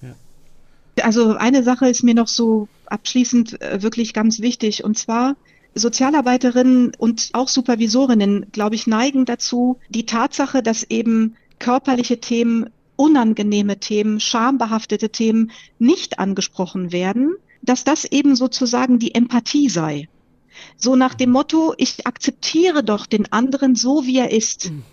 [0.01, 1.05] Ja, ja.
[1.05, 5.35] Also eine Sache ist mir noch so abschließend äh, wirklich ganz wichtig und zwar
[5.75, 13.79] Sozialarbeiterinnen und auch Supervisorinnen, glaube ich, neigen dazu, die Tatsache, dass eben körperliche Themen, unangenehme
[13.79, 20.09] Themen, schambehaftete Themen nicht angesprochen werden, dass das eben sozusagen die Empathie sei.
[20.77, 24.69] So nach dem Motto, ich akzeptiere doch den anderen so, wie er ist.
[24.69, 24.83] Mhm.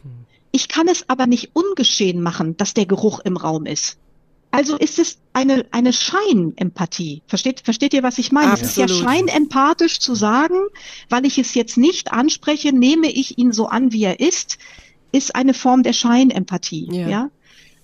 [0.52, 3.98] Ich kann es aber nicht ungeschehen machen, dass der Geruch im Raum ist.
[4.52, 7.22] Also ist es eine, eine Scheinempathie.
[7.26, 8.52] Versteht, versteht ihr, was ich meine?
[8.52, 8.70] Absolut.
[8.70, 10.56] Es ist ja scheinempathisch zu sagen,
[11.08, 14.58] weil ich es jetzt nicht anspreche, nehme ich ihn so an, wie er ist,
[15.12, 16.88] ist eine Form der Scheinempathie.
[16.90, 17.08] Ja.
[17.08, 17.30] ja?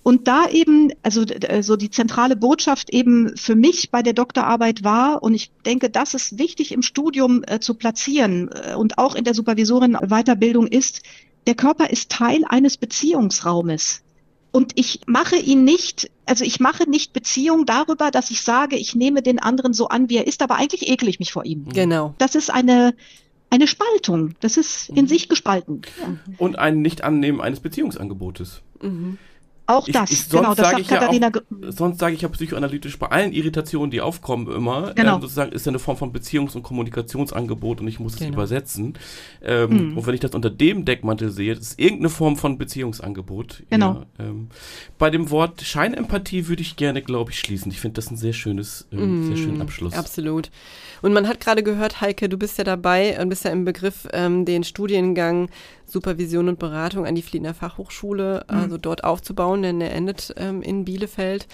[0.03, 1.25] Und da eben, also
[1.61, 6.13] so die zentrale Botschaft eben für mich bei der Doktorarbeit war, und ich denke, das
[6.13, 11.01] ist wichtig im Studium äh, zu platzieren äh, und auch in der Supervisorin-Weiterbildung ist,
[11.45, 14.01] der Körper ist Teil eines Beziehungsraumes.
[14.57, 18.95] Und ich mache ihn nicht, also ich mache nicht Beziehung darüber, dass ich sage, ich
[18.95, 21.69] nehme den anderen so an, wie er ist, aber eigentlich ekel ich mich vor ihm.
[21.69, 22.15] Genau.
[22.17, 22.95] Das ist eine,
[23.51, 24.33] eine Spaltung.
[24.39, 25.07] Das ist in mhm.
[25.09, 25.83] sich gespalten.
[26.01, 26.17] Ja.
[26.39, 28.63] Und ein Nicht-Annehmen eines Beziehungsangebotes.
[28.81, 29.19] Mhm.
[29.69, 31.29] Auch ich, das, ich, genau, das sagt Katharina.
[31.33, 35.17] Ja auch, sonst sage ich ja psychoanalytisch bei allen Irritationen, die aufkommen, immer, genau.
[35.17, 38.33] äh, sozusagen ist ja eine Form von Beziehungs- und Kommunikationsangebot und ich muss es genau.
[38.33, 38.93] übersetzen.
[39.43, 39.97] Ähm, mhm.
[39.97, 43.63] Und wenn ich das unter dem Deckmantel sehe, das ist irgendeine Form von Beziehungsangebot.
[43.69, 44.05] Genau.
[44.17, 44.47] Ja, ähm,
[44.97, 47.69] bei dem Wort Scheinempathie würde ich gerne, glaube ich, schließen.
[47.69, 49.27] Ich finde das ein sehr schönes, ähm, mhm.
[49.27, 49.93] sehr schönen Abschluss.
[49.93, 50.49] Absolut.
[51.01, 54.07] Und man hat gerade gehört, Heike, du bist ja dabei und bist ja im Begriff,
[54.13, 55.49] ähm, den Studiengang
[55.87, 58.55] Supervision und Beratung an die Fliedner Fachhochschule, mhm.
[58.55, 61.47] also dort aufzubauen, denn er endet ähm, in Bielefeld.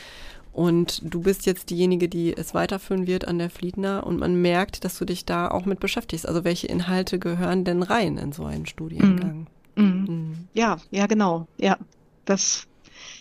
[0.52, 4.86] Und du bist jetzt diejenige, die es weiterführen wird an der Fliedner und man merkt,
[4.86, 6.28] dass du dich da auch mit beschäftigst.
[6.28, 9.48] Also welche Inhalte gehören denn rein in so einen Studiengang?
[9.76, 9.84] Mhm.
[9.84, 10.06] Mhm.
[10.08, 10.48] mhm.
[10.54, 11.48] Ja, ja, genau.
[11.58, 11.78] Ja,
[12.26, 12.68] das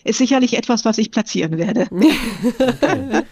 [0.04, 1.86] ist sicherlich etwas, was ich platzieren werde.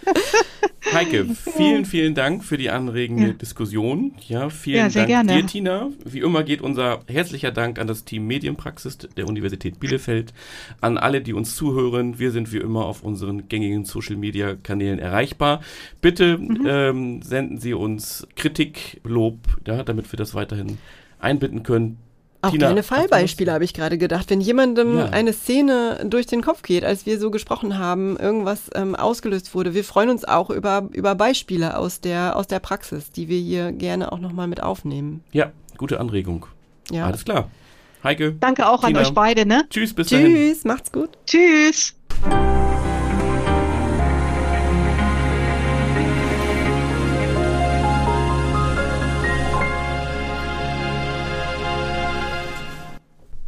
[0.82, 0.94] Okay.
[0.94, 3.32] Heike, vielen, vielen Dank für die anregende ja.
[3.32, 4.12] Diskussion.
[4.26, 5.34] Ja, vielen ja, Dank gerne.
[5.34, 5.88] dir, Tina.
[6.04, 10.32] Wie immer geht unser herzlicher Dank an das Team Medienpraxis der Universität Bielefeld,
[10.80, 12.18] an alle, die uns zuhören.
[12.18, 15.60] Wir sind wie immer auf unseren gängigen Social-Media-Kanälen erreichbar.
[16.00, 16.66] Bitte mhm.
[16.66, 20.78] ähm, senden Sie uns Kritik, Lob, ja, damit wir das weiterhin
[21.20, 21.98] einbinden können.
[22.42, 24.30] Auch Tina, kleine Fallbeispiele habe ich gerade gedacht.
[24.30, 25.06] Wenn jemandem ja.
[25.10, 29.74] eine Szene durch den Kopf geht, als wir so gesprochen haben, irgendwas ähm, ausgelöst wurde.
[29.74, 33.72] Wir freuen uns auch über, über Beispiele aus der, aus der Praxis, die wir hier
[33.72, 35.22] gerne auch nochmal mit aufnehmen.
[35.32, 36.46] Ja, gute Anregung.
[36.90, 37.06] Ja.
[37.06, 37.50] Alles klar.
[38.02, 38.32] Heike.
[38.40, 39.00] Danke auch Tina.
[39.00, 39.66] an euch beide, ne?
[39.68, 40.56] Tschüss, bis Tschüss, dahin.
[40.64, 41.10] macht's gut.
[41.26, 41.94] Tschüss.